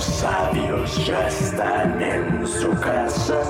monos 0.00 0.04
sabios 0.04 1.06
ya 1.06 1.28
están 1.28 2.02
en 2.02 2.46
su 2.46 2.70
casa. 2.80 3.42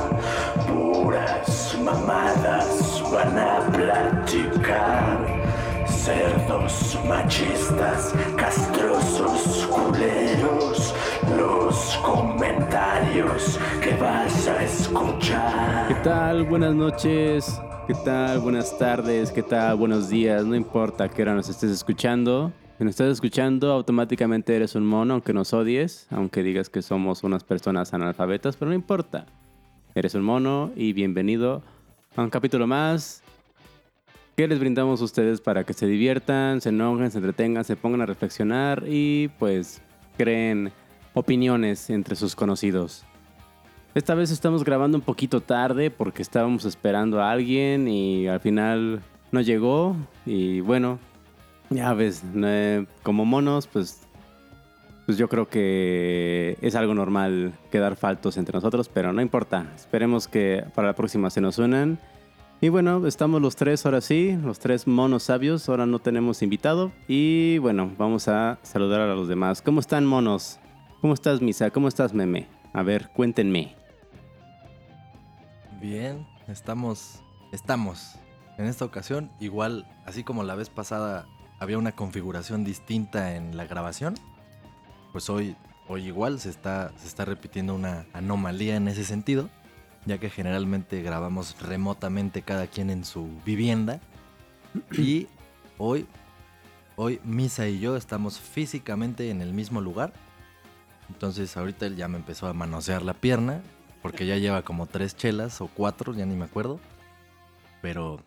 Puras 0.66 1.78
mamadas 1.82 3.02
van 3.12 3.38
a 3.38 3.60
platicar. 3.70 5.26
Cerdos 5.86 6.98
machistas, 7.06 8.14
castrosos, 8.36 9.68
culeros. 9.68 10.94
Los 11.36 11.96
comentarios 12.02 13.58
que 13.80 13.94
vas 13.96 14.48
a 14.48 14.62
escuchar. 14.62 15.88
¿Qué 15.88 15.94
tal? 16.02 16.44
Buenas 16.44 16.74
noches. 16.74 17.60
¿Qué 17.86 17.94
tal? 18.04 18.40
Buenas 18.40 18.76
tardes. 18.76 19.30
¿Qué 19.30 19.42
tal? 19.42 19.76
Buenos 19.76 20.08
días. 20.08 20.44
No 20.44 20.54
importa 20.54 21.08
qué 21.08 21.22
hora 21.22 21.34
nos 21.34 21.48
estés 21.48 21.70
escuchando. 21.70 22.52
Si 22.80 22.84
nos 22.84 22.92
estás 22.92 23.12
escuchando, 23.12 23.72
automáticamente 23.72 24.56
eres 24.56 24.74
un 24.74 24.86
mono, 24.86 25.12
aunque 25.12 25.34
nos 25.34 25.52
odies, 25.52 26.06
aunque 26.08 26.42
digas 26.42 26.70
que 26.70 26.80
somos 26.80 27.22
unas 27.24 27.44
personas 27.44 27.92
analfabetas, 27.92 28.56
pero 28.56 28.70
no 28.70 28.74
importa. 28.74 29.26
Eres 29.94 30.14
un 30.14 30.22
mono 30.22 30.72
y 30.74 30.94
bienvenido 30.94 31.62
a 32.16 32.22
un 32.22 32.30
capítulo 32.30 32.66
más 32.66 33.22
que 34.34 34.48
les 34.48 34.58
brindamos 34.58 35.02
a 35.02 35.04
ustedes 35.04 35.42
para 35.42 35.64
que 35.64 35.74
se 35.74 35.86
diviertan, 35.86 36.62
se 36.62 36.70
enojen, 36.70 37.10
se 37.10 37.18
entretengan, 37.18 37.64
se 37.64 37.76
pongan 37.76 38.00
a 38.00 38.06
reflexionar 38.06 38.84
y 38.88 39.28
pues 39.38 39.82
creen 40.16 40.72
opiniones 41.12 41.90
entre 41.90 42.16
sus 42.16 42.34
conocidos. 42.34 43.04
Esta 43.94 44.14
vez 44.14 44.30
estamos 44.30 44.64
grabando 44.64 44.96
un 44.96 45.04
poquito 45.04 45.42
tarde 45.42 45.90
porque 45.90 46.22
estábamos 46.22 46.64
esperando 46.64 47.20
a 47.20 47.30
alguien 47.30 47.88
y 47.88 48.26
al 48.26 48.40
final 48.40 49.02
no 49.32 49.42
llegó 49.42 49.96
y 50.24 50.60
bueno, 50.60 50.98
ya 51.70 51.94
ves, 51.94 52.22
eh, 52.34 52.84
como 53.02 53.24
monos 53.24 53.66
pues 53.66 54.00
pues 55.10 55.18
yo 55.18 55.28
creo 55.28 55.48
que 55.48 56.56
es 56.60 56.76
algo 56.76 56.94
normal 56.94 57.52
quedar 57.72 57.96
faltos 57.96 58.36
entre 58.36 58.54
nosotros, 58.54 58.88
pero 58.88 59.12
no 59.12 59.20
importa. 59.20 59.66
Esperemos 59.74 60.28
que 60.28 60.64
para 60.72 60.86
la 60.86 60.94
próxima 60.94 61.30
se 61.30 61.40
nos 61.40 61.58
unan. 61.58 61.98
Y 62.60 62.68
bueno, 62.68 63.04
estamos 63.04 63.42
los 63.42 63.56
tres 63.56 63.84
ahora 63.84 64.02
sí, 64.02 64.38
los 64.40 64.60
tres 64.60 64.86
monos 64.86 65.24
sabios. 65.24 65.68
Ahora 65.68 65.84
no 65.84 65.98
tenemos 65.98 66.42
invitado. 66.42 66.92
Y 67.08 67.58
bueno, 67.58 67.90
vamos 67.98 68.28
a 68.28 68.60
saludar 68.62 69.00
a 69.00 69.14
los 69.16 69.26
demás. 69.26 69.62
¿Cómo 69.62 69.80
están 69.80 70.06
monos? 70.06 70.60
¿Cómo 71.00 71.14
estás 71.14 71.40
Misa? 71.40 71.70
¿Cómo 71.70 71.88
estás 71.88 72.14
Meme? 72.14 72.46
A 72.72 72.84
ver, 72.84 73.08
cuéntenme. 73.12 73.74
Bien, 75.80 76.24
estamos, 76.46 77.20
estamos. 77.50 78.14
En 78.58 78.66
esta 78.66 78.84
ocasión, 78.84 79.28
igual, 79.40 79.88
así 80.06 80.22
como 80.22 80.44
la 80.44 80.54
vez 80.54 80.70
pasada 80.70 81.26
había 81.60 81.78
una 81.78 81.92
configuración 81.92 82.64
distinta 82.64 83.36
en 83.36 83.56
la 83.56 83.66
grabación, 83.66 84.14
pues 85.12 85.28
hoy, 85.28 85.56
hoy 85.88 86.06
igual 86.06 86.40
se 86.40 86.48
está, 86.48 86.92
se 86.96 87.06
está 87.06 87.26
repitiendo 87.26 87.74
una 87.74 88.06
anomalía 88.14 88.76
en 88.76 88.88
ese 88.88 89.04
sentido, 89.04 89.50
ya 90.06 90.16
que 90.18 90.30
generalmente 90.30 91.02
grabamos 91.02 91.60
remotamente 91.60 92.40
cada 92.40 92.66
quien 92.66 92.88
en 92.88 93.04
su 93.04 93.28
vivienda. 93.44 94.00
Y 94.92 95.26
hoy, 95.76 96.06
hoy 96.96 97.20
Misa 97.24 97.68
y 97.68 97.78
yo 97.78 97.96
estamos 97.96 98.40
físicamente 98.40 99.30
en 99.30 99.42
el 99.42 99.52
mismo 99.52 99.82
lugar. 99.82 100.14
Entonces 101.10 101.54
ahorita 101.58 101.86
él 101.86 101.96
ya 101.96 102.08
me 102.08 102.16
empezó 102.16 102.46
a 102.46 102.54
manosear 102.54 103.02
la 103.02 103.14
pierna, 103.14 103.60
porque 104.00 104.24
ya 104.24 104.38
lleva 104.38 104.62
como 104.62 104.86
tres 104.86 105.14
chelas 105.14 105.60
o 105.60 105.66
cuatro, 105.66 106.14
ya 106.14 106.24
ni 106.24 106.36
me 106.36 106.46
acuerdo. 106.46 106.80
Pero, 107.82 108.22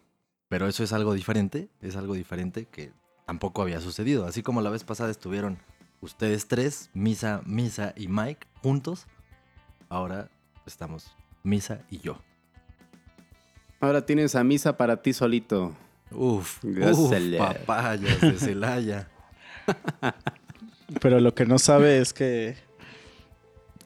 pero 0.49 0.67
eso 0.67 0.83
es 0.83 0.93
algo 0.93 1.15
diferente, 1.15 1.69
es 1.81 1.95
algo 1.95 2.13
diferente 2.13 2.65
que 2.65 2.91
tampoco 3.25 3.61
había 3.61 3.79
sucedido. 3.79 4.25
Así 4.25 4.43
como 4.43 4.61
la 4.61 4.69
vez 4.69 4.83
pasada 4.83 5.11
estuvieron 5.11 5.57
ustedes 6.01 6.47
tres, 6.47 6.89
Misa, 6.93 7.41
Misa 7.45 7.93
y 7.95 8.07
Mike, 8.07 8.47
juntos. 8.61 9.07
Ahora 9.89 10.29
estamos 10.65 11.15
Misa 11.43 11.81
y 11.89 11.99
yo. 11.99 12.19
Ahora 13.79 14.05
tienes 14.05 14.35
a 14.35 14.43
Misa 14.43 14.77
para 14.77 15.01
ti 15.01 15.13
solito. 15.13 15.73
Uf, 16.11 16.63
uf 16.63 17.11
papayas 17.37 18.21
de 18.21 18.37
Celaya. 18.37 19.09
Pero 21.01 21.19
lo 21.19 21.33
que 21.33 21.45
no 21.45 21.59
sabe 21.59 21.99
es 21.99 22.13
que 22.13 22.55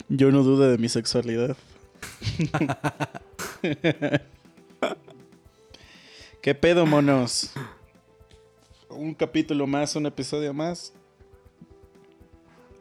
yo 0.09 0.31
no 0.31 0.43
dudo 0.43 0.69
de 0.69 0.77
mi 0.77 0.89
sexualidad. 0.89 1.55
¿Qué 6.41 6.55
pedo, 6.55 6.85
monos? 6.85 7.51
Un 8.97 9.13
capítulo 9.13 9.67
más, 9.67 9.95
un 9.95 10.07
episodio 10.07 10.55
más. 10.55 10.91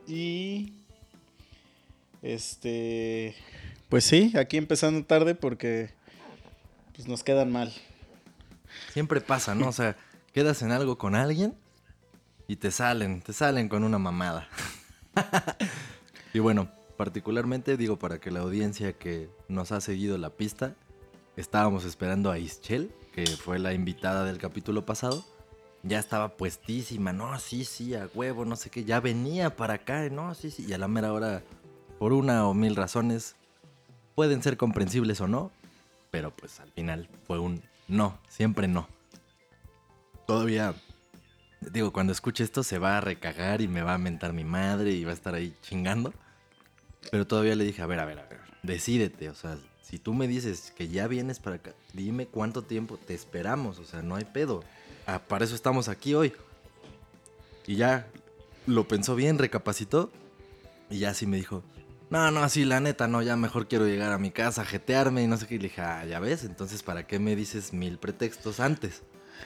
Y... 0.06 0.72
Este... 2.22 3.36
Pues 3.90 4.04
sí, 4.04 4.32
aquí 4.38 4.56
empezando 4.56 5.04
tarde 5.04 5.34
porque 5.34 5.90
pues 6.94 7.06
nos 7.06 7.22
quedan 7.22 7.52
mal. 7.52 7.70
Siempre 8.94 9.20
pasa, 9.20 9.54
¿no? 9.54 9.68
O 9.68 9.72
sea, 9.72 9.94
quedas 10.32 10.62
en 10.62 10.72
algo 10.72 10.96
con 10.96 11.14
alguien 11.14 11.54
y 12.48 12.56
te 12.56 12.70
salen, 12.70 13.20
te 13.20 13.34
salen 13.34 13.68
con 13.68 13.84
una 13.84 13.98
mamada. 13.98 14.48
y 16.32 16.38
bueno, 16.38 16.70
particularmente 16.96 17.76
digo 17.76 17.98
para 17.98 18.20
que 18.20 18.30
la 18.30 18.40
audiencia 18.40 18.94
que 18.94 19.28
nos 19.48 19.70
ha 19.70 19.82
seguido 19.82 20.16
la 20.16 20.30
pista, 20.30 20.74
estábamos 21.36 21.84
esperando 21.84 22.30
a 22.30 22.38
Ischel, 22.38 22.90
que 23.12 23.26
fue 23.26 23.58
la 23.58 23.74
invitada 23.74 24.24
del 24.24 24.38
capítulo 24.38 24.86
pasado. 24.86 25.35
Ya 25.86 25.98
estaba 25.98 26.36
puestísima, 26.36 27.12
no, 27.12 27.38
sí, 27.38 27.64
sí, 27.64 27.94
a 27.94 28.08
huevo, 28.12 28.44
no 28.44 28.56
sé 28.56 28.70
qué, 28.70 28.84
ya 28.84 29.00
venía 29.00 29.54
para 29.54 29.74
acá, 29.74 30.08
no, 30.10 30.34
sí, 30.34 30.50
sí. 30.50 30.66
Y 30.68 30.72
a 30.72 30.78
la 30.78 30.88
mera 30.88 31.12
hora, 31.12 31.42
por 31.98 32.12
una 32.12 32.46
o 32.46 32.54
mil 32.54 32.74
razones, 32.74 33.36
pueden 34.14 34.42
ser 34.42 34.56
comprensibles 34.56 35.20
o 35.20 35.28
no, 35.28 35.52
pero 36.10 36.34
pues 36.34 36.58
al 36.60 36.72
final 36.72 37.08
fue 37.26 37.38
un 37.38 37.62
no, 37.88 38.18
siempre 38.28 38.66
no. 38.66 38.88
Todavía, 40.26 40.74
digo, 41.60 41.92
cuando 41.92 42.12
escuche 42.12 42.42
esto 42.42 42.64
se 42.64 42.78
va 42.78 42.98
a 42.98 43.00
recagar 43.00 43.60
y 43.60 43.68
me 43.68 43.82
va 43.82 43.94
a 43.94 43.98
mentar 43.98 44.32
mi 44.32 44.42
madre 44.42 44.90
y 44.90 45.04
va 45.04 45.12
a 45.12 45.14
estar 45.14 45.34
ahí 45.34 45.54
chingando. 45.62 46.12
Pero 47.12 47.26
todavía 47.26 47.54
le 47.54 47.64
dije, 47.64 47.82
a 47.82 47.86
ver, 47.86 48.00
a 48.00 48.04
ver, 48.04 48.18
a 48.18 48.26
ver, 48.26 48.40
decídete, 48.64 49.28
o 49.28 49.34
sea, 49.34 49.56
si 49.82 50.00
tú 50.00 50.14
me 50.14 50.26
dices 50.26 50.72
que 50.76 50.88
ya 50.88 51.06
vienes 51.06 51.38
para 51.38 51.56
acá, 51.56 51.72
dime 51.92 52.26
cuánto 52.26 52.62
tiempo 52.62 52.96
te 52.96 53.14
esperamos, 53.14 53.78
o 53.78 53.84
sea, 53.84 54.02
no 54.02 54.16
hay 54.16 54.24
pedo. 54.24 54.64
Ah, 55.06 55.20
para 55.20 55.44
eso 55.44 55.54
estamos 55.54 55.88
aquí 55.88 56.14
hoy. 56.14 56.32
Y 57.66 57.76
ya 57.76 58.08
lo 58.66 58.88
pensó 58.88 59.14
bien, 59.14 59.38
recapacitó 59.38 60.10
y 60.90 60.98
ya 60.98 61.14
sí 61.14 61.26
me 61.26 61.36
dijo, 61.36 61.62
no, 62.10 62.30
no, 62.30 62.48
sí, 62.48 62.64
la 62.64 62.80
neta, 62.80 63.08
no, 63.08 63.22
ya 63.22 63.36
mejor 63.36 63.66
quiero 63.66 63.86
llegar 63.86 64.12
a 64.12 64.18
mi 64.18 64.30
casa, 64.30 64.64
jetearme 64.64 65.22
y 65.22 65.26
no 65.26 65.36
sé 65.36 65.46
qué. 65.46 65.56
Y 65.56 65.58
le 65.58 65.68
dije, 65.68 65.80
ah, 65.82 66.04
ya 66.04 66.20
ves, 66.20 66.44
entonces, 66.44 66.82
¿para 66.82 67.06
qué 67.06 67.18
me 67.18 67.34
dices 67.34 67.72
mil 67.72 67.98
pretextos 67.98 68.60
antes? 68.60 69.02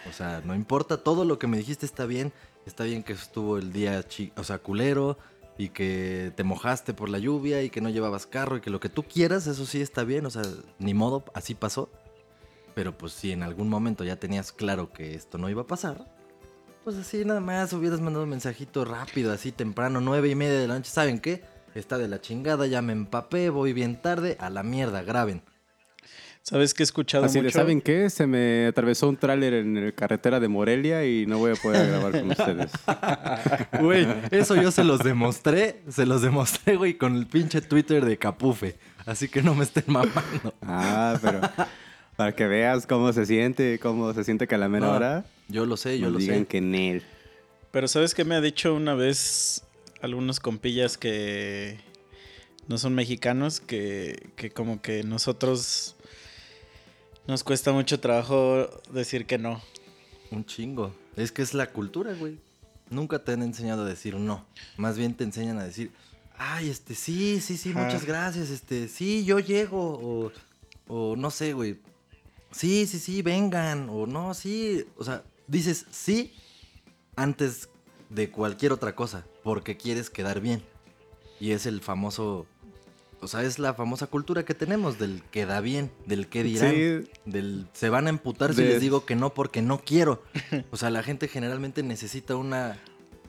O 0.09 0.13
sea, 0.13 0.43
no 0.45 0.55
importa, 0.55 0.99
todo 0.99 1.25
lo 1.25 1.39
que 1.39 1.47
me 1.47 1.57
dijiste 1.57 1.87
está 1.87 2.07
bien. 2.07 2.33
Está 2.67 2.85
bien 2.85 3.03
que 3.03 3.15
estuvo 3.15 3.57
el 3.57 3.73
día, 3.73 4.05
o 4.37 4.45
sea, 4.45 4.59
culero 4.59 5.19
y 5.57 5.71
que 5.71 6.33
te 6.37 6.45
mojaste 6.45 6.93
por 6.93 7.09
la 7.09 7.19
lluvia 7.19 7.63
y 7.63 7.71
que 7.71 7.81
no 7.81 7.89
llevabas 7.89 8.27
carro 8.27 8.59
y 8.59 8.61
que 8.61 8.71
lo 8.71 8.81
que 8.81 8.91
tú 8.91 9.03
quieras, 9.03 9.47
eso 9.47 9.65
sí 9.65 9.81
está 9.81 10.05
bien. 10.05 10.27
O 10.27 10.31
sea, 10.31 10.43
ni 10.79 10.93
modo, 10.93 11.25
así 11.35 11.55
pasó. 11.55 11.91
Pero 12.75 12.97
pues 12.97 13.13
si 13.13 13.33
en 13.33 13.43
algún 13.43 13.69
momento 13.69 14.05
ya 14.05 14.17
tenías 14.17 14.53
claro 14.53 14.93
que 14.93 15.15
esto 15.15 15.39
no 15.39 15.49
iba 15.51 15.63
a 15.63 15.67
pasar, 15.67 16.05
pues 16.85 16.97
así 16.97 17.25
nada 17.25 17.41
más 17.41 17.73
hubieras 17.73 18.01
mandado 18.01 18.25
un 18.25 18.31
mensajito 18.31 18.85
rápido, 18.85 19.33
así 19.33 19.53
temprano, 19.53 20.01
nueve 20.01 20.29
y 20.29 20.35
media 20.35 20.59
de 20.59 20.69
la 20.69 20.75
noche. 20.75 20.91
¿Saben 20.91 21.19
qué? 21.21 21.43
Está 21.75 21.99
de 21.99 22.09
la 22.09 22.21
chingada, 22.21 22.67
ya 22.67 22.83
me 22.83 22.93
empapé, 22.93 23.51
voy 23.51 23.73
bien 23.73 24.01
tarde, 24.01 24.37
a 24.41 24.51
la 24.51 24.63
mierda, 24.63 25.03
graben. 25.03 25.43
¿Sabes 26.43 26.73
qué 26.73 26.83
he 26.83 26.85
escuchado 26.85 27.27
Así 27.27 27.39
de, 27.39 27.45
mucho? 27.45 27.59
¿saben 27.59 27.81
qué? 27.83 28.09
Se 28.09 28.27
me 28.27 28.67
atravesó 28.67 29.09
un 29.11 29.17
tráiler 29.19 29.53
en 29.53 29.85
la 29.87 29.93
carretera 29.93 30.41
de 30.41 30.49
Morelia 30.49 31.05
y 31.05 31.27
no 31.27 31.39
voy 31.39 31.53
a 31.53 31.55
poder 31.55 31.87
grabar 31.89 32.13
con 32.13 32.31
ustedes. 32.31 32.73
Güey, 33.79 34.07
eso 34.31 34.57
yo 34.57 34.71
se 34.71 34.83
los 34.83 35.01
demostré, 35.01 35.83
se 35.89 36.07
los 36.07 36.23
demostré, 36.23 36.77
güey, 36.77 36.95
con 36.95 37.15
el 37.15 37.27
pinche 37.27 37.61
Twitter 37.61 38.05
de 38.05 38.17
Capufe. 38.17 38.79
Así 39.05 39.29
que 39.29 39.43
no 39.43 39.55
me 39.55 39.65
estén 39.65 39.85
mamando. 39.87 40.55
Ah, 40.63 41.19
pero 41.21 41.41
para 42.17 42.35
que 42.35 42.47
veas 42.47 42.87
cómo 42.87 43.13
se 43.13 43.27
siente, 43.27 43.79
cómo 43.79 44.13
se 44.13 44.25
siente 44.25 44.47
que 44.47 44.55
a 44.55 44.59
la 44.59 44.69
mera 44.69 44.87
No, 44.89 44.93
hora 44.95 45.25
Yo 45.49 45.67
lo 45.67 45.77
sé, 45.77 45.99
yo 45.99 46.07
nos 46.07 46.15
lo 46.15 46.19
digan 46.19 46.41
sé. 46.41 46.47
que 46.47 46.59
en 46.59 46.75
él. 46.75 47.03
Pero 47.71 47.89
¿sabes 47.89 48.15
qué 48.15 48.25
me 48.25 48.35
ha 48.35 48.41
dicho 48.41 48.75
una 48.75 48.95
vez 48.95 49.63
algunos 50.03 50.41
compillas 50.41 50.99
que 50.99 51.79
no 52.69 52.79
son 52.79 52.95
mexicanos? 52.95 53.61
Que, 53.61 54.31
que 54.37 54.51
como 54.51 54.83
que 54.83 55.03
nosotros 55.05 55.97
nos 57.27 57.45
cuesta 57.45 57.73
mucho 57.73 58.01
trabajo 58.01 58.69
decir 58.93 59.27
que 59.27 59.39
no. 59.39 59.63
Un 60.31 60.45
chingo. 60.45 60.95
Es 61.17 61.33
que 61.33 61.43
es 61.43 61.55
la 61.55 61.71
cultura, 61.71 62.13
güey. 62.15 62.39
Nunca 62.89 63.23
te 63.25 63.33
han 63.33 63.43
enseñado 63.43 63.85
a 63.85 63.89
decir 63.89 64.17
no. 64.17 64.45
Más 64.77 64.99
bien 64.99 65.15
te 65.15 65.23
enseñan 65.25 65.59
a 65.59 65.65
decir, 65.65 65.93
ay, 66.37 66.69
este, 66.71 66.95
sí, 66.97 67.41
sí, 67.41 67.57
sí, 67.57 67.69
muchas 67.71 68.05
gracias, 68.05 68.51
este, 68.51 68.89
sí, 68.89 69.25
yo 69.25 69.39
llego. 69.39 69.79
O, 70.03 70.33
o 70.89 71.15
no 71.17 71.31
sé, 71.31 71.53
güey. 71.53 71.79
Sí, 72.51 72.87
sí, 72.87 72.99
sí, 72.99 73.23
vengan. 73.23 73.89
O 73.91 74.07
no, 74.07 74.35
sí. 74.35 74.85
O 74.97 75.05
sea, 75.05 75.23
dices 75.47 75.87
sí 75.91 76.35
antes 77.17 77.69
de 78.09 78.31
cualquier 78.31 78.73
otra 78.73 78.95
cosa. 78.95 79.25
Porque 79.43 79.77
quieres 79.77 80.11
quedar 80.11 80.41
bien. 80.41 80.63
Y 81.39 81.53
es 81.53 81.65
el 81.65 81.81
famoso, 81.81 82.47
o 83.21 83.27
sea, 83.29 83.43
es 83.45 83.59
la 83.59 83.73
famosa 83.75 84.07
cultura 84.09 84.45
que 84.45 84.55
tenemos 84.55 84.99
del 84.99 85.23
que 85.31 85.47
da 85.47 85.61
bien, 85.61 85.91
del 86.07 86.27
que 86.29 86.43
dirán, 86.43 86.75
Sí. 86.75 87.11
del 87.25 87.67
se 87.73 87.89
van 87.89 88.07
a 88.07 88.11
emputar 88.11 88.53
si 88.55 88.63
De- 88.63 88.69
les 88.71 88.81
digo 88.81 89.07
que 89.07 89.17
no 89.17 89.33
porque 89.33 89.63
no 89.63 89.81
quiero. 89.81 90.23
O 90.71 90.77
sea, 90.77 90.91
la 90.91 91.03
gente 91.03 91.29
generalmente 91.29 91.83
necesita 91.83 92.37
una, 92.37 92.79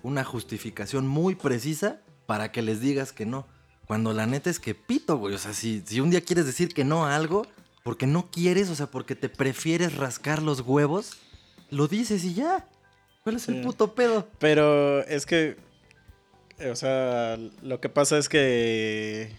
una 0.04 0.24
justificación 0.26 1.08
muy 1.08 1.36
precisa 1.36 2.02
para 2.26 2.52
que 2.52 2.62
les 2.62 2.82
digas 2.82 3.14
que 3.14 3.26
no. 3.26 3.48
Cuando 3.88 4.12
la 4.14 4.26
neta 4.26 4.50
es 4.50 4.60
que 4.60 4.76
pito, 4.76 5.18
güey. 5.18 5.34
O 5.36 5.38
sea, 5.38 5.54
si, 5.54 5.82
si 5.86 6.02
un 6.02 6.10
día 6.10 6.22
quieres 6.22 6.46
decir 6.46 6.74
que 6.74 6.84
no 6.84 7.06
a 7.06 7.16
algo, 7.16 7.46
porque 7.84 8.08
no 8.08 8.30
quieres, 8.32 8.70
o 8.70 8.76
sea, 8.76 8.88
porque 8.88 9.16
te 9.16 9.30
prefieres 9.30 9.96
rascar 9.96 10.42
los 10.42 10.62
huevos, 10.62 11.18
lo 11.70 11.88
dices 11.88 12.24
y 12.24 12.34
ya. 12.34 12.68
¿Cuál 13.24 13.36
es 13.38 13.44
Sí. 13.44 13.56
el 13.56 13.62
puto 13.62 13.94
pedo? 13.96 14.28
Pero 14.40 15.02
es 15.06 15.26
que, 15.26 15.58
o 16.72 16.76
sea, 16.76 17.38
lo 17.62 17.80
que 17.80 17.90
pasa 17.90 18.18
es 18.18 18.30
que, 18.30 19.32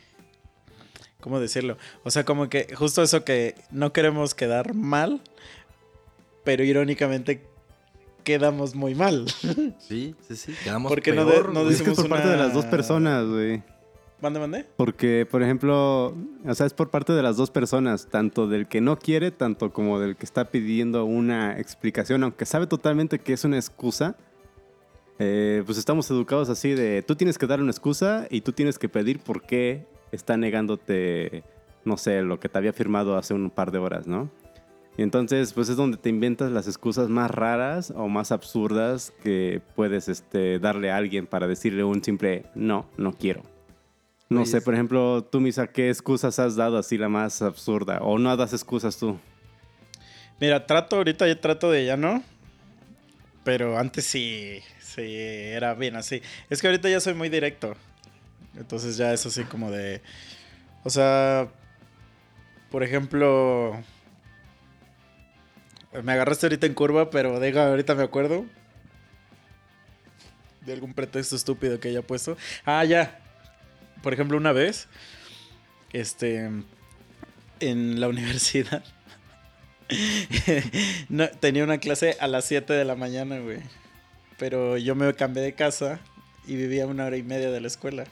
¿cómo 1.21 1.41
decirlo? 1.41 1.77
O 2.05 2.11
sea, 2.11 2.25
como 2.25 2.49
que 2.49 2.75
justo 2.77 3.03
eso 3.03 3.25
que 3.25 3.55
no 3.71 3.93
queremos 3.93 4.35
quedar 4.35 4.75
mal, 4.75 5.21
pero 6.45 6.65
irónicamente 6.65 7.45
quedamos 8.25 8.75
muy 8.75 8.95
mal. 8.95 9.27
Sí, 9.81 10.15
sí, 10.29 10.37
sí. 10.37 10.55
Quedamos 10.65 10.91
Porque 10.91 11.13
no 11.13 11.27
peor, 11.27 11.49
de- 11.49 11.55
no 11.55 11.63
güey. 11.63 11.75
Es 11.75 11.83
que 11.83 11.91
es 11.91 11.97
por 11.97 12.09
parte 12.09 12.29
de 12.29 12.37
las 12.37 12.55
dos 12.55 12.65
personas, 12.67 13.27
güey. 13.27 13.63
¿Mande, 14.23 14.39
mande? 14.39 14.65
Porque, 14.77 15.27
por 15.29 15.43
ejemplo, 15.43 16.15
o 16.47 16.55
sea, 16.55 16.65
es 16.65 16.75
por 16.75 16.91
parte 16.91 17.13
de 17.13 17.25
las 17.25 17.37
dos 17.37 17.51
personas, 17.51 18.07
tanto 18.07 18.47
del 18.47 18.69
que 18.69 18.81
no 18.81 18.97
quiere, 18.97 19.33
tanto 19.33 19.73
como 19.73 19.99
del 19.99 20.15
que 20.15 20.25
está 20.25 20.53
pidiendo 20.53 21.05
una 21.05 21.59
explicación, 21.59 22.23
aunque 22.23 22.47
sabe 22.47 22.69
totalmente 22.69 23.19
que 23.19 23.33
es 23.33 23.45
una 23.45 23.57
excusa. 23.57 24.17
eh, 25.19 25.63
pues 25.67 25.77
estamos 25.77 26.09
educados 26.11 26.49
así 26.49 26.71
de, 26.73 27.03
tú 27.03 27.17
tienes 27.17 27.37
que 27.37 27.47
dar 27.47 27.61
una 27.61 27.73
excusa 27.73 28.27
y 28.31 28.43
tú 28.43 28.53
tienes 28.53 28.79
que 28.79 28.89
pedir 28.89 29.19
por 29.19 29.43
qué 29.43 29.87
está 30.13 30.37
negándote, 30.37 31.43
no 31.85 31.97
sé, 31.97 32.23
lo 32.23 32.39
que 32.39 32.49
te 32.49 32.59
había 32.59 32.73
firmado 32.73 33.17
hace 33.17 33.35
un 33.35 33.51
par 33.51 33.73
de 33.73 33.79
horas, 33.79 34.07
¿no? 34.07 34.31
Y 34.97 35.03
entonces, 35.03 35.53
pues 35.53 35.69
es 35.69 35.77
donde 35.77 35.97
te 35.97 36.11
inventas 36.11 36.53
las 36.53 36.69
excusas 36.69 37.09
más 37.09 37.31
raras 37.31 37.93
o 37.97 38.09
más 38.09 38.31
absurdas 38.31 39.13
que 39.23 39.63
puedes 39.75 40.09
este, 40.09 40.59
darle 40.61 40.91
a 40.93 40.97
alguien 40.97 41.27
para 41.27 41.49
decirle 41.49 41.83
un 41.83 42.05
simple 42.05 42.45
no, 42.55 42.87
no 42.97 43.13
quiero. 43.13 43.52
No 44.33 44.47
sé, 44.47 44.61
por 44.61 44.75
ejemplo, 44.75 45.25
tú, 45.25 45.41
Misa, 45.41 45.67
¿qué 45.67 45.91
excusas 45.91 46.39
has 46.39 46.57
dado 46.57 46.79
así 46.79 46.99
la 46.99 47.09
más 47.09 47.43
absurda? 47.43 47.99
¿O 48.01 48.19
no 48.19 48.37
das 48.37 48.53
excusas 48.53 48.97
tú? 48.99 49.19
Mira, 50.41 50.67
trato 50.67 50.97
ahorita, 50.97 51.29
ya 51.29 51.41
trato 51.41 51.71
de 51.71 51.85
ya 51.85 51.97
no. 51.97 52.23
Pero 53.45 53.79
antes 53.79 54.05
sí, 54.05 54.61
sí, 54.81 55.03
era 55.17 55.75
bien 55.75 55.97
así. 55.97 56.23
Es 56.51 56.61
que 56.61 56.69
ahorita 56.69 56.89
ya 56.89 57.01
soy 57.01 57.15
muy 57.15 57.29
directo. 57.29 57.75
Entonces 58.57 58.97
ya 58.97 59.13
es 59.13 59.25
así 59.25 59.45
como 59.45 59.71
de... 59.71 60.03
O 60.85 60.91
sea, 60.91 61.49
por 62.71 62.83
ejemplo... 62.83 63.81
Me 66.03 66.13
agarraste 66.13 66.47
ahorita 66.47 66.67
en 66.67 66.75
curva, 66.75 67.11
pero 67.11 67.39
deja, 67.39 67.69
ahorita 67.69 67.95
me 67.95 68.03
acuerdo. 68.03 68.47
De 70.63 70.73
algún 70.73 70.95
pretexto 70.95 71.37
estúpido 71.37 71.79
que 71.79 71.89
haya 71.89 72.03
puesto. 72.03 72.37
Ah, 72.65 72.85
ya. 72.85 73.22
Por 74.03 74.13
ejemplo, 74.13 74.37
una 74.37 74.53
vez, 74.53 74.89
este, 75.93 76.51
en 77.61 78.01
la 78.01 78.09
universidad, 78.11 78.85
no, 81.09 81.29
tenía 81.29 81.65
una 81.65 81.79
clase 81.79 82.17
a 82.21 82.27
las 82.27 82.45
7 82.47 82.73
de 82.73 82.85
la 82.85 82.95
mañana, 82.95 83.39
güey. 83.39 83.59
Pero 84.39 84.77
yo 84.77 84.95
me 84.95 85.13
cambié 85.15 85.43
de 85.43 85.55
casa 85.55 86.01
y 86.47 86.57
vivía 86.57 86.87
una 86.87 87.05
hora 87.05 87.17
y 87.17 87.23
media 87.23 87.51
de 87.51 87.61
la 87.61 87.67
escuela. 87.67 88.05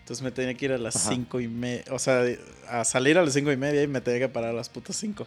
Entonces 0.00 0.24
me 0.24 0.32
tenía 0.32 0.54
que 0.54 0.64
ir 0.64 0.72
a 0.72 0.78
las 0.78 0.96
Ajá. 0.96 1.10
5 1.10 1.40
y 1.40 1.46
media. 1.46 1.84
O 1.90 1.98
sea, 1.98 2.24
a 2.68 2.84
salir 2.84 3.16
a 3.16 3.22
las 3.22 3.32
5 3.34 3.52
y 3.52 3.56
media 3.56 3.82
y 3.82 3.86
me 3.86 4.00
tenía 4.00 4.18
que 4.18 4.28
parar 4.28 4.50
a 4.50 4.52
las 4.52 4.68
putas 4.68 4.96
5. 4.96 5.26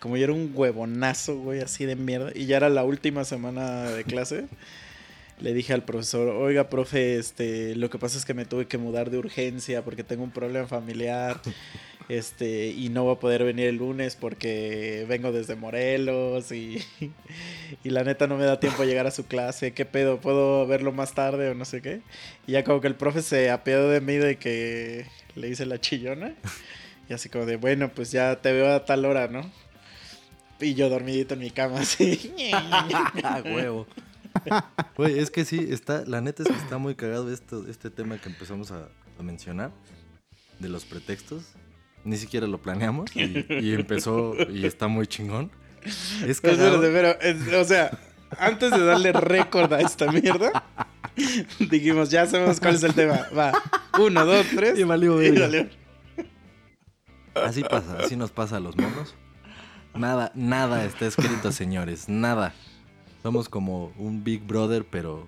Como 0.00 0.16
yo 0.16 0.24
era 0.24 0.32
un 0.32 0.50
huevonazo, 0.52 1.36
güey, 1.36 1.60
así 1.60 1.84
de 1.84 1.94
mierda. 1.94 2.32
Y 2.34 2.46
ya 2.46 2.56
era 2.56 2.68
la 2.68 2.82
última 2.82 3.24
semana 3.24 3.82
de 3.90 4.02
clase. 4.02 4.46
Le 5.40 5.52
dije 5.52 5.72
al 5.72 5.84
profesor, 5.84 6.28
oiga, 6.28 6.68
profe, 6.68 7.18
este, 7.18 7.74
lo 7.74 7.90
que 7.90 7.98
pasa 7.98 8.16
es 8.16 8.24
que 8.24 8.34
me 8.34 8.44
tuve 8.44 8.66
que 8.66 8.78
mudar 8.78 9.10
de 9.10 9.18
urgencia 9.18 9.82
porque 9.82 10.04
tengo 10.04 10.22
un 10.24 10.30
problema 10.30 10.66
familiar. 10.66 11.40
Este, 12.06 12.66
y 12.66 12.90
no 12.90 13.04
voy 13.04 13.14
a 13.14 13.18
poder 13.18 13.44
venir 13.44 13.66
el 13.66 13.76
lunes 13.76 14.14
porque 14.14 15.06
vengo 15.08 15.32
desde 15.32 15.56
Morelos 15.56 16.52
y, 16.52 16.84
y 17.82 17.90
la 17.90 18.04
neta 18.04 18.26
no 18.26 18.36
me 18.36 18.44
da 18.44 18.60
tiempo 18.60 18.82
a 18.82 18.84
llegar 18.84 19.06
a 19.06 19.10
su 19.10 19.26
clase. 19.26 19.72
¿Qué 19.72 19.86
pedo? 19.86 20.20
¿Puedo 20.20 20.66
verlo 20.66 20.92
más 20.92 21.14
tarde 21.14 21.48
o 21.48 21.54
no 21.54 21.64
sé 21.64 21.80
qué? 21.80 22.02
Y 22.46 22.52
ya 22.52 22.62
como 22.62 22.82
que 22.82 22.88
el 22.88 22.94
profe 22.94 23.22
se 23.22 23.50
apiadó 23.50 23.88
de 23.88 24.02
mí 24.02 24.16
de 24.16 24.36
que 24.36 25.06
le 25.34 25.48
hice 25.48 25.64
la 25.64 25.80
chillona. 25.80 26.34
Y 27.08 27.14
así 27.14 27.28
como 27.28 27.46
de, 27.46 27.56
bueno, 27.56 27.90
pues 27.94 28.12
ya 28.12 28.36
te 28.36 28.52
veo 28.52 28.72
a 28.74 28.84
tal 28.84 29.04
hora, 29.06 29.28
¿no? 29.28 29.50
Y 30.60 30.74
yo 30.74 30.88
dormidito 30.88 31.34
en 31.34 31.40
mi 31.40 31.50
cama 31.50 31.80
así. 31.80 32.34
Huevo. 33.44 33.86
Güey, 34.96 35.18
es 35.18 35.30
que 35.30 35.44
sí, 35.44 35.66
está, 35.70 36.04
la 36.06 36.20
neta 36.20 36.42
es 36.42 36.48
que 36.48 36.56
está 36.56 36.78
muy 36.78 36.94
cagado 36.94 37.32
esto, 37.32 37.64
este 37.68 37.90
tema 37.90 38.18
que 38.18 38.28
empezamos 38.28 38.70
a, 38.70 38.88
a 39.18 39.22
mencionar 39.22 39.70
de 40.58 40.68
los 40.68 40.84
pretextos. 40.84 41.44
Ni 42.04 42.16
siquiera 42.18 42.46
lo 42.46 42.60
planeamos 42.60 43.14
y, 43.16 43.46
y 43.48 43.72
empezó 43.72 44.34
y 44.50 44.66
está 44.66 44.88
muy 44.88 45.06
chingón. 45.06 45.50
Es 46.26 46.40
Pero, 46.40 46.56
cagado. 46.56 46.80
pero, 46.82 47.20
es- 47.20 47.52
o 47.54 47.64
sea, 47.64 47.98
antes 48.38 48.70
de 48.72 48.84
darle 48.84 49.12
récord 49.12 49.72
a 49.72 49.80
esta 49.80 50.10
mierda, 50.12 50.64
dijimos, 51.58 52.10
ya 52.10 52.26
sabemos 52.26 52.60
cuál 52.60 52.74
es 52.74 52.82
el 52.82 52.92
tema. 52.94 53.26
Va, 53.36 53.52
uno, 53.98 54.26
dos, 54.26 54.46
tres. 54.54 54.78
Y 54.78 54.82
valió 54.84 55.22
y 55.22 55.30
valió. 55.38 55.68
Así 57.34 57.62
pasa, 57.64 57.98
así 57.98 58.16
nos 58.16 58.30
pasa 58.30 58.56
a 58.58 58.60
los 58.60 58.76
monos. 58.76 59.14
Nada, 59.94 60.30
nada 60.34 60.84
está 60.84 61.06
escrito, 61.06 61.52
señores, 61.52 62.08
nada. 62.08 62.52
Somos 63.24 63.48
como 63.48 63.90
un 63.96 64.22
Big 64.22 64.46
Brother, 64.46 64.84
pero, 64.84 65.26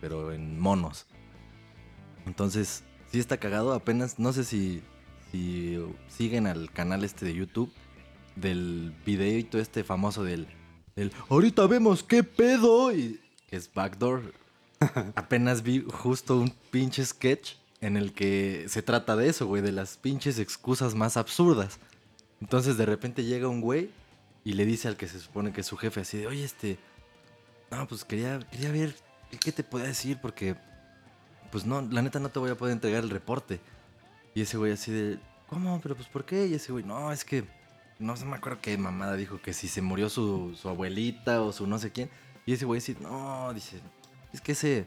pero 0.00 0.32
en 0.32 0.58
monos. 0.58 1.06
Entonces, 2.26 2.82
sí 3.12 3.20
está 3.20 3.36
cagado. 3.36 3.74
Apenas, 3.74 4.18
no 4.18 4.32
sé 4.32 4.42
si, 4.42 4.82
si 5.30 5.78
siguen 6.08 6.48
al 6.48 6.72
canal 6.72 7.04
este 7.04 7.24
de 7.24 7.34
YouTube 7.34 7.72
del 8.34 8.92
videito 9.06 9.60
este 9.60 9.84
famoso 9.84 10.24
del, 10.24 10.48
del 10.96 11.12
ahorita 11.28 11.64
vemos 11.68 12.02
qué 12.02 12.24
pedo 12.24 12.92
y 12.92 13.20
que 13.48 13.54
es 13.54 13.72
Backdoor. 13.72 14.34
Apenas 15.14 15.62
vi 15.62 15.84
justo 15.88 16.40
un 16.40 16.52
pinche 16.72 17.04
sketch 17.04 17.52
en 17.80 17.96
el 17.96 18.14
que 18.14 18.64
se 18.66 18.82
trata 18.82 19.14
de 19.14 19.28
eso, 19.28 19.46
güey, 19.46 19.62
de 19.62 19.70
las 19.70 19.96
pinches 19.96 20.40
excusas 20.40 20.96
más 20.96 21.16
absurdas. 21.16 21.78
Entonces 22.40 22.76
de 22.76 22.86
repente 22.86 23.22
llega 23.22 23.46
un 23.46 23.60
güey 23.60 23.92
y 24.42 24.54
le 24.54 24.66
dice 24.66 24.88
al 24.88 24.96
que 24.96 25.06
se 25.06 25.20
supone 25.20 25.52
que 25.52 25.60
es 25.60 25.68
su 25.68 25.76
jefe 25.76 26.00
así 26.00 26.18
de, 26.18 26.26
oye, 26.26 26.42
este, 26.42 26.78
no, 27.70 27.86
pues 27.86 28.04
quería, 28.04 28.38
quería 28.50 28.70
ver 28.72 28.94
qué 29.40 29.52
te 29.52 29.62
podía 29.62 29.86
decir 29.86 30.18
porque, 30.20 30.56
pues 31.50 31.64
no, 31.66 31.82
la 31.82 32.02
neta 32.02 32.18
no 32.20 32.28
te 32.30 32.38
voy 32.38 32.50
a 32.50 32.54
poder 32.56 32.72
entregar 32.72 33.02
el 33.04 33.10
reporte. 33.10 33.60
Y 34.34 34.42
ese 34.42 34.56
güey 34.56 34.72
así 34.72 34.90
de, 34.92 35.18
¿cómo? 35.48 35.80
Pero 35.82 35.94
pues 35.96 36.08
¿por 36.08 36.24
qué? 36.24 36.46
Y 36.46 36.54
ese 36.54 36.72
güey, 36.72 36.84
no, 36.84 37.12
es 37.12 37.24
que, 37.24 37.44
no 37.98 38.16
sé, 38.16 38.24
me 38.24 38.36
acuerdo 38.36 38.58
qué 38.62 38.76
mamada 38.78 39.16
dijo 39.16 39.40
que 39.40 39.52
si 39.52 39.68
se 39.68 39.82
murió 39.82 40.08
su, 40.08 40.56
su 40.60 40.68
abuelita 40.68 41.42
o 41.42 41.52
su 41.52 41.66
no 41.66 41.78
sé 41.78 41.90
quién. 41.92 42.10
Y 42.46 42.52
ese 42.54 42.64
güey 42.64 42.78
así, 42.78 42.96
no, 43.00 43.52
dice, 43.52 43.80
es 44.32 44.40
que 44.40 44.52
ese, 44.52 44.86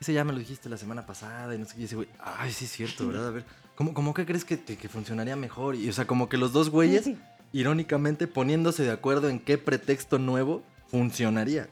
ese 0.00 0.12
ya 0.12 0.24
me 0.24 0.32
lo 0.32 0.38
dijiste 0.38 0.68
la 0.68 0.76
semana 0.76 1.06
pasada 1.06 1.54
y 1.54 1.58
no 1.58 1.64
sé 1.64 1.74
qué. 1.76 1.80
Y 1.82 1.84
ese 1.84 1.96
güey, 1.96 2.08
ay, 2.20 2.52
sí 2.52 2.66
es 2.66 2.72
cierto, 2.72 3.08
¿verdad? 3.08 3.28
A 3.28 3.30
ver, 3.32 3.44
¿cómo, 3.74 3.94
cómo 3.94 4.14
que 4.14 4.26
crees 4.26 4.44
que, 4.44 4.60
que- 4.62 4.76
que 4.76 4.88
funcionaría 4.88 5.34
mejor? 5.36 5.74
Y 5.74 5.88
o 5.88 5.92
sea, 5.92 6.06
como 6.06 6.28
que 6.28 6.36
los 6.36 6.52
dos 6.52 6.70
güeyes, 6.70 7.10
irónicamente, 7.52 8.26
poniéndose 8.28 8.82
de 8.84 8.90
acuerdo 8.92 9.28
en 9.28 9.40
qué 9.40 9.58
pretexto 9.58 10.18
nuevo 10.18 10.62
funcionaría. 10.88 11.68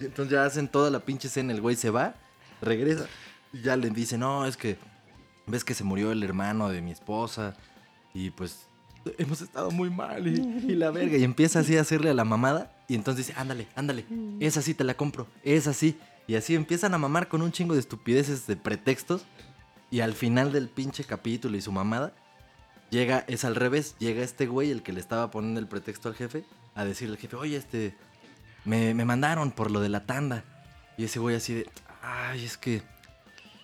Y 0.00 0.06
entonces 0.06 0.32
ya 0.32 0.44
hacen 0.44 0.68
toda 0.68 0.90
la 0.90 1.00
pinche 1.00 1.28
escena, 1.28 1.52
el 1.52 1.60
güey 1.60 1.76
se 1.76 1.90
va, 1.90 2.14
regresa, 2.60 3.06
y 3.52 3.62
ya 3.62 3.76
le 3.76 3.90
dice, 3.90 4.18
no, 4.18 4.46
es 4.46 4.56
que 4.56 4.76
ves 5.46 5.64
que 5.64 5.74
se 5.74 5.84
murió 5.84 6.12
el 6.12 6.22
hermano 6.22 6.68
de 6.68 6.80
mi 6.80 6.90
esposa 6.90 7.54
y 8.12 8.30
pues 8.30 8.66
hemos 9.18 9.40
estado 9.40 9.70
muy 9.70 9.90
mal 9.90 10.26
y, 10.26 10.40
y 10.72 10.74
la 10.74 10.90
verga. 10.90 11.16
Y 11.16 11.24
empieza 11.24 11.60
así 11.60 11.76
a 11.76 11.82
hacerle 11.82 12.10
a 12.10 12.14
la 12.14 12.24
mamada 12.24 12.74
y 12.88 12.94
entonces 12.94 13.26
dice, 13.26 13.38
ándale, 13.38 13.68
ándale, 13.74 14.04
esa 14.40 14.62
sí 14.62 14.74
te 14.74 14.84
la 14.84 14.94
compro, 14.94 15.26
es 15.42 15.66
así. 15.66 15.96
Y 16.26 16.36
así 16.36 16.54
empiezan 16.54 16.94
a 16.94 16.98
mamar 16.98 17.28
con 17.28 17.42
un 17.42 17.52
chingo 17.52 17.74
de 17.74 17.80
estupideces 17.80 18.46
de 18.46 18.56
pretextos 18.56 19.24
y 19.90 20.00
al 20.00 20.14
final 20.14 20.52
del 20.52 20.68
pinche 20.68 21.04
capítulo 21.04 21.56
y 21.56 21.60
su 21.60 21.70
mamada, 21.70 22.14
llega, 22.90 23.24
es 23.28 23.44
al 23.44 23.54
revés, 23.54 23.94
llega 23.98 24.22
este 24.22 24.46
güey, 24.46 24.70
el 24.70 24.82
que 24.82 24.92
le 24.92 25.00
estaba 25.00 25.30
poniendo 25.30 25.60
el 25.60 25.68
pretexto 25.68 26.08
al 26.08 26.14
jefe, 26.14 26.44
a 26.74 26.84
decirle 26.84 27.14
al 27.14 27.20
jefe, 27.20 27.36
oye, 27.36 27.56
este, 27.56 27.94
me, 28.64 28.94
me 28.94 29.04
mandaron 29.04 29.50
por 29.50 29.70
lo 29.70 29.80
de 29.80 29.88
la 29.88 30.04
tanda. 30.06 30.44
Y 30.96 31.04
ese 31.04 31.18
güey 31.18 31.36
así 31.36 31.54
de, 31.54 31.66
ay, 32.02 32.44
es 32.44 32.56
que, 32.56 32.82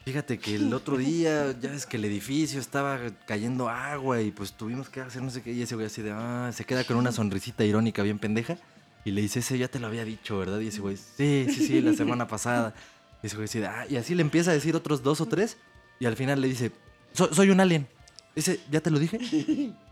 fíjate 0.04 0.38
que 0.38 0.54
el 0.56 0.72
otro 0.74 0.96
día, 0.96 1.52
ya 1.60 1.70
ves 1.70 1.86
que 1.86 1.96
el 1.96 2.04
edificio 2.04 2.58
estaba 2.60 2.98
cayendo 3.26 3.68
agua 3.68 4.20
y 4.20 4.30
pues 4.30 4.52
tuvimos 4.52 4.88
que 4.88 5.00
hacer 5.00 5.22
no 5.22 5.30
sé 5.30 5.42
qué. 5.42 5.52
Y 5.52 5.62
ese 5.62 5.74
güey 5.74 5.86
así 5.86 6.02
de, 6.02 6.12
ah, 6.12 6.50
se 6.52 6.64
queda 6.64 6.84
con 6.84 6.96
una 6.96 7.12
sonrisita 7.12 7.64
irónica 7.64 8.02
bien 8.02 8.18
pendeja. 8.18 8.56
Y 9.04 9.12
le 9.12 9.22
dice, 9.22 9.38
ese 9.38 9.56
ya 9.56 9.68
te 9.68 9.78
lo 9.78 9.86
había 9.86 10.04
dicho, 10.04 10.38
¿verdad? 10.38 10.60
Y 10.60 10.68
ese 10.68 10.80
güey, 10.80 10.96
sí, 10.96 11.46
sí, 11.48 11.66
sí, 11.66 11.80
la 11.80 11.94
semana 11.94 12.26
pasada. 12.26 12.74
Y 13.22 13.26
ese 13.28 13.36
güey 13.36 13.46
así 13.46 13.58
de, 13.58 13.66
ah, 13.66 13.86
y 13.88 13.96
así 13.96 14.14
le 14.14 14.22
empieza 14.22 14.50
a 14.50 14.54
decir 14.54 14.76
otros 14.76 15.02
dos 15.02 15.20
o 15.20 15.26
tres. 15.26 15.56
Y 15.98 16.06
al 16.06 16.16
final 16.16 16.40
le 16.40 16.48
dice, 16.48 16.72
"So- 17.12 17.32
soy 17.32 17.50
un 17.50 17.60
alien. 17.60 17.86
Ese, 18.34 18.60
¿ya 18.70 18.80
te 18.80 18.90
lo 18.90 18.98
dije? 18.98 19.18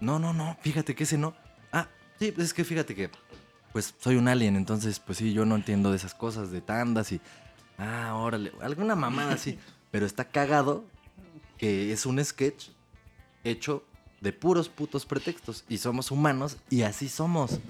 No, 0.00 0.18
no, 0.18 0.32
no, 0.32 0.56
fíjate 0.62 0.94
que 0.94 1.04
ese 1.04 1.18
no. 1.18 1.34
Ah, 1.72 1.88
sí, 2.18 2.32
pues 2.32 2.48
es 2.48 2.54
que 2.54 2.64
fíjate 2.64 2.94
que, 2.94 3.10
pues 3.78 3.94
soy 4.00 4.16
un 4.16 4.26
alien, 4.26 4.56
entonces, 4.56 4.98
pues 4.98 5.18
sí, 5.18 5.32
yo 5.32 5.44
no 5.44 5.54
entiendo 5.54 5.92
de 5.92 5.98
esas 5.98 6.12
cosas, 6.12 6.50
de 6.50 6.60
tandas 6.60 7.12
y, 7.12 7.20
ah, 7.78 8.16
órale, 8.16 8.50
alguna 8.60 8.96
mamada 8.96 9.34
así. 9.34 9.56
Pero 9.92 10.04
está 10.04 10.24
cagado 10.24 10.84
que 11.58 11.92
es 11.92 12.04
un 12.04 12.24
sketch 12.24 12.70
hecho 13.44 13.84
de 14.20 14.32
puros 14.32 14.68
putos 14.68 15.06
pretextos. 15.06 15.64
Y 15.68 15.78
somos 15.78 16.10
humanos 16.10 16.56
y 16.70 16.82
así 16.82 17.08
somos. 17.08 17.60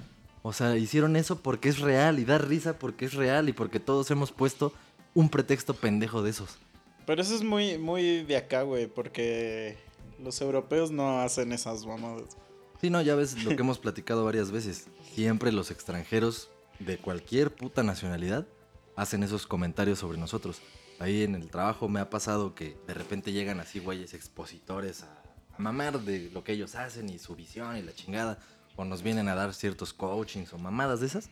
O 0.41 0.51
sea, 0.51 0.75
hicieron 0.77 1.15
eso 1.15 1.43
porque 1.43 1.69
es 1.69 1.77
real 1.77 2.17
y 2.17 2.25
da 2.25 2.39
risa 2.39 2.79
porque 2.79 3.05
es 3.05 3.13
real 3.13 3.47
y 3.47 3.53
porque 3.53 3.79
todos 3.79 4.09
hemos 4.09 4.31
puesto 4.31 4.73
un 5.13 5.29
pretexto 5.29 5.75
pendejo 5.75 6.23
de 6.23 6.31
esos. 6.31 6.57
Pero 7.05 7.21
eso 7.21 7.35
es 7.35 7.43
muy, 7.43 7.77
muy 7.77 8.23
de 8.23 8.35
acá, 8.35 8.63
güey, 8.63 8.87
porque 8.87 9.77
los 10.19 10.41
europeos 10.41 10.89
no 10.89 11.19
hacen 11.19 11.51
esas 11.51 11.85
mamadas. 11.85 12.35
Sí, 12.81 12.89
no, 12.89 13.01
ya 13.01 13.15
ves 13.15 13.43
lo 13.43 13.55
que 13.55 13.61
hemos 13.61 13.77
platicado 13.77 14.23
varias 14.23 14.51
veces. 14.51 14.87
Siempre 15.13 15.51
los 15.51 15.69
extranjeros 15.69 16.49
de 16.79 16.97
cualquier 16.97 17.53
puta 17.53 17.83
nacionalidad 17.83 18.47
hacen 18.95 19.21
esos 19.23 19.47
comentarios 19.47 19.99
sobre 19.99 20.17
nosotros. 20.17 20.61
Ahí 20.99 21.23
en 21.23 21.35
el 21.35 21.49
trabajo 21.49 21.89
me 21.89 21.99
ha 21.99 22.09
pasado 22.09 22.55
que 22.55 22.77
de 22.87 22.93
repente 22.93 23.33
llegan 23.33 23.59
así 23.59 23.79
güeyes 23.79 24.13
expositores 24.13 25.03
a, 25.03 25.15
mamar 25.57 25.99
de 25.99 26.29
lo 26.31 26.45
que 26.45 26.53
ellos 26.53 26.75
hacen 26.75 27.09
y 27.09 27.19
su 27.19 27.35
visión 27.35 27.75
y 27.75 27.81
la 27.81 27.93
chingada. 27.93 28.39
O 28.77 28.85
nos 28.85 29.03
vienen 29.03 29.27
a 29.27 29.35
dar 29.35 29.53
ciertos 29.53 29.91
coachings 29.91 30.53
o 30.53 30.57
mamadas 30.57 31.01
de 31.01 31.07
esas. 31.07 31.29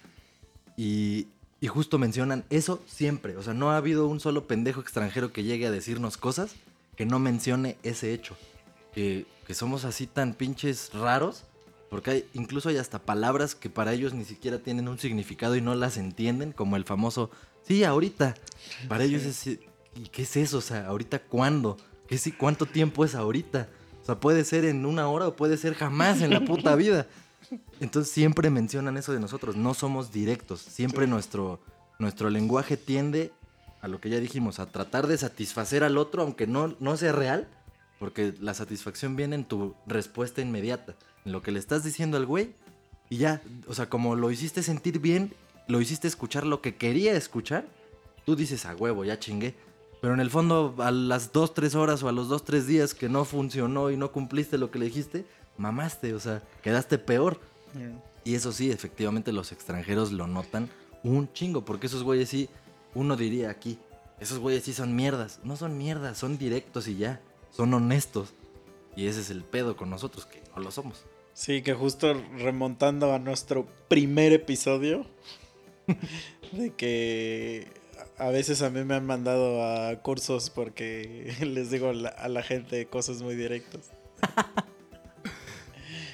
Y, 0.75 1.27
y 1.61 1.67
justo 1.67 1.97
mencionan 1.97 2.43
eso 2.49 2.83
siempre. 2.87 3.37
O 3.37 3.41
sea, 3.41 3.53
no 3.53 3.71
ha 3.71 3.77
habido 3.77 4.07
un 4.07 4.19
solo 4.19 4.47
pendejo 4.47 4.81
extranjero 4.81 5.31
que 5.31 5.43
llegue 5.43 5.65
a 5.65 5.71
decirnos 5.71 6.17
cosas 6.17 6.55
que 6.97 7.05
no 7.05 7.19
mencione 7.19 7.77
ese 7.83 8.13
hecho. 8.13 8.35
Que, 8.93 9.25
que 9.47 9.53
somos 9.53 9.85
así 9.85 10.05
tan 10.05 10.33
pinches 10.33 10.91
raros. 10.93 11.45
Porque 11.89 12.11
hay, 12.11 12.25
incluso 12.33 12.67
hay 12.67 12.77
hasta 12.77 12.99
palabras 12.99 13.55
que 13.55 13.69
para 13.69 13.93
ellos 13.93 14.13
ni 14.13 14.25
siquiera 14.25 14.59
tienen 14.59 14.89
un 14.89 14.99
significado 14.99 15.55
y 15.55 15.61
no 15.61 15.73
las 15.73 15.95
entienden. 15.95 16.51
Como 16.51 16.75
el 16.75 16.83
famoso, 16.83 17.31
sí, 17.65 17.85
ahorita. 17.85 18.35
Para 18.89 19.05
ellos 19.05 19.23
es, 19.23 19.47
¿y 19.47 20.09
qué 20.11 20.23
es 20.23 20.35
eso? 20.35 20.57
O 20.57 20.61
sea, 20.61 20.87
¿ahorita 20.87 21.19
cuándo? 21.19 21.77
¿Qué, 22.09 22.17
si, 22.17 22.33
¿Cuánto 22.33 22.65
tiempo 22.65 23.05
es 23.05 23.15
ahorita? 23.15 23.69
O 24.01 24.05
sea, 24.05 24.19
puede 24.19 24.43
ser 24.43 24.65
en 24.65 24.85
una 24.85 25.07
hora 25.07 25.29
o 25.29 25.35
puede 25.37 25.55
ser 25.55 25.75
jamás 25.75 26.21
en 26.21 26.31
la 26.33 26.43
puta 26.43 26.75
vida. 26.75 27.07
Entonces 27.79 28.11
siempre 28.11 28.49
mencionan 28.49 28.97
eso 28.97 29.13
de 29.13 29.21
nosotros, 29.21 29.55
no 29.55 29.73
somos 29.73 30.11
directos, 30.11 30.59
siempre 30.59 31.05
Sí. 31.05 31.11
nuestro, 31.11 31.61
nuestro 31.99 32.29
lenguaje 32.29 32.75
tiende 32.75 33.31
a 33.81 33.87
lo 33.87 34.01
que 34.01 34.09
ya 34.09 34.19
dijimos, 34.19 34.59
a 34.59 34.65
tratar 34.65 35.07
de 35.07 35.17
satisfacer 35.17 35.85
al 35.85 35.97
otro 35.97 36.23
aunque 36.23 36.47
no, 36.47 36.75
no 36.81 36.97
sea 36.97 37.13
real, 37.13 37.47
porque 37.99 38.33
la 38.39 38.53
satisfacción 38.53 39.15
viene 39.15 39.35
en 39.35 39.45
tu 39.45 39.75
respuesta 39.85 40.41
inmediata, 40.41 40.95
en 41.25 41.31
lo 41.31 41.41
que 41.41 41.51
le 41.51 41.59
estás 41.59 41.83
diciendo 41.83 42.17
al 42.17 42.25
güey 42.25 42.53
y 43.09 43.17
ya, 43.17 43.41
o 43.67 43.73
sea, 43.73 43.89
como 43.89 44.15
lo 44.15 44.31
hiciste 44.31 44.63
sentir 44.63 44.99
bien, 44.99 45.33
lo 45.67 45.81
hiciste 45.81 46.07
escuchar 46.07 46.45
lo 46.45 46.61
que 46.61 46.75
quería 46.75 47.15
escuchar, 47.15 47.65
tú 48.25 48.35
dices 48.35 48.65
a 48.65 48.75
huevo, 48.75 49.05
ya 49.05 49.19
chingué. 49.19 49.55
Pero 49.99 50.13
en 50.13 50.19
el 50.19 50.29
fondo, 50.29 50.75
a 50.77 50.91
las 50.91 51.31
2, 51.31 51.53
3 51.55 51.75
horas 51.75 52.03
o 52.03 52.09
a 52.09 52.11
los 52.11 52.29
2, 52.29 52.43
3 52.43 52.67
días 52.67 52.93
que 52.93 53.09
no 53.09 53.25
funcionó 53.25 53.89
y 53.89 53.97
no 53.97 54.11
cumpliste 54.11 54.57
lo 54.57 54.69
que 54.69 54.77
le 54.77 54.85
dijiste, 54.85 55.25
mamaste, 55.57 56.13
o 56.13 56.19
sea, 56.19 56.43
quedaste 56.61 56.99
peor. 56.99 57.39
Y 58.23 58.35
eso 58.35 58.51
sí, 58.51 58.69
efectivamente 58.69 59.31
los 59.31 59.51
extranjeros 59.51 60.11
lo 60.11 60.27
notan 60.27 60.69
un 61.03 61.31
chingo, 61.33 61.65
porque 61.65 61.87
esos 61.87 62.03
güeyes 62.03 62.29
sí, 62.29 62.49
uno 62.93 63.15
diría 63.15 63.49
aquí, 63.49 63.79
esos 64.19 64.37
güeyes 64.39 64.63
sí 64.65 64.73
son 64.73 64.95
mierdas. 64.95 65.39
No 65.43 65.55
son 65.55 65.77
mierdas, 65.77 66.17
son 66.17 66.37
directos 66.37 66.87
y 66.87 66.97
ya, 66.97 67.21
son 67.51 67.73
honestos. 67.73 68.33
Y 68.95 69.07
ese 69.07 69.21
es 69.21 69.29
el 69.29 69.43
pedo 69.43 69.77
con 69.77 69.89
nosotros, 69.89 70.25
que 70.25 70.41
no 70.55 70.61
lo 70.61 70.71
somos. 70.71 71.03
Sí, 71.33 71.61
que 71.61 71.75
justo 71.75 72.13
remontando 72.39 73.13
a 73.13 73.19
nuestro 73.19 73.67
primer 73.87 74.33
episodio, 74.33 75.05
de 76.51 76.73
que 76.73 77.67
a 78.17 78.29
veces 78.29 78.61
a 78.61 78.69
mí 78.69 78.83
me 78.83 78.95
han 78.95 79.05
mandado 79.05 79.63
a 79.63 79.95
cursos 80.01 80.49
porque 80.49 81.35
les 81.41 81.69
digo 81.69 81.89
a 81.89 82.27
la, 82.27 82.43
gente 82.43 82.87
cosas 82.87 83.21
muy 83.21 83.35
directas. 83.35 83.91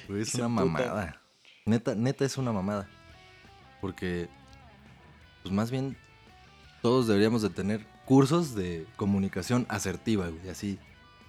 Es 0.06 0.34
una 0.34 0.48
mamada. 0.48 1.22
Neta, 1.64 1.94
neta 1.94 2.26
es 2.26 2.36
una 2.36 2.52
mamada. 2.52 2.86
Porque, 3.80 4.28
pues 5.42 5.54
más 5.54 5.70
bien, 5.70 5.96
todos 6.82 7.06
deberíamos 7.06 7.40
de 7.40 7.48
tener 7.48 7.86
cursos 8.04 8.54
de 8.54 8.86
comunicación 8.96 9.64
asertiva, 9.70 10.28
güey. 10.28 10.50
Así, 10.50 10.78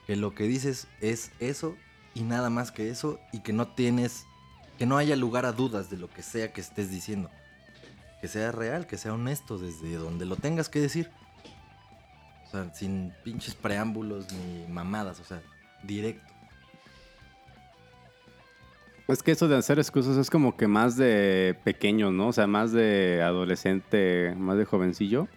que 0.06 0.16
lo 0.16 0.34
que 0.36 0.44
dices 0.44 0.88
es 1.02 1.32
eso 1.40 1.76
y 2.14 2.22
nada 2.22 2.50
más 2.50 2.72
que 2.72 2.90
eso 2.90 3.20
y 3.32 3.40
que 3.40 3.54
no 3.54 3.68
tienes, 3.68 4.26
que 4.78 4.86
no 4.86 4.98
haya 4.98 5.16
lugar 5.16 5.46
a 5.46 5.52
dudas 5.52 5.90
de 5.90 5.98
lo 5.98 6.10
que 6.10 6.24
sea 6.24 6.54
que 6.54 6.62
estés 6.62 6.90
diciendo. 6.92 7.30
Que 8.22 8.28
sea 8.28 8.52
real, 8.52 8.88
que 8.88 8.98
sea 8.98 9.14
honesto 9.14 9.58
desde 9.58 9.96
donde 9.96 10.26
lo 10.26 10.36
tengas 10.36 10.70
que 10.70 10.80
decir. 10.80 11.12
O 12.46 12.50
sea, 12.50 12.74
sin 12.74 13.14
pinches 13.24 13.56
preámbulos 13.56 14.32
ni 14.32 14.66
mamadas, 14.68 15.20
o 15.20 15.24
sea, 15.24 15.42
directo. 15.84 16.34
Es 19.08 19.22
que 19.22 19.32
eso 19.32 19.48
de 19.48 19.56
hacer 19.56 19.78
excusas 19.78 20.18
es 20.18 20.32
como 20.32 20.58
que 20.58 20.68
más 20.68 20.98
de 20.98 21.56
pequeño, 21.64 22.12
¿no? 22.12 22.30
O 22.30 22.34
sea, 22.34 22.48
más 22.48 22.72
de 22.72 23.22
adolescente, 23.22 24.34
más 24.36 24.58
de 24.58 24.66
jovencillo. 24.66 25.28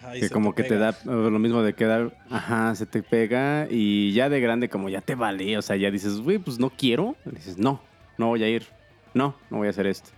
Ajá, 0.00 0.16
y 0.16 0.20
que 0.20 0.30
como 0.30 0.54
que 0.54 0.62
te 0.62 0.70
pega. 0.70 0.92
da 0.92 0.98
eh, 1.04 1.30
lo 1.30 1.38
mismo 1.38 1.62
de 1.62 1.74
quedar, 1.74 2.16
ajá, 2.30 2.74
se 2.74 2.86
te 2.86 3.02
pega 3.02 3.66
y 3.70 4.12
ya 4.12 4.28
de 4.28 4.40
grande 4.40 4.68
como 4.68 4.88
ya 4.88 5.00
te 5.00 5.14
vale, 5.14 5.58
o 5.58 5.62
sea, 5.62 5.76
ya 5.76 5.90
dices, 5.90 6.20
güey, 6.20 6.38
pues 6.38 6.58
no 6.58 6.70
quiero. 6.70 7.16
Y 7.26 7.34
dices, 7.36 7.58
no, 7.58 7.80
no 8.18 8.28
voy 8.28 8.42
a 8.42 8.48
ir, 8.48 8.66
no, 9.14 9.36
no 9.50 9.58
voy 9.58 9.66
a 9.66 9.70
hacer 9.70 9.86
esto. 9.86 10.10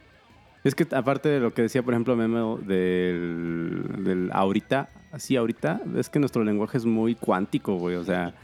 Es 0.65 0.75
que 0.77 0.87
aparte 0.95 1.29
de 1.29 1.41
lo 1.41 1.53
que 1.53 1.63
decía, 1.63 1.83
por 1.83 1.95
ejemplo, 1.95 2.15
Memo, 2.15 2.59
del, 2.59 4.05
del 4.05 4.31
ahorita, 4.33 4.91
así 5.11 5.37
ahorita, 5.37 5.81
es 5.97 6.09
que 6.09 6.21
nuestro 6.21 6.45
lenguaje 6.45 6.79
es 6.79 6.85
muy 6.85 7.17
cuántico, 7.17 7.77
güey, 7.77 7.97
o 7.97 8.05
sea, 8.05 8.35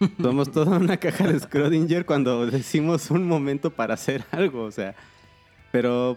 somos 0.22 0.50
toda 0.50 0.78
una 0.78 0.96
caja 0.96 1.26
de 1.26 1.38
Schrödinger 1.38 2.06
cuando 2.06 2.46
decimos 2.46 3.10
un 3.10 3.28
momento 3.28 3.70
para 3.70 3.94
hacer 3.94 4.24
algo, 4.30 4.62
o 4.62 4.70
sea, 4.70 4.94
pero 5.70 6.16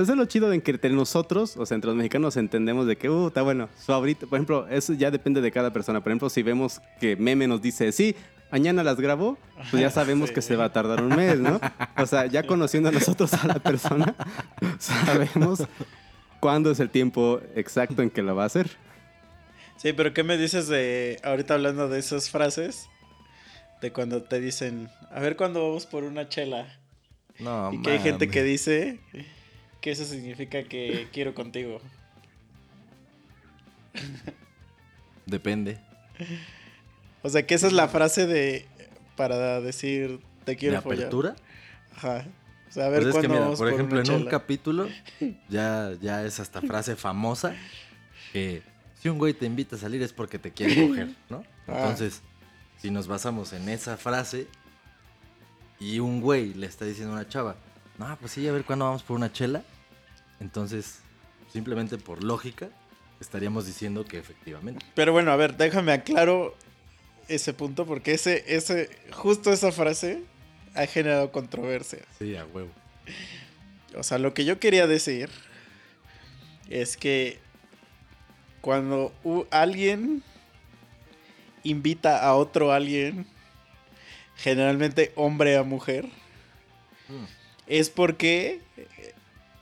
pues 0.00 0.08
es 0.08 0.16
lo 0.16 0.24
chido 0.24 0.48
de 0.48 0.62
que 0.62 0.70
entre 0.70 0.88
nosotros, 0.88 1.58
o 1.58 1.66
sea, 1.66 1.74
entre 1.74 1.88
los 1.88 1.96
mexicanos 1.98 2.38
entendemos 2.38 2.86
de 2.86 2.96
que, 2.96 3.10
uh, 3.10 3.28
está 3.28 3.42
bueno, 3.42 3.68
su 3.84 3.92
ahorita, 3.92 4.26
por 4.26 4.38
ejemplo, 4.38 4.66
eso 4.70 4.94
ya 4.94 5.10
depende 5.10 5.42
de 5.42 5.52
cada 5.52 5.74
persona. 5.74 6.00
Por 6.02 6.10
ejemplo, 6.10 6.30
si 6.30 6.42
vemos 6.42 6.80
que 7.00 7.16
Meme 7.16 7.46
nos 7.46 7.60
dice, 7.60 7.92
sí, 7.92 8.16
mañana 8.50 8.82
las 8.82 8.98
grabo, 8.98 9.36
pues 9.70 9.82
ya 9.82 9.90
sabemos 9.90 10.30
Sí. 10.30 10.34
que 10.36 10.40
se 10.40 10.56
va 10.56 10.64
a 10.64 10.72
tardar 10.72 11.02
un 11.02 11.14
mes, 11.14 11.38
¿no? 11.38 11.60
O 11.98 12.06
sea, 12.06 12.24
ya 12.24 12.44
conociendo 12.46 12.88
a 12.88 12.92
nosotros 12.92 13.34
a 13.34 13.46
la 13.46 13.56
persona, 13.56 14.14
sabemos 14.78 15.64
cuándo 16.40 16.70
es 16.70 16.80
el 16.80 16.88
tiempo 16.88 17.42
exacto 17.54 18.00
en 18.00 18.08
que 18.08 18.22
lo 18.22 18.34
va 18.34 18.44
a 18.44 18.46
hacer. 18.46 18.70
Sí, 19.76 19.92
pero 19.92 20.14
¿qué 20.14 20.22
me 20.22 20.38
dices 20.38 20.66
de, 20.66 21.20
ahorita 21.22 21.52
hablando 21.52 21.90
de 21.90 21.98
esas 21.98 22.30
frases, 22.30 22.88
de 23.82 23.92
cuando 23.92 24.22
te 24.22 24.40
dicen, 24.40 24.88
a 25.10 25.20
ver 25.20 25.36
cuándo 25.36 25.60
vamos 25.68 25.84
por 25.84 26.04
una 26.04 26.26
chela? 26.30 26.80
No, 27.38 27.70
y 27.70 27.82
que 27.82 27.90
hay 27.90 27.98
gente 27.98 28.30
que 28.30 28.42
dice 28.42 28.98
que 29.80 29.90
eso 29.90 30.04
significa 30.04 30.62
que 30.64 31.08
quiero 31.12 31.34
contigo. 31.34 31.80
Depende. 35.26 35.78
O 37.22 37.28
sea, 37.28 37.46
que 37.46 37.54
esa 37.54 37.66
es 37.66 37.72
la 37.72 37.88
frase 37.88 38.26
de, 38.26 38.66
para 39.16 39.60
decir, 39.60 40.20
te 40.44 40.52
¿De 40.52 40.56
quiero 40.56 40.82
follar. 40.82 40.98
apertura? 40.98 41.36
Ajá. 41.96 42.26
O 42.68 42.72
sea, 42.72 42.86
a 42.86 42.88
ver 42.88 43.02
Pues 43.02 43.14
es 43.16 43.20
que 43.20 43.28
mira, 43.28 43.40
vamos 43.40 43.58
por 43.58 43.68
ejemplo, 43.68 44.00
en 44.00 44.10
un 44.10 44.26
capítulo 44.26 44.88
ya, 45.48 45.92
ya 46.00 46.24
es 46.24 46.38
hasta 46.38 46.60
frase 46.60 46.94
famosa 46.94 47.54
que 48.32 48.62
si 49.02 49.08
un 49.08 49.18
güey 49.18 49.34
te 49.34 49.44
invita 49.44 49.74
a 49.74 49.78
salir 49.78 50.00
es 50.02 50.12
porque 50.12 50.38
te 50.38 50.52
quiere 50.52 50.86
coger, 50.88 51.08
¿no? 51.28 51.44
Ah. 51.68 51.82
Entonces, 51.82 52.22
si 52.78 52.90
nos 52.90 53.06
basamos 53.06 53.52
en 53.52 53.68
esa 53.68 53.96
frase 53.96 54.48
y 55.78 56.00
un 56.00 56.20
güey 56.20 56.52
le 56.54 56.66
está 56.66 56.84
diciendo 56.84 57.12
a 57.12 57.16
una 57.16 57.28
chava, 57.28 57.54
no, 58.08 58.16
pues 58.18 58.32
sí, 58.32 58.48
a 58.48 58.52
ver 58.52 58.64
cuándo 58.64 58.86
vamos 58.86 59.02
por 59.02 59.16
una 59.16 59.30
chela, 59.30 59.62
entonces, 60.40 61.00
simplemente 61.52 61.98
por 61.98 62.24
lógica, 62.24 62.70
estaríamos 63.20 63.66
diciendo 63.66 64.06
que 64.06 64.18
efectivamente. 64.18 64.84
Pero 64.94 65.12
bueno, 65.12 65.30
a 65.30 65.36
ver, 65.36 65.56
déjame 65.58 65.92
aclaro 65.92 66.56
ese 67.28 67.52
punto 67.52 67.84
porque 67.84 68.14
ese, 68.14 68.42
ese, 68.48 68.88
justo 69.12 69.52
esa 69.52 69.70
frase 69.70 70.24
ha 70.74 70.86
generado 70.86 71.30
controversia. 71.30 72.00
Sí, 72.18 72.34
a 72.36 72.46
huevo. 72.46 72.70
O 73.94 74.02
sea, 74.02 74.16
lo 74.16 74.32
que 74.32 74.46
yo 74.46 74.58
quería 74.58 74.86
decir 74.86 75.28
es 76.70 76.96
que 76.96 77.38
cuando 78.62 79.12
alguien 79.50 80.22
invita 81.64 82.24
a 82.24 82.34
otro 82.34 82.72
alguien, 82.72 83.26
generalmente 84.36 85.12
hombre 85.16 85.58
a 85.58 85.64
mujer, 85.64 86.08
Mm. 87.10 87.39
Es 87.70 87.88
porque 87.88 88.60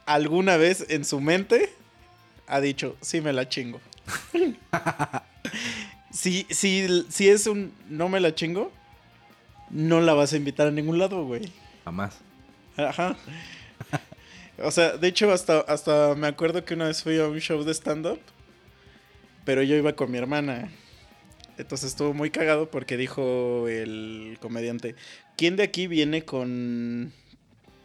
alguna 0.06 0.56
vez 0.56 0.86
en 0.88 1.04
su 1.04 1.20
mente 1.20 1.70
ha 2.46 2.60
dicho, 2.60 2.96
sí 3.02 3.20
me 3.20 3.34
la 3.34 3.48
chingo. 3.48 3.80
si, 6.10 6.46
si, 6.48 7.04
si 7.10 7.28
es 7.28 7.46
un 7.46 7.72
no 7.90 8.08
me 8.08 8.18
la 8.18 8.34
chingo, 8.34 8.72
no 9.70 10.00
la 10.00 10.14
vas 10.14 10.32
a 10.32 10.38
invitar 10.38 10.66
a 10.66 10.70
ningún 10.70 10.98
lado, 10.98 11.24
güey. 11.26 11.52
Jamás. 11.84 12.16
Ajá. 12.76 13.16
O 14.60 14.70
sea, 14.70 14.96
de 14.96 15.06
hecho, 15.06 15.30
hasta, 15.30 15.60
hasta 15.60 16.14
me 16.16 16.26
acuerdo 16.26 16.64
que 16.64 16.74
una 16.74 16.86
vez 16.86 17.02
fui 17.02 17.18
a 17.20 17.28
un 17.28 17.38
show 17.38 17.62
de 17.62 17.72
stand-up, 17.74 18.18
pero 19.44 19.62
yo 19.62 19.76
iba 19.76 19.92
con 19.92 20.10
mi 20.10 20.16
hermana. 20.18 20.70
Entonces 21.58 21.90
estuvo 21.90 22.14
muy 22.14 22.30
cagado 22.30 22.70
porque 22.70 22.96
dijo 22.96 23.68
el 23.68 24.38
comediante, 24.40 24.94
¿quién 25.36 25.56
de 25.56 25.64
aquí 25.64 25.86
viene 25.86 26.24
con 26.24 27.12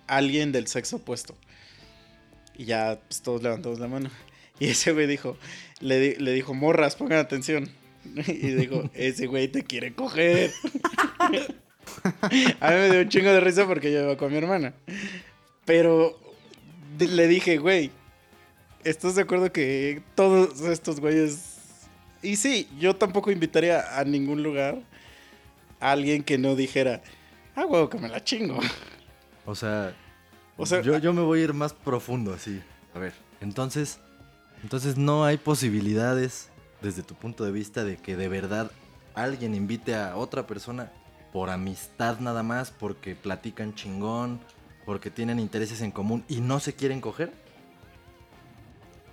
alguien 0.07 0.51
del 0.51 0.67
sexo 0.67 0.97
opuesto? 0.97 1.35
Y 2.55 2.65
ya 2.65 2.99
pues, 3.07 3.21
todos 3.21 3.41
levantamos 3.43 3.79
la 3.79 3.87
mano. 3.87 4.09
Y 4.59 4.67
ese 4.67 4.91
güey 4.91 5.07
dijo, 5.07 5.37
le, 5.79 6.15
le 6.17 6.31
dijo, 6.31 6.53
morras, 6.53 6.95
pongan 6.95 7.19
atención. 7.19 7.69
Y 8.27 8.51
dijo, 8.51 8.89
ese 8.93 9.27
güey 9.27 9.47
te 9.47 9.63
quiere 9.63 9.93
coger. 9.93 10.51
A 12.59 12.71
mí 12.71 12.75
me 12.75 12.89
dio 12.89 13.01
un 13.01 13.09
chingo 13.09 13.31
de 13.31 13.39
risa 13.39 13.65
porque 13.65 13.91
yo 13.91 14.03
iba 14.03 14.17
con 14.17 14.31
mi 14.31 14.37
hermana. 14.37 14.73
Pero 15.65 16.19
le 16.99 17.27
dije, 17.27 17.57
güey, 17.57 17.91
¿estás 18.83 19.15
de 19.15 19.21
acuerdo 19.21 19.51
que 19.51 20.01
todos 20.15 20.61
estos 20.61 20.99
güeyes... 20.99 21.49
Y 22.21 22.37
sí, 22.37 22.69
yo 22.79 22.95
tampoco 22.95 23.31
invitaría 23.31 23.99
a 23.99 24.03
ningún 24.05 24.43
lugar 24.43 24.81
a 25.79 25.91
alguien 25.91 26.23
que 26.23 26.37
no 26.37 26.55
dijera, 26.55 27.01
ah, 27.55 27.65
huevo, 27.65 27.89
que 27.89 27.97
me 27.97 28.07
la 28.07 28.23
chingo. 28.23 28.59
O 29.45 29.55
sea, 29.55 29.93
O 30.57 30.65
sea, 30.65 30.81
yo, 30.81 30.97
yo 30.99 31.13
me 31.13 31.21
voy 31.21 31.41
a 31.41 31.43
ir 31.43 31.53
más 31.53 31.73
profundo 31.73 32.33
así. 32.33 32.61
A 32.93 32.99
ver, 32.99 33.13
entonces, 33.41 33.99
entonces 34.61 34.97
no 34.97 35.25
hay 35.25 35.37
posibilidades 35.37 36.49
desde 36.81 37.03
tu 37.03 37.15
punto 37.15 37.43
de 37.43 37.51
vista 37.51 37.83
de 37.83 37.97
que 37.97 38.15
de 38.15 38.27
verdad 38.27 38.71
alguien 39.13 39.55
invite 39.55 39.95
a 39.95 40.15
otra 40.15 40.47
persona 40.47 40.91
por 41.31 41.49
amistad 41.49 42.19
nada 42.19 42.43
más, 42.43 42.71
porque 42.71 43.15
platican 43.15 43.73
chingón, 43.73 44.39
porque 44.85 45.09
tienen 45.09 45.39
intereses 45.39 45.81
en 45.81 45.91
común 45.91 46.23
y 46.27 46.41
no 46.41 46.59
se 46.59 46.73
quieren 46.73 47.01
coger. 47.01 47.33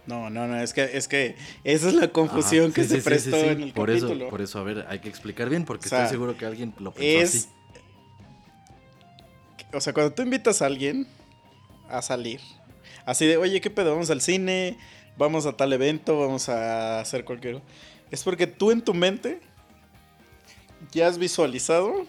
No, 0.07 0.29
no, 0.29 0.49
no, 0.49 0.61
es 0.61 0.73
que, 0.73 0.97
es 0.97 1.07
que 1.09 1.37
esa 1.63 1.89
es 1.89 1.95
la 1.95 2.09
confusión 2.09 2.67
Ajá, 2.67 2.75
que 2.75 2.83
sí, 2.83 2.89
se 2.89 2.97
sí, 2.97 3.03
prestó 3.03 3.37
en 3.37 3.63
el 3.63 3.73
por 3.73 3.89
capítulo. 3.89 4.25
Eso, 4.25 4.31
por 4.31 4.41
eso, 4.43 4.59
a 4.59 4.63
ver, 4.65 4.87
hay 4.89 4.99
que 4.99 5.09
explicar 5.09 5.49
bien, 5.49 5.65
porque 5.65 5.87
O 5.87 5.89
sea, 5.89 6.03
estoy 6.05 6.15
seguro 6.17 6.37
que 6.37 6.47
alguien 6.47 6.75
lo 6.79 6.93
pensó 6.93 7.23
es... 7.23 7.35
así. 7.35 7.49
O 9.73 9.81
sea, 9.81 9.93
cuando 9.93 10.13
tú 10.13 10.23
invitas 10.23 10.63
a 10.63 10.67
alguien 10.67 11.07
a 11.89 12.03
salir, 12.03 12.41
así 13.07 13.27
de, 13.27 13.37
oye, 13.37 13.61
¿qué 13.61 13.71
pedo? 13.71 13.93
Vamos 13.93 14.11
al 14.11 14.21
cine, 14.21 14.79
vamos 15.17 15.47
a 15.47 15.53
tal 15.53 15.73
evento, 15.73 16.19
vamos 16.19 16.49
a 16.49 17.01
hacer 17.01 17.25
cualquier... 17.25 17.63
Es 18.11 18.25
porque 18.25 18.47
tú 18.47 18.73
en 18.73 18.83
tu 18.83 18.93
mente 18.93 19.41
ya 20.91 21.07
has 21.07 21.19
visualizado 21.19 22.07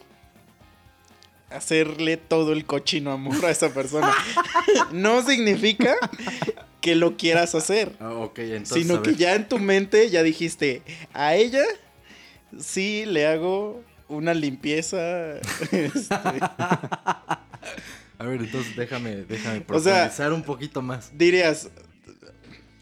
hacerle 1.52 2.18
todo 2.18 2.54
el 2.54 2.66
cochino 2.66 3.12
amor 3.12 3.46
a 3.46 3.52
esa 3.52 3.74
persona. 3.74 4.14
no 4.92 5.22
significa 5.22 5.96
que 6.80 6.96
lo 6.96 7.18
quieras 7.18 7.54
hacer. 7.56 7.96
Ah, 8.00 8.14
ok, 8.14 8.40
entonces. 8.40 8.84
Sino 8.84 9.04
que 9.04 9.16
ya 9.16 9.36
en 9.36 9.48
tu 9.48 9.60
mente 9.60 10.10
ya 10.10 10.24
dijiste, 10.24 10.82
a 11.14 11.36
ella 11.36 11.64
sí 12.60 13.06
le 13.06 13.28
hago 13.28 13.84
una 14.08 14.34
limpieza. 14.34 15.38
este, 15.72 16.16
A 18.18 18.26
ver, 18.26 18.42
entonces 18.42 18.76
déjame, 18.76 19.18
déjame 19.24 19.66
O 19.70 19.80
sea- 19.80 19.94
profundizar 19.94 20.34
un 20.34 20.44
poquito 20.44 20.82
más. 20.82 21.12
dirías, 21.18 21.70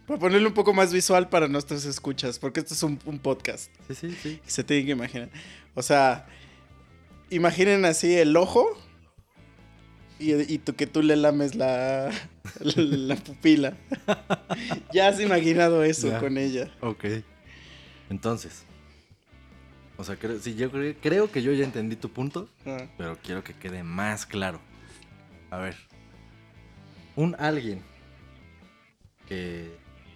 para 0.06 0.20
ponerle 0.20 0.48
un 0.48 0.54
poco 0.54 0.74
más 0.74 0.92
visual 0.92 1.30
para 1.30 1.48
nuestros 1.48 1.86
escuchas, 1.86 2.40
porque 2.40 2.60
esto 2.60 2.74
es 2.74 2.84
un, 2.84 3.00
un 3.06 3.20
podcast 3.20 3.72
Sí, 3.88 3.96
sí, 3.96 4.18
sí. 4.22 4.42
se 4.46 4.64
tienen 4.64 4.86
que 4.88 4.92
imaginar. 4.94 5.30
O 5.76 5.82
sea, 5.84 6.26
imaginen 7.30 7.86
así 7.86 8.16
el 8.16 8.36
ojo 8.36 8.68
y, 10.18 10.34
y 10.54 10.58
tú, 10.58 10.76
que 10.76 10.88
tú 10.88 11.02
le 11.04 11.16
lames 11.16 11.56
la, 11.56 12.12
la 12.60 13.16
pupila. 13.16 13.78
ya 14.94 15.08
has 15.08 15.20
imaginado 15.22 15.84
eso 15.84 16.10
Ya. 16.10 16.20
con 16.20 16.38
ella. 16.38 16.70
Ok. 16.82 17.06
Entonces. 18.10 18.64
O 19.96 20.04
sea, 20.04 20.16
creo, 20.16 20.40
sí, 20.40 20.56
yo 20.56 20.72
creo, 20.72 20.96
creo 21.02 21.32
que 21.32 21.42
yo 21.44 21.52
ya 21.54 21.64
entendí 21.66 21.96
tu 21.96 22.10
punto, 22.10 22.50
Ah. 22.66 22.88
pero 22.98 23.18
quiero 23.24 23.44
que 23.44 23.54
quede 23.54 23.84
más 23.84 24.26
claro. 24.26 24.60
A 25.52 25.58
ver. 25.58 25.76
Un 27.16 27.36
alguien 27.40 27.84
que 29.28 29.76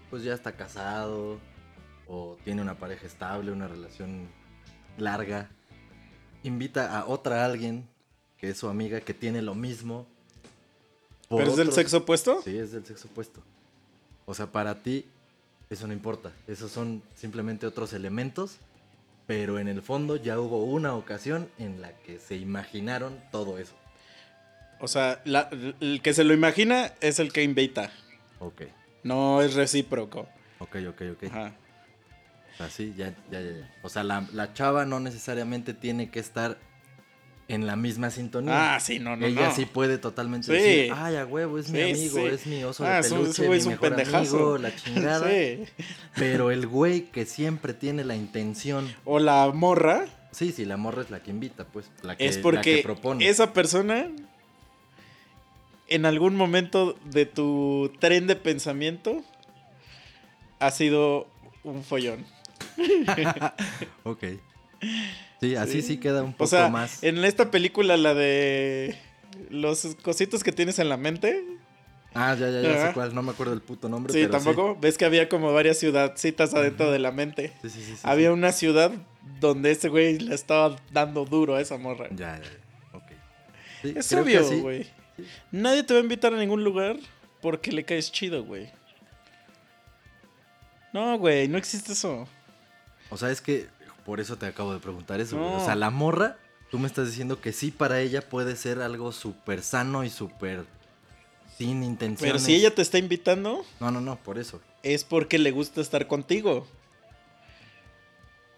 pues 0.09 0.23
ya 0.23 0.33
está 0.33 0.53
casado 0.53 1.39
o 2.07 2.37
tiene 2.43 2.61
una 2.61 2.75
pareja 2.75 3.07
estable, 3.07 3.51
una 3.51 3.67
relación 3.67 4.27
larga, 4.97 5.49
invita 6.43 6.97
a 6.97 7.07
otra 7.07 7.45
alguien 7.45 7.87
que 8.37 8.49
es 8.49 8.57
su 8.57 8.67
amiga 8.67 9.01
que 9.01 9.13
tiene 9.13 9.41
lo 9.41 9.55
mismo. 9.55 10.05
¿Pero 11.29 11.49
es 11.49 11.55
del 11.55 11.71
sexo 11.71 11.97
opuesto? 11.97 12.41
Sí, 12.43 12.57
es 12.57 12.71
del 12.71 12.85
sexo 12.85 13.07
opuesto. 13.07 13.41
O 14.25 14.33
sea, 14.33 14.51
para 14.51 14.83
ti 14.83 15.07
eso 15.69 15.87
no 15.87 15.93
importa. 15.93 16.31
Esos 16.47 16.71
son 16.71 17.01
simplemente 17.15 17.65
otros 17.65 17.93
elementos. 17.93 18.57
Pero 19.25 19.57
en 19.57 19.69
el 19.69 19.81
fondo 19.81 20.17
ya 20.17 20.37
hubo 20.39 20.63
una 20.65 20.95
ocasión 20.95 21.49
en 21.57 21.81
la 21.81 21.97
que 21.99 22.19
se 22.19 22.35
imaginaron 22.35 23.21
todo 23.31 23.57
eso. 23.57 23.73
O 24.83 24.87
sea, 24.89 25.21
la- 25.23 25.49
el 25.79 26.01
que 26.03 26.13
se 26.13 26.25
lo 26.25 26.33
imagina 26.33 26.91
es 26.99 27.19
el 27.19 27.31
que 27.31 27.41
invita. 27.41 27.89
Ok, 28.39 28.63
No 29.03 29.41
es 29.41 29.53
recíproco. 29.53 30.27
ok, 30.59 30.75
ok, 30.89 31.01
ok. 31.13 31.23
Ajá. 31.31 31.53
Así, 32.59 32.93
ya, 32.97 33.13
ya, 33.31 33.39
ya, 33.41 33.51
ya. 33.51 33.73
O 33.81 33.87
sea, 33.89 34.03
la, 34.03 34.27
la 34.33 34.53
chava 34.53 34.85
no 34.85 34.99
necesariamente 34.99 35.73
tiene 35.73 36.09
que 36.11 36.19
estar 36.19 36.57
en 37.47 37.65
la 37.65 37.75
misma 37.77 38.09
sintonía. 38.09 38.75
Ah, 38.75 38.79
sí, 38.81 38.99
no, 38.99 39.15
no, 39.15 39.25
Ella 39.25 39.47
no. 39.49 39.55
sí 39.55 39.65
puede 39.65 39.97
totalmente 39.97 40.47
Sí. 40.47 40.53
decir, 40.53 40.93
ay, 40.95 41.15
a 41.15 41.25
huevo, 41.25 41.57
es 41.59 41.69
mi 41.69 41.81
amigo, 41.81 42.17
sí. 42.19 42.25
es 42.25 42.45
mi 42.45 42.63
oso 42.65 42.85
Ah, 42.85 43.01
de 43.01 43.09
peluche, 43.09 43.43
es 43.43 43.49
mi 43.49 43.57
un 43.59 43.67
mejor 43.69 43.89
pendejazo. 43.89 44.35
amigo, 44.35 44.57
la 44.57 44.75
chingada. 44.75 45.29
Sí. 45.29 45.63
Pero 46.15 46.51
el 46.51 46.67
güey 46.67 47.03
que 47.03 47.25
siempre 47.25 47.73
tiene 47.73 48.03
la 48.03 48.15
intención 48.15 48.93
O 49.05 49.19
la 49.19 49.49
morra 49.53 50.05
Sí, 50.31 50.51
sí, 50.51 50.65
la 50.65 50.77
morra 50.77 51.03
es 51.03 51.11
la 51.11 51.21
que 51.21 51.29
invita, 51.31 51.63
pues. 51.65 51.89
La 52.01 52.17
que, 52.17 52.25
es 52.25 52.37
la 52.37 52.41
porque 52.41 52.77
que 52.77 52.83
propone. 52.83 53.29
esa 53.29 53.53
persona 53.53 54.09
en 55.95 56.05
algún 56.05 56.35
momento 56.35 56.95
de 57.05 57.25
tu 57.25 57.91
tren 57.99 58.27
de 58.27 58.35
pensamiento 58.35 59.23
ha 60.59 60.71
sido 60.71 61.27
un 61.63 61.83
follón. 61.83 62.25
Ok. 64.03 64.23
Sí, 65.39 65.55
así 65.55 65.81
sí, 65.81 65.97
queda 65.97 66.23
un 66.23 66.31
poco 66.33 66.43
O 66.45 66.47
sea, 66.47 66.69
más. 66.69 67.03
en 67.03 67.23
esta 67.23 67.51
película, 67.51 67.97
la 67.97 68.13
de 68.13 68.97
los 69.49 69.95
cositos 70.01 70.43
que 70.43 70.51
tienes 70.51 70.79
en 70.79 70.89
la 70.89 70.97
mente. 70.97 71.43
Ah, 72.13 72.35
ya, 72.39 72.49
ya, 72.49 72.61
ya 72.61 72.69
Ajá. 72.73 72.87
sé 72.87 72.93
cuál. 72.93 73.15
No 73.15 73.21
me 73.23 73.31
acuerdo 73.31 73.53
el 73.53 73.61
puto 73.61 73.89
nombre. 73.89 74.13
Sí, 74.13 74.19
pero 74.19 74.31
tampoco. 74.31 74.77
Ves 74.79 74.97
que 74.97 75.05
había 75.05 75.27
como 75.29 75.51
varias 75.53 75.79
ciudadcitas 75.79 76.53
adentro 76.53 76.91
de 76.91 76.99
la 76.99 77.11
mente. 77.11 77.53
Sí, 77.61 77.69
sí, 77.69 77.81
sí. 77.83 77.93
Había 78.03 78.27
sí. 78.29 78.33
una 78.33 78.51
ciudad 78.51 78.91
donde 79.39 79.71
ese 79.71 79.89
güey 79.89 80.19
le 80.19 80.35
estaba 80.35 80.75
dando 80.91 81.25
duro 81.25 81.55
a 81.55 81.61
esa 81.61 81.77
morra. 81.77 82.07
Ya, 82.11 82.37
ya, 82.37 82.43
ya. 82.43 82.97
Ok. 82.97 83.03
Sí, 83.81 83.93
Es 83.97 84.13
obvio, 84.13 84.45
güey. 84.61 84.85
Nadie 85.51 85.83
te 85.83 85.93
va 85.93 85.99
a 85.99 86.03
invitar 86.03 86.33
a 86.33 86.37
ningún 86.37 86.63
lugar 86.63 86.97
porque 87.41 87.71
le 87.71 87.83
caes 87.83 88.11
chido, 88.11 88.43
güey. 88.43 88.69
No, 90.91 91.17
güey, 91.17 91.47
no 91.47 91.57
existe 91.57 91.93
eso. 91.93 92.27
O 93.09 93.17
sea, 93.17 93.31
es 93.31 93.41
que 93.41 93.67
por 94.05 94.19
eso 94.19 94.37
te 94.37 94.45
acabo 94.45 94.73
de 94.73 94.79
preguntar 94.79 95.19
eso. 95.21 95.35
No. 95.37 95.57
O 95.57 95.65
sea, 95.65 95.75
la 95.75 95.89
morra, 95.89 96.37
tú 96.71 96.79
me 96.79 96.87
estás 96.87 97.07
diciendo 97.07 97.41
que 97.41 97.51
sí 97.51 97.71
para 97.71 97.99
ella 97.99 98.21
puede 98.21 98.55
ser 98.55 98.79
algo 98.81 99.11
súper 99.11 99.61
sano 99.63 100.03
y 100.03 100.09
súper 100.09 100.65
sin 101.57 101.83
intenciones. 101.83 102.21
Pero 102.33 102.39
si 102.39 102.55
ella 102.55 102.73
te 102.73 102.81
está 102.81 102.97
invitando, 102.97 103.65
No, 103.79 103.91
no, 103.91 104.01
no, 104.01 104.15
por 104.17 104.37
eso. 104.39 104.61
es 104.83 105.03
porque 105.03 105.37
le 105.39 105.51
gusta 105.51 105.81
estar 105.81 106.07
contigo. 106.07 106.67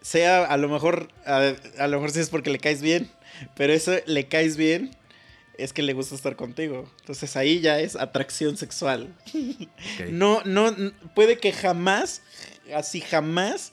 Sea, 0.02 0.44
a 0.44 0.56
lo 0.56 0.68
mejor, 0.68 1.08
a, 1.26 1.52
a 1.78 1.88
lo 1.88 1.96
mejor 1.96 2.12
sí 2.12 2.20
es 2.20 2.30
porque 2.30 2.50
le 2.50 2.58
caes 2.60 2.80
bien, 2.80 3.10
pero 3.56 3.72
eso 3.72 3.92
le 4.06 4.28
caes 4.28 4.56
bien 4.56 4.96
es 5.58 5.72
que 5.72 5.82
le 5.82 5.92
gusta 5.92 6.14
estar 6.14 6.36
contigo. 6.36 6.88
Entonces 7.00 7.36
ahí 7.36 7.60
ya 7.60 7.80
es 7.80 7.96
atracción 7.96 8.56
sexual. 8.56 9.14
No, 10.10 10.42
no, 10.44 10.74
puede 11.14 11.38
que 11.38 11.52
jamás, 11.52 12.22
así 12.74 13.00
jamás, 13.00 13.72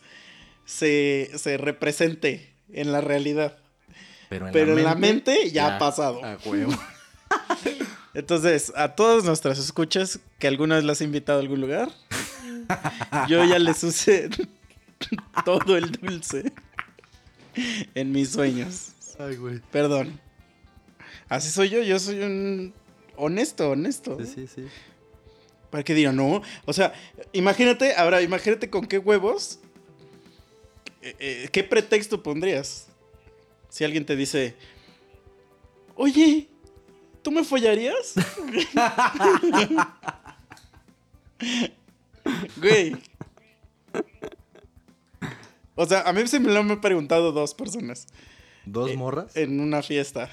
se, 0.66 1.32
se 1.36 1.58
represente 1.58 2.54
en 2.72 2.92
la 2.92 3.02
realidad. 3.02 3.58
Pero 4.30 4.48
en, 4.48 4.54
pero 4.54 4.74
la, 4.74 4.80
en 4.80 4.86
la 4.86 4.96
mente, 4.96 5.32
mente 5.32 5.52
ya 5.52 5.76
ha 5.76 5.80
pasado. 5.80 6.24
A 6.24 6.38
huevo. 6.46 6.74
Entonces, 8.14 8.72
a 8.76 8.96
todas 8.96 9.24
nuestras 9.24 9.60
escuchas 9.60 10.20
que 10.40 10.48
alguna 10.48 10.76
vez 10.76 10.84
las 10.84 11.02
he 11.02 11.06
invitado 11.06 11.40
a 11.40 11.42
algún 11.42 11.62
lugar, 11.62 11.90
yo 13.28 13.44
ya 13.44 13.60
les 13.60 13.84
usé 13.84 14.30
todo 15.46 15.78
el 15.78 15.92
dulce 15.92 16.54
en 17.96 18.12
mis 18.12 18.32
sueños. 18.32 18.94
Ay, 19.20 19.36
güey. 19.36 19.62
Perdón. 19.72 20.20
Así 21.30 21.50
soy 21.50 21.70
yo, 21.70 21.82
yo 21.82 21.98
soy 22.00 22.20
un 22.22 22.74
honesto, 23.16 23.70
honesto. 23.72 24.18
Sí, 24.24 24.26
sí, 24.34 24.48
sí. 24.48 24.68
Para 25.70 25.84
que 25.84 25.94
digan, 25.94 26.16
no. 26.16 26.42
O 26.66 26.74
sea, 26.74 26.94
imagínate, 27.32 27.96
ahora 27.96 28.22
imagínate 28.22 28.70
con 28.70 28.86
qué 28.86 28.98
huevos 29.00 29.60
eh, 31.02 31.16
eh, 31.20 31.50
¿qué 31.52 31.64
pretexto 31.64 32.22
pondrías? 32.24 32.88
Si 33.70 33.84
alguien 33.84 34.06
te 34.06 34.16
dice, 34.16 34.56
oye, 35.96 36.48
¿tú 37.22 37.32
me 37.32 37.44
follarías? 37.44 38.14
Güey. 42.58 42.96
O 45.76 45.86
sea, 45.86 46.02
a 46.02 46.14
mí 46.14 46.26
se 46.28 46.40
me 46.40 46.52
lo 46.54 46.60
han 46.60 46.80
preguntado 46.82 47.32
dos 47.32 47.54
personas 47.54 48.08
¿Dos 48.66 48.92
Eh, 48.92 48.96
morras? 48.98 49.36
en 49.36 49.60
una 49.60 49.82
fiesta. 49.82 50.30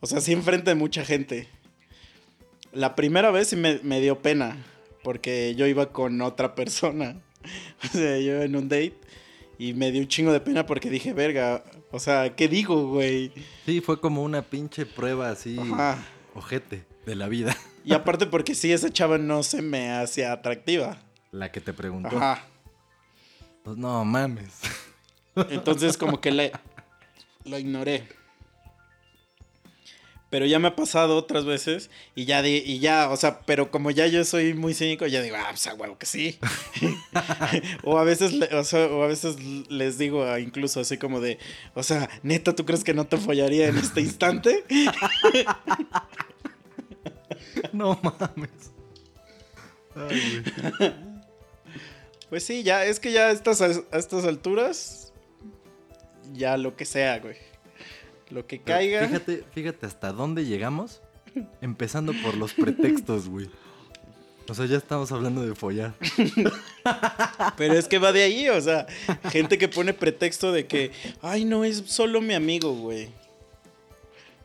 O 0.00 0.06
sea, 0.06 0.20
sí 0.20 0.32
enfrente 0.32 0.70
de 0.70 0.74
mucha 0.74 1.04
gente. 1.04 1.48
La 2.72 2.94
primera 2.94 3.30
vez 3.30 3.48
sí 3.48 3.56
me, 3.56 3.80
me 3.82 4.00
dio 4.00 4.20
pena, 4.22 4.56
porque 5.02 5.54
yo 5.54 5.66
iba 5.66 5.92
con 5.92 6.20
otra 6.22 6.54
persona. 6.54 7.20
O 7.82 7.88
sea, 7.88 8.18
yo 8.18 8.42
en 8.42 8.54
un 8.54 8.68
date 8.68 8.98
y 9.58 9.72
me 9.72 9.90
dio 9.92 10.02
un 10.02 10.08
chingo 10.08 10.30
de 10.30 10.40
pena 10.40 10.66
porque 10.66 10.90
dije, 10.90 11.14
verga, 11.14 11.64
o 11.90 11.98
sea, 11.98 12.36
¿qué 12.36 12.48
digo, 12.48 12.88
güey? 12.88 13.32
Sí, 13.64 13.80
fue 13.80 13.98
como 13.98 14.22
una 14.22 14.42
pinche 14.42 14.84
prueba 14.84 15.30
así, 15.30 15.58
Ajá. 15.58 16.04
ojete, 16.34 16.84
de 17.06 17.14
la 17.14 17.28
vida. 17.28 17.56
Y 17.82 17.94
aparte 17.94 18.26
porque 18.26 18.54
sí, 18.54 18.70
esa 18.70 18.90
chava 18.90 19.16
no 19.16 19.42
se 19.42 19.62
me 19.62 19.90
hacía 19.90 20.32
atractiva. 20.32 20.98
La 21.32 21.50
que 21.50 21.62
te 21.62 21.72
preguntó. 21.72 22.14
Ajá. 22.14 22.44
Pues 23.64 23.78
no 23.78 24.04
mames. 24.04 24.60
Entonces 25.48 25.96
como 25.96 26.20
que 26.20 26.30
le, 26.30 26.52
lo 27.46 27.58
ignoré. 27.58 28.06
Pero 30.30 30.46
ya 30.46 30.60
me 30.60 30.68
ha 30.68 30.76
pasado 30.76 31.16
otras 31.16 31.44
veces 31.44 31.90
y 32.14 32.24
ya, 32.24 32.46
y 32.46 32.78
ya, 32.78 33.10
o 33.10 33.16
sea, 33.16 33.40
pero 33.40 33.72
como 33.72 33.90
ya 33.90 34.06
yo 34.06 34.24
soy 34.24 34.54
muy 34.54 34.74
cínico, 34.74 35.06
ya 35.06 35.22
digo, 35.22 35.36
ah, 35.36 35.48
pues 35.50 35.66
a 35.66 35.74
huevo 35.74 35.98
que 35.98 36.06
sí. 36.06 36.38
o, 37.82 37.98
a 37.98 38.04
veces, 38.04 38.32
o, 38.52 38.64
sea, 38.64 38.86
o 38.86 39.02
a 39.02 39.08
veces 39.08 39.36
les 39.68 39.98
digo 39.98 40.38
incluso 40.38 40.80
así 40.80 40.98
como 40.98 41.20
de, 41.20 41.38
o 41.74 41.82
sea, 41.82 42.08
neta, 42.22 42.54
¿tú 42.54 42.64
crees 42.64 42.84
que 42.84 42.94
no 42.94 43.06
te 43.06 43.16
follaría 43.16 43.68
en 43.68 43.76
este 43.76 44.00
instante? 44.00 44.64
No 47.72 48.00
mames. 48.02 48.72
Ay, 49.94 50.42
güey. 50.78 50.94
Pues 52.30 52.44
sí, 52.44 52.62
ya, 52.62 52.84
es 52.84 53.00
que 53.00 53.12
ya 53.12 53.26
a 53.26 53.30
estas, 53.32 53.60
a 53.60 53.98
estas 53.98 54.24
alturas, 54.24 55.12
ya 56.32 56.56
lo 56.56 56.76
que 56.76 56.84
sea, 56.84 57.18
güey. 57.18 57.36
Lo 58.30 58.46
que 58.46 58.60
Pero 58.64 58.78
caiga. 58.78 59.06
Fíjate, 59.06 59.44
fíjate 59.52 59.86
hasta 59.86 60.12
dónde 60.12 60.44
llegamos. 60.44 61.02
Empezando 61.60 62.12
por 62.24 62.36
los 62.36 62.54
pretextos, 62.54 63.28
güey. 63.28 63.48
O 64.48 64.54
sea, 64.54 64.66
ya 64.66 64.78
estamos 64.78 65.12
hablando 65.12 65.46
de 65.46 65.54
follar. 65.54 65.94
Pero 67.56 67.74
es 67.74 67.86
que 67.86 67.98
va 67.98 68.10
de 68.10 68.22
ahí, 68.24 68.48
o 68.48 68.60
sea, 68.60 68.86
gente 69.30 69.58
que 69.58 69.68
pone 69.68 69.94
pretexto 69.94 70.50
de 70.50 70.66
que, 70.66 70.90
ay, 71.22 71.44
no, 71.44 71.64
es 71.64 71.84
solo 71.86 72.20
mi 72.20 72.34
amigo, 72.34 72.72
güey. 72.74 73.10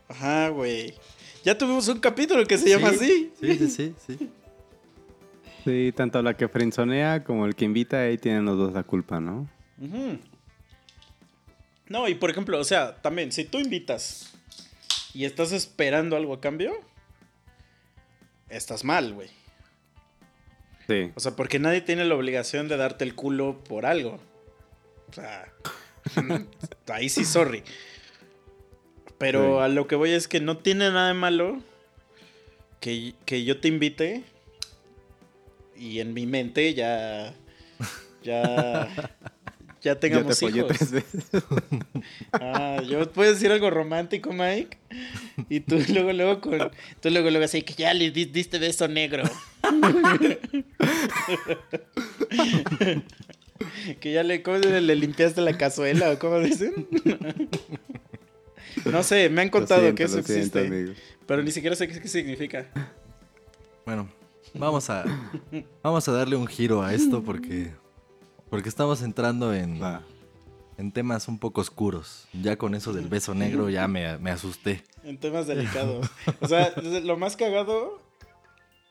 Ajá, 0.08 0.48
güey. 0.50 0.94
Ya 1.44 1.58
tuvimos 1.58 1.88
un 1.88 1.98
capítulo 1.98 2.44
que 2.44 2.56
se 2.56 2.68
llama 2.68 2.90
así. 2.90 3.32
Sí, 3.40 3.58
sí, 3.58 3.68
sí, 3.68 3.94
sí. 4.06 4.30
Sí, 5.64 5.92
tanto 5.96 6.22
la 6.22 6.36
que 6.36 6.46
frenzonea 6.46 7.24
como 7.24 7.44
el 7.44 7.56
que 7.56 7.64
invita, 7.64 8.02
ahí 8.02 8.18
tienen 8.18 8.44
los 8.44 8.56
dos 8.56 8.72
la 8.72 8.84
culpa, 8.84 9.18
¿no? 9.18 9.48
Ujú. 9.80 10.18
No, 11.88 12.08
y 12.08 12.14
por 12.14 12.30
ejemplo, 12.30 12.58
o 12.58 12.64
sea, 12.64 12.96
también, 13.02 13.32
si 13.32 13.44
tú 13.44 13.58
invitas 13.58 14.32
y 15.14 15.24
estás 15.24 15.52
esperando 15.52 16.16
algo 16.16 16.34
a 16.34 16.40
cambio, 16.40 16.72
estás 18.48 18.84
mal, 18.84 19.12
güey. 19.14 19.28
Sí. 20.88 21.10
O 21.14 21.20
sea, 21.20 21.32
porque 21.36 21.58
nadie 21.58 21.80
tiene 21.80 22.04
la 22.04 22.14
obligación 22.14 22.68
de 22.68 22.76
darte 22.76 23.04
el 23.04 23.14
culo 23.14 23.62
por 23.64 23.86
algo. 23.86 24.20
O 25.08 25.12
sea, 25.12 25.52
ahí 26.88 27.08
sí, 27.08 27.24
sorry. 27.24 27.62
Pero 29.18 29.58
Sí. 29.58 29.64
a 29.64 29.68
lo 29.68 29.86
que 29.86 29.96
voy 29.96 30.10
es 30.10 30.28
que 30.28 30.40
no 30.40 30.58
tiene 30.58 30.90
nada 30.90 31.08
de 31.08 31.14
malo 31.14 31.60
que, 32.80 33.14
que 33.24 33.44
yo 33.44 33.60
te 33.60 33.68
invite 33.68 34.22
y 35.76 36.00
en 36.00 36.12
mi 36.14 36.26
mente 36.26 36.74
ya. 36.74 37.34
Ya. 38.22 38.88
Ya 39.86 39.94
te 39.94 40.08
tengamos 40.10 40.40
follé 40.40 40.58
hijos. 40.58 40.76
tres 40.76 40.90
veces. 40.90 41.24
Ah, 42.32 42.82
yo 42.82 43.08
puedo 43.12 43.32
decir 43.32 43.52
algo 43.52 43.70
romántico, 43.70 44.32
Mike. 44.32 44.78
Y 45.48 45.60
tú 45.60 45.78
luego, 45.92 46.12
luego 46.12 46.40
con. 46.40 46.58
Tú 47.00 47.08
luego, 47.10 47.30
luego 47.30 47.44
así 47.44 47.62
que 47.62 47.74
ya 47.74 47.94
le 47.94 48.10
di- 48.10 48.24
diste 48.24 48.58
beso 48.58 48.88
negro. 48.88 49.22
que 54.00 54.12
ya 54.12 54.22
le, 54.22 54.42
¿cómo 54.42 54.58
se- 54.58 54.80
le 54.80 54.96
limpiaste 54.96 55.40
la 55.40 55.56
cazuela 55.56 56.10
o 56.10 56.18
cómo 56.18 56.38
dicen? 56.40 56.86
no 58.84 59.02
sé, 59.02 59.28
me 59.30 59.42
han 59.42 59.48
contado 59.50 59.80
siento, 59.82 59.96
que 59.96 60.02
eso 60.04 60.22
siento, 60.22 60.58
existe. 60.58 60.66
amigo. 60.66 60.92
pero 61.26 61.42
ni 61.42 61.50
siquiera 61.50 61.76
sé 61.76 61.88
qué, 61.88 62.00
qué 62.00 62.08
significa. 62.08 62.66
Bueno, 63.84 64.08
vamos 64.54 64.90
a, 64.90 65.04
vamos 65.82 66.06
a 66.08 66.12
darle 66.12 66.36
un 66.36 66.46
giro 66.46 66.82
a 66.82 66.92
esto 66.92 67.22
porque, 67.22 67.70
porque 68.50 68.68
estamos 68.68 69.02
entrando 69.02 69.54
en, 69.54 69.80
en 70.78 70.92
temas 70.92 71.28
un 71.28 71.38
poco 71.38 71.60
oscuros. 71.60 72.26
Ya 72.32 72.56
con 72.56 72.74
eso 72.74 72.92
del 72.92 73.08
beso 73.08 73.34
negro 73.34 73.70
ya 73.70 73.88
me, 73.88 74.18
me 74.18 74.30
asusté. 74.30 74.84
En 75.04 75.18
temas 75.18 75.46
delicados. 75.46 76.08
O 76.40 76.48
sea, 76.48 76.72
lo 77.02 77.16
más 77.16 77.36
cagado 77.36 78.00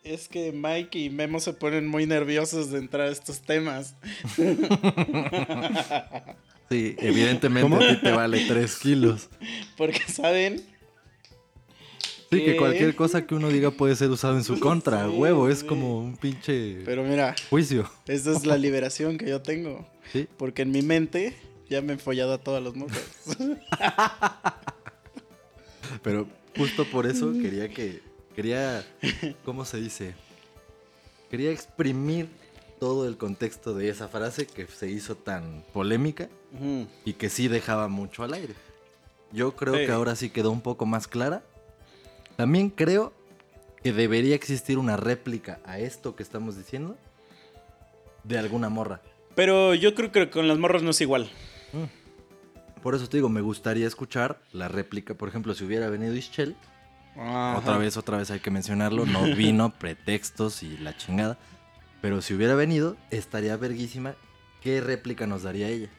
es 0.04 0.28
que 0.28 0.52
Mike 0.52 1.00
y 1.00 1.10
Memo 1.10 1.40
se 1.40 1.54
ponen 1.54 1.88
muy 1.88 2.06
nerviosos 2.06 2.72
de 2.72 2.80
entrar 2.80 3.08
a 3.08 3.12
estos 3.12 3.42
temas. 3.42 3.96
Sí, 6.70 6.96
evidentemente 6.98 7.70
¿Cómo? 7.70 7.76
a 7.80 7.88
ti 7.88 8.02
te 8.02 8.12
vale 8.12 8.44
3 8.48 8.76
kilos. 8.80 9.30
Porque 9.78 10.00
saben. 10.08 10.66
Sí, 12.40 12.46
que 12.46 12.58
cualquier 12.58 12.96
cosa 12.96 13.26
que 13.26 13.36
uno 13.36 13.50
diga 13.50 13.72
puede 13.72 13.96
ser 13.96 14.10
usado 14.10 14.36
en 14.38 14.44
su 14.44 14.60
contra. 14.60 15.06
Sí, 15.06 15.12
Huevo, 15.16 15.50
es 15.50 15.60
sí. 15.60 15.66
como 15.66 16.00
un 16.00 16.18
pinche 16.18 16.82
Pero 16.86 17.04
mira, 17.04 17.36
juicio. 17.50 17.90
esta 18.08 18.32
es 18.32 18.46
la 18.46 18.58
liberación 18.58 19.18
que 19.18 19.30
yo 19.30 19.42
tengo. 19.42 19.88
Sí. 20.12 20.28
Porque 20.38 20.62
en 20.64 20.72
mi 20.72 20.82
mente 20.82 21.36
ya 21.70 21.82
me 21.82 21.94
he 21.94 21.98
follado 21.98 22.34
a 22.34 22.38
todas 22.38 22.64
las 22.64 22.76
mujeres. 22.76 23.06
Pero 26.04 26.28
justo 26.58 26.86
por 26.86 27.06
eso 27.06 27.32
quería 27.34 27.70
que. 27.70 28.02
Quería. 28.36 28.86
¿Cómo 29.46 29.66
se 29.66 29.78
dice? 29.80 30.14
Quería 31.30 31.52
exprimir 31.52 32.28
todo 32.80 33.08
el 33.08 33.18
contexto 33.18 33.74
de 33.74 33.90
esa 33.90 34.08
frase 34.10 34.46
que 34.46 34.68
se 34.68 34.90
hizo 34.90 35.16
tan 35.16 35.64
polémica 35.74 36.30
y 37.06 37.14
que 37.14 37.30
sí 37.30 37.48
dejaba 37.48 37.88
mucho 37.88 38.24
al 38.24 38.34
aire. 38.34 38.54
Yo 39.32 39.56
creo 39.56 39.76
Sí. 39.76 39.86
que 39.86 39.92
ahora 39.92 40.16
sí 40.16 40.30
quedó 40.30 40.52
un 40.52 40.62
poco 40.62 40.86
más 40.86 41.08
clara. 41.08 41.44
También 42.36 42.70
creo 42.70 43.14
que 43.84 43.94
debería 43.94 44.36
existir 44.36 44.78
una 44.78 44.98
réplica 44.98 45.60
a 45.66 45.80
esto 45.80 46.16
que 46.16 46.24
estamos 46.24 46.58
diciendo 46.58 46.98
de 48.24 48.38
alguna 48.38 48.70
morra. 48.70 49.02
Pero 49.36 49.74
yo 49.74 49.94
creo 49.96 50.12
que 50.12 50.30
con 50.30 50.48
las 50.48 50.58
morras 50.58 50.84
no 50.84 50.92
es 50.92 51.02
igual. 51.02 51.30
Por 52.82 52.96
eso 52.96 53.08
te 53.10 53.18
digo, 53.18 53.30
me 53.30 53.42
gustaría 53.42 53.88
escuchar 53.88 54.40
la 54.52 54.68
réplica. 54.68 55.14
Por 55.14 55.30
ejemplo, 55.30 55.54
si 55.54 55.66
hubiera 55.66 55.90
venido 55.90 56.16
Ischel, 56.16 56.56
Ajá. 57.18 57.58
Otra 57.58 57.78
vez, 57.78 57.98
otra 57.98 58.18
vez 58.18 58.30
hay 58.32 58.40
que 58.40 58.52
mencionarlo. 58.52 59.06
No 59.06 59.24
vino, 59.36 59.72
pretextos 59.72 60.64
y 60.64 60.78
la 60.78 60.96
chingada. 60.98 61.38
Pero 62.02 62.22
si 62.22 62.34
hubiera 62.34 62.56
venido, 62.56 62.98
estaría 63.10 63.56
verguísima. 63.58 64.16
¿Qué 64.62 64.82
réplica 64.82 65.28
nos 65.28 65.44
daría 65.44 65.70
ella? 65.70 65.90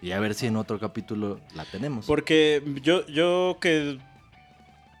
Y 0.00 0.12
a 0.12 0.20
ver 0.20 0.34
si 0.34 0.46
en 0.46 0.56
otro 0.56 0.80
capítulo 0.80 1.40
la 1.54 1.64
tenemos. 1.64 2.06
Porque 2.06 2.62
yo, 2.82 3.06
yo 3.06 3.58
que 3.60 3.98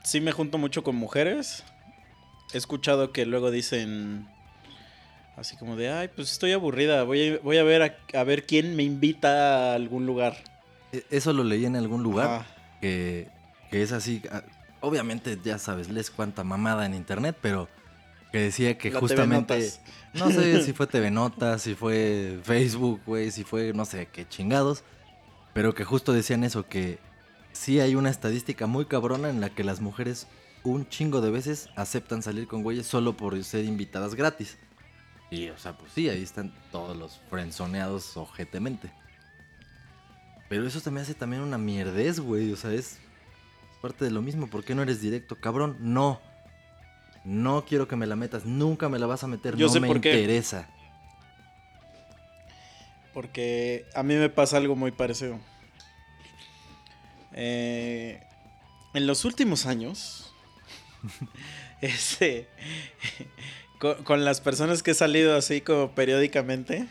sí 0.02 0.20
me 0.20 0.32
junto 0.32 0.58
mucho 0.58 0.82
con 0.82 0.96
mujeres, 0.96 1.64
he 2.52 2.58
escuchado 2.58 3.12
que 3.12 3.26
luego 3.26 3.50
dicen 3.50 4.28
así 5.36 5.56
como 5.56 5.76
de, 5.76 5.90
ay, 5.90 6.08
pues 6.14 6.30
estoy 6.30 6.52
aburrida, 6.52 7.02
voy 7.04 7.34
a, 7.34 7.38
voy 7.38 7.56
a 7.58 7.62
ver 7.64 7.82
a, 7.82 8.18
a 8.18 8.24
ver 8.24 8.44
quién 8.46 8.76
me 8.76 8.82
invita 8.82 9.72
a 9.72 9.74
algún 9.74 10.06
lugar. 10.06 10.36
E- 10.92 11.04
Eso 11.10 11.32
lo 11.32 11.42
leí 11.44 11.64
en 11.64 11.76
algún 11.76 12.02
lugar. 12.02 12.44
Que, 12.80 13.28
que 13.70 13.82
es 13.82 13.92
así. 13.92 14.22
ah, 14.30 14.42
Obviamente, 14.80 15.38
ya 15.42 15.58
sabes, 15.58 15.88
lees 15.88 16.10
cuánta 16.10 16.42
mamada 16.44 16.84
en 16.84 16.94
internet, 16.94 17.36
pero 17.40 17.68
que 18.32 18.38
decía 18.38 18.76
que 18.76 18.90
La 18.90 18.98
justamente. 19.00 19.70
No 20.14 20.30
sé 20.30 20.60
si 20.64 20.72
fue 20.72 20.86
TV 20.88 21.10
Notas, 21.10 21.62
si 21.62 21.74
fue 21.76 22.40
Facebook, 22.42 23.00
güey, 23.06 23.30
si 23.30 23.44
fue 23.44 23.72
no 23.72 23.84
sé 23.84 24.06
qué 24.12 24.28
chingados. 24.28 24.82
Pero 25.54 25.74
que 25.74 25.84
justo 25.84 26.12
decían 26.12 26.42
eso, 26.44 26.66
que 26.66 26.98
sí 27.52 27.80
hay 27.80 27.94
una 27.94 28.10
estadística 28.10 28.66
muy 28.66 28.86
cabrona 28.86 29.30
en 29.30 29.40
la 29.40 29.50
que 29.50 29.64
las 29.64 29.80
mujeres 29.80 30.26
un 30.64 30.88
chingo 30.88 31.20
de 31.20 31.30
veces 31.30 31.68
aceptan 31.76 32.22
salir 32.22 32.46
con 32.46 32.62
güeyes 32.62 32.86
solo 32.86 33.16
por 33.16 33.42
ser 33.44 33.64
invitadas 33.64 34.14
gratis. 34.14 34.58
Y, 35.30 35.48
o 35.48 35.58
sea, 35.58 35.76
pues 35.76 35.92
sí, 35.92 36.08
ahí 36.08 36.22
están 36.22 36.52
todos 36.70 36.96
los 36.96 37.20
frenzoneados 37.30 38.16
ojetemente. 38.16 38.92
Pero 40.48 40.66
eso 40.66 40.90
me 40.90 41.00
hace 41.00 41.14
también 41.14 41.42
una 41.42 41.56
mierdez, 41.56 42.20
güey. 42.20 42.52
O 42.52 42.56
sea, 42.56 42.72
es 42.72 42.98
parte 43.80 44.04
de 44.04 44.10
lo 44.10 44.20
mismo. 44.20 44.48
¿Por 44.48 44.62
qué 44.62 44.74
no 44.74 44.82
eres 44.82 45.00
directo? 45.00 45.36
Cabrón, 45.36 45.78
no. 45.80 46.20
No 47.24 47.64
quiero 47.64 47.88
que 47.88 47.96
me 47.96 48.06
la 48.06 48.16
metas. 48.16 48.44
Nunca 48.44 48.90
me 48.90 48.98
la 48.98 49.06
vas 49.06 49.24
a 49.24 49.26
meter. 49.26 49.56
Yo 49.56 49.68
no 49.68 49.72
sé 49.72 49.80
me 49.80 49.88
por 49.88 50.02
qué. 50.02 50.12
interesa. 50.12 50.68
Porque 53.14 53.86
a 53.94 54.02
mí 54.02 54.14
me 54.14 54.28
pasa 54.28 54.58
algo 54.58 54.76
muy 54.76 54.90
parecido. 54.90 55.38
Eh, 57.34 58.22
en 58.94 59.06
los 59.06 59.24
últimos 59.24 59.66
años, 59.66 60.32
este, 61.80 62.48
con, 63.78 64.02
con 64.04 64.24
las 64.24 64.40
personas 64.40 64.82
que 64.82 64.90
he 64.92 64.94
salido 64.94 65.36
así 65.36 65.60
como 65.60 65.92
periódicamente, 65.94 66.86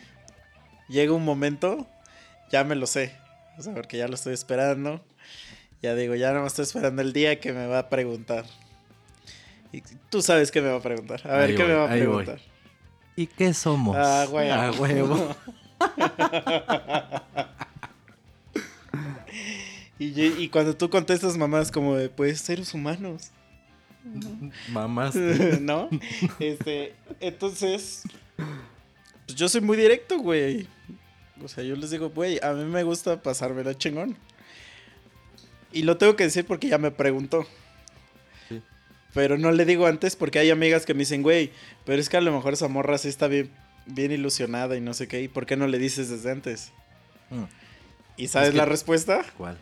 llega 0.88 1.12
un 1.12 1.24
momento, 1.24 1.86
ya 2.50 2.64
me 2.64 2.74
lo 2.74 2.86
sé. 2.86 3.16
O 3.58 3.62
sea, 3.62 3.74
porque 3.74 3.98
ya 3.98 4.08
lo 4.08 4.14
estoy 4.14 4.34
esperando. 4.34 5.04
Ya 5.82 5.94
digo, 5.94 6.14
ya 6.14 6.32
no 6.32 6.40
me 6.42 6.46
estoy 6.46 6.64
esperando 6.64 7.02
el 7.02 7.12
día 7.12 7.40
que 7.40 7.52
me 7.52 7.66
va 7.66 7.80
a 7.80 7.88
preguntar. 7.88 8.44
Y 9.72 9.80
tú 10.10 10.22
sabes 10.22 10.50
qué 10.50 10.60
me 10.60 10.68
va 10.70 10.76
a 10.76 10.82
preguntar. 10.82 11.20
A 11.24 11.36
ver, 11.36 11.50
Ahí 11.50 11.56
¿qué 11.56 11.62
voy, 11.62 11.72
me 11.72 11.78
va 11.78 11.84
a 11.86 11.90
ahí 11.92 12.06
voy. 12.06 12.24
preguntar? 12.24 12.40
¿Y 13.16 13.26
qué 13.26 13.52
somos? 13.52 13.96
Ah, 13.98 14.26
huevo. 14.30 14.52
A 14.54 14.70
huevo. 14.72 15.36
Y, 20.04 20.48
cuando 20.48 20.76
tú 20.76 20.90
contestas, 20.90 21.36
mamás, 21.36 21.70
como 21.70 21.96
de, 21.96 22.08
pues, 22.08 22.40
seres 22.40 22.72
humanos. 22.74 23.30
Mamás. 24.70 25.14
¿No? 25.60 25.88
Este, 26.38 26.94
entonces, 27.20 28.02
pues 29.26 29.36
yo 29.36 29.48
soy 29.48 29.60
muy 29.60 29.76
directo, 29.76 30.18
güey. 30.18 30.66
O 31.42 31.48
sea, 31.48 31.62
yo 31.64 31.76
les 31.76 31.90
digo, 31.90 32.10
güey, 32.10 32.38
a 32.42 32.52
mí 32.52 32.64
me 32.64 32.82
gusta 32.82 33.22
pasármela 33.22 33.76
chingón. 33.76 34.16
Y 35.72 35.82
lo 35.84 35.96
tengo 35.96 36.16
que 36.16 36.24
decir 36.24 36.44
porque 36.44 36.68
ya 36.68 36.78
me 36.78 36.90
preguntó. 36.90 37.46
Sí. 38.48 38.60
Pero 39.14 39.38
no 39.38 39.50
le 39.52 39.64
digo 39.64 39.86
antes 39.86 40.16
porque 40.16 40.38
hay 40.38 40.50
amigas 40.50 40.84
que 40.84 40.94
me 40.94 41.00
dicen, 41.00 41.22
güey, 41.22 41.50
pero 41.84 42.00
es 42.00 42.08
que 42.08 42.16
a 42.16 42.20
lo 42.20 42.32
mejor 42.32 42.52
esa 42.52 42.68
morra 42.68 42.98
sí 42.98 43.08
está 43.08 43.26
bien, 43.28 43.50
bien 43.86 44.12
ilusionada 44.12 44.76
y 44.76 44.80
no 44.80 44.94
sé 44.94 45.08
qué. 45.08 45.22
¿Y 45.22 45.28
por 45.28 45.46
qué 45.46 45.56
no 45.56 45.66
le 45.66 45.78
dices 45.78 46.08
desde 46.10 46.30
antes? 46.30 46.72
Mm, 47.30 47.44
¿Y 48.16 48.28
sabes 48.28 48.50
que- 48.50 48.56
la 48.56 48.66
respuesta? 48.66 49.24
¿Cuál? 49.36 49.58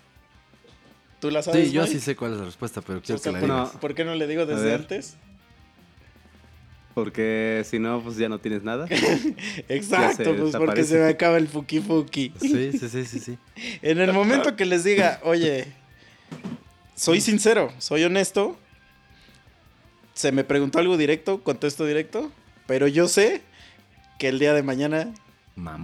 ¿Tú 1.20 1.30
la 1.30 1.42
sabes? 1.42 1.68
Sí, 1.68 1.72
yo 1.72 1.83
Mike? 1.83 1.94
sí 1.94 2.00
sé 2.00 2.16
cuál 2.16 2.33
es 2.33 2.38
la 2.38 2.44
respuesta, 2.46 2.80
pero 2.80 2.98
O 2.98 3.02
quiero 3.02 3.18
sea, 3.20 3.33
que 3.33 3.35
la 3.35 3.40
¿por, 3.46 3.50
digas. 3.56 3.74
No. 3.74 3.80
por 3.80 3.94
qué 3.94 4.04
no 4.04 4.14
le 4.14 4.26
digo 4.26 4.46
desde 4.46 4.74
antes? 4.74 5.16
Porque 6.94 7.62
si 7.64 7.78
no, 7.78 8.02
pues 8.02 8.16
ya 8.16 8.28
no 8.28 8.40
tienes 8.40 8.62
nada. 8.64 8.87
Exacto, 9.68 10.24
se 10.24 10.33
pues 10.35 10.56
porque 10.56 10.85
se 10.85 10.98
me 10.98 11.09
acaba 11.09 11.37
el 11.37 11.46
fuki 11.46 11.80
fuki. 11.80 12.33
Sí, 12.40 12.72
sí, 12.72 12.88
sí, 12.88 13.04
sí, 13.04 13.20
sí. 13.20 13.38
En 13.83 14.00
el 14.00 14.12
momento 14.12 14.56
que 14.56 14.64
les 14.64 14.83
diga, 14.83 15.20
oye, 15.22 15.66
soy 16.96 17.20
sincero, 17.20 17.72
soy 17.78 18.02
honesto, 18.04 18.59
se 20.14 20.33
me 20.33 20.42
preguntó 20.42 20.78
algo 20.80 20.96
directo, 20.96 21.42
contesto 21.42 21.87
directo, 21.87 22.33
pero 22.66 22.88
yo 22.88 23.06
sé 23.09 23.42
que 24.18 24.28
el 24.28 24.38
día 24.38 24.52
de 24.52 24.62
mañana 24.62 25.12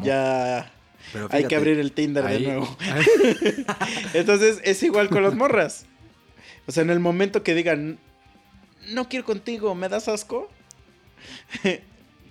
ya 0.03 0.73
Pero 1.13 1.29
hay 1.31 1.45
que 1.47 1.57
abrir 1.57 1.79
el 1.79 1.93
Tinder 1.93 2.25
ahí- 2.27 2.43
de 2.45 2.49
nuevo. 2.53 2.77
Entonces 4.15 4.61
es 4.65 4.83
igual 4.83 5.09
con 5.09 5.23
las 5.23 5.35
morras. 5.35 5.87
O 6.67 6.73
sea, 6.73 6.83
en 6.83 6.91
el 6.91 7.01
momento 7.01 7.43
que 7.43 7.55
digan, 7.55 7.99
no 8.89 9.09
quiero 9.09 9.25
contigo, 9.25 9.75
me 9.75 9.89
das 9.89 10.09
asco, 10.09 10.51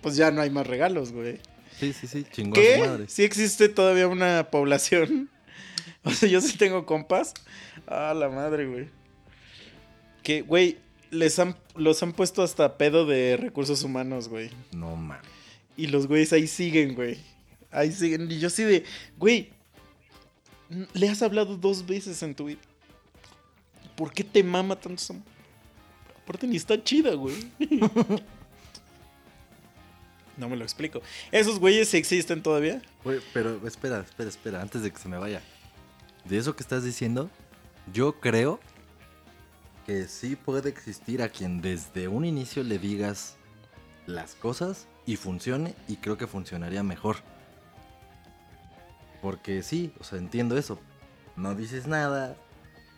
pues 0.02 0.16
ya 0.16 0.30
no 0.30 0.40
hay 0.42 0.50
más 0.50 0.66
regalos, 0.66 1.12
güey. 1.12 1.38
Sí, 1.78 1.92
sí, 1.92 2.06
sí, 2.06 2.24
chingón 2.30 2.54
¿Qué? 2.54 2.78
madre. 2.78 3.04
Sí 3.08 3.22
existe 3.24 3.68
todavía 3.68 4.08
una 4.08 4.48
población. 4.50 5.30
O 6.04 6.12
sea, 6.12 6.28
yo 6.28 6.40
sí 6.40 6.56
tengo 6.56 6.86
compas. 6.86 7.34
Ah, 7.88 8.14
la 8.16 8.28
madre, 8.28 8.66
güey. 8.68 8.88
Que, 10.22 10.42
güey, 10.42 10.78
les 11.10 11.36
han, 11.40 11.56
los 11.74 12.00
han 12.00 12.12
puesto 12.12 12.44
hasta 12.44 12.78
pedo 12.78 13.06
de 13.06 13.36
recursos 13.36 13.82
humanos, 13.82 14.28
güey. 14.28 14.50
No 14.70 14.94
mames. 14.94 15.26
Y 15.76 15.88
los 15.88 16.06
güeyes 16.06 16.32
ahí 16.32 16.46
siguen, 16.46 16.94
güey. 16.94 17.18
Ahí 17.70 17.92
siguen. 17.92 18.30
Y 18.30 18.38
yo 18.38 18.50
sí 18.50 18.64
de, 18.64 18.84
güey, 19.16 19.50
le 20.92 21.08
has 21.08 21.22
hablado 21.22 21.56
dos 21.56 21.86
veces 21.86 22.22
en 22.22 22.34
tu 22.34 22.46
vida. 22.46 22.60
¿Por 23.96 24.12
qué 24.12 24.24
te 24.24 24.42
mama 24.42 24.76
tanto 24.76 25.00
esa... 25.00 25.14
Aparte 26.22 26.46
ni 26.46 26.56
está 26.56 26.82
chida, 26.82 27.14
güey. 27.14 27.50
no 30.36 30.48
me 30.48 30.56
lo 30.56 30.64
explico. 30.64 31.00
¿Esos 31.30 31.58
güeyes 31.58 31.94
existen 31.94 32.42
todavía? 32.42 32.82
Güey, 33.04 33.20
pero 33.32 33.64
espera, 33.66 34.00
espera, 34.00 34.28
espera, 34.28 34.60
antes 34.60 34.82
de 34.82 34.90
que 34.90 34.98
se 34.98 35.08
me 35.08 35.18
vaya. 35.18 35.40
De 36.24 36.36
eso 36.36 36.56
que 36.56 36.62
estás 36.62 36.82
diciendo, 36.82 37.30
yo 37.92 38.18
creo 38.20 38.58
que 39.86 40.08
sí 40.08 40.34
puede 40.34 40.68
existir 40.68 41.22
a 41.22 41.28
quien 41.28 41.60
desde 41.60 42.08
un 42.08 42.24
inicio 42.24 42.64
le 42.64 42.78
digas 42.78 43.36
las 44.06 44.34
cosas 44.34 44.88
y 45.06 45.16
funcione 45.16 45.74
y 45.86 45.96
creo 45.96 46.18
que 46.18 46.26
funcionaría 46.26 46.82
mejor. 46.82 47.18
Porque 49.26 49.64
sí, 49.64 49.92
o 49.98 50.04
sea, 50.04 50.18
entiendo 50.18 50.56
eso. 50.56 50.78
No 51.34 51.56
dices 51.56 51.88
nada. 51.88 52.36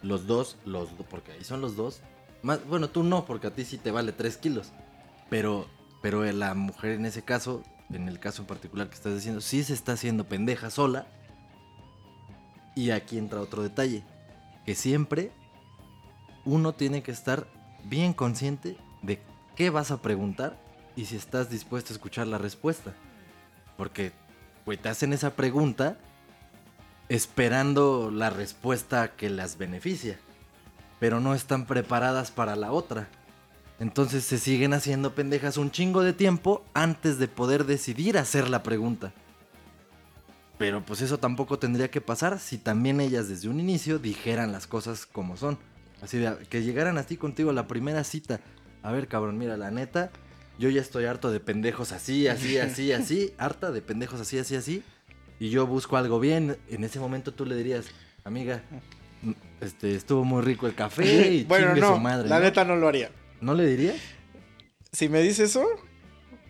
Los 0.02 0.26
dos, 0.26 0.58
los 0.66 0.94
do- 0.98 1.04
porque 1.04 1.32
ahí 1.32 1.42
son 1.42 1.62
los 1.62 1.74
dos. 1.74 2.02
Más, 2.42 2.62
bueno, 2.66 2.90
tú 2.90 3.02
no, 3.02 3.24
porque 3.24 3.46
a 3.46 3.54
ti 3.54 3.64
sí 3.64 3.78
te 3.78 3.90
vale 3.90 4.12
3 4.12 4.36
kilos. 4.36 4.72
Pero, 5.30 5.66
pero 6.02 6.30
la 6.30 6.52
mujer 6.52 6.90
en 6.92 7.06
ese 7.06 7.22
caso, 7.22 7.62
en 7.90 8.08
el 8.08 8.20
caso 8.20 8.42
en 8.42 8.46
particular 8.46 8.90
que 8.90 8.94
estás 8.94 9.14
diciendo, 9.14 9.40
sí 9.40 9.64
se 9.64 9.72
está 9.72 9.92
haciendo 9.92 10.24
pendeja 10.24 10.68
sola. 10.68 11.06
Y 12.76 12.90
aquí 12.90 13.16
entra 13.16 13.40
otro 13.40 13.62
detalle. 13.62 14.04
Que 14.66 14.74
siempre 14.74 15.32
uno 16.44 16.74
tiene 16.74 17.02
que 17.02 17.10
estar 17.10 17.48
bien 17.84 18.12
consciente 18.12 18.76
de 19.00 19.18
qué 19.56 19.70
vas 19.70 19.90
a 19.92 20.02
preguntar 20.02 20.58
y 20.94 21.06
si 21.06 21.16
estás 21.16 21.48
dispuesto 21.48 21.94
a 21.94 21.96
escuchar 21.96 22.26
la 22.26 22.36
respuesta. 22.36 22.92
Porque, 23.78 24.12
güey, 24.66 24.76
te 24.76 24.90
hacen 24.90 25.14
esa 25.14 25.30
pregunta 25.34 25.96
esperando 27.08 28.10
la 28.12 28.30
respuesta 28.30 29.16
que 29.16 29.30
las 29.30 29.58
beneficia. 29.58 30.18
Pero 31.00 31.20
no 31.20 31.34
están 31.34 31.66
preparadas 31.66 32.30
para 32.30 32.56
la 32.56 32.72
otra. 32.72 33.08
Entonces 33.80 34.24
se 34.24 34.38
siguen 34.38 34.72
haciendo 34.72 35.14
pendejas 35.14 35.56
un 35.56 35.70
chingo 35.70 36.02
de 36.02 36.12
tiempo 36.12 36.64
antes 36.74 37.18
de 37.18 37.28
poder 37.28 37.64
decidir 37.64 38.18
hacer 38.18 38.48
la 38.50 38.62
pregunta. 38.62 39.12
Pero 40.58 40.84
pues 40.84 41.00
eso 41.00 41.18
tampoco 41.18 41.60
tendría 41.60 41.88
que 41.88 42.00
pasar 42.00 42.40
si 42.40 42.58
también 42.58 43.00
ellas 43.00 43.28
desde 43.28 43.48
un 43.48 43.60
inicio 43.60 44.00
dijeran 44.00 44.50
las 44.50 44.66
cosas 44.66 45.06
como 45.06 45.36
son. 45.36 45.56
Así 46.02 46.18
de 46.18 46.36
que 46.48 46.62
llegaran 46.62 46.98
así 46.98 47.16
contigo 47.16 47.50
a 47.50 47.54
la 47.54 47.68
primera 47.68 48.02
cita. 48.02 48.40
A 48.82 48.90
ver, 48.90 49.06
cabrón, 49.06 49.38
mira, 49.38 49.56
la 49.56 49.70
neta, 49.70 50.10
yo 50.58 50.68
ya 50.68 50.80
estoy 50.80 51.04
harto 51.04 51.30
de 51.30 51.38
pendejos 51.38 51.92
así, 51.92 52.26
así, 52.26 52.58
así, 52.58 52.92
así. 52.92 53.32
Harta 53.38 53.70
de 53.70 53.82
pendejos 53.82 54.20
así, 54.20 54.38
así, 54.38 54.56
así. 54.56 54.82
Y 55.40 55.50
yo 55.50 55.66
busco 55.66 55.96
algo 55.96 56.18
bien. 56.20 56.56
En 56.68 56.84
ese 56.84 56.98
momento 57.00 57.32
tú 57.32 57.46
le 57.46 57.54
dirías, 57.56 57.86
amiga, 58.24 58.62
mm, 59.22 59.30
este, 59.60 59.94
estuvo 59.94 60.24
muy 60.24 60.42
rico 60.42 60.66
el 60.66 60.74
café 60.74 61.32
y 61.32 61.44
bueno, 61.48 61.74
no, 61.76 61.94
su 61.94 62.00
madre. 62.00 62.28
la 62.28 62.38
¿no? 62.38 62.44
neta 62.44 62.64
no 62.64 62.76
lo 62.76 62.88
haría. 62.88 63.10
¿No 63.40 63.54
le 63.54 63.66
dirías? 63.66 63.96
Si 64.92 65.08
me 65.08 65.20
dice 65.20 65.44
eso, 65.44 65.64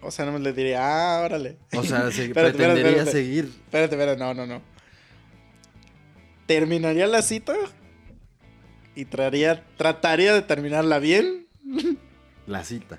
o 0.00 0.10
sea, 0.10 0.24
no 0.24 0.32
me 0.32 0.38
le 0.38 0.52
diría, 0.52 0.80
ah, 1.18 1.22
órale. 1.24 1.58
O 1.74 1.82
sea, 1.82 2.10
se 2.10 2.24
Espérate, 2.26 2.56
pretendería 2.56 2.88
espérate. 2.90 3.12
seguir. 3.12 3.44
Espérate, 3.44 3.94
espérate, 3.94 4.18
no, 4.18 4.32
no, 4.34 4.46
no. 4.46 4.62
Terminaría 6.46 7.06
la 7.06 7.20
cita 7.20 7.54
y 8.94 9.04
traería, 9.04 9.64
trataría 9.76 10.32
de 10.32 10.42
terminarla 10.42 10.98
bien. 10.98 11.46
La 12.46 12.64
cita. 12.64 12.98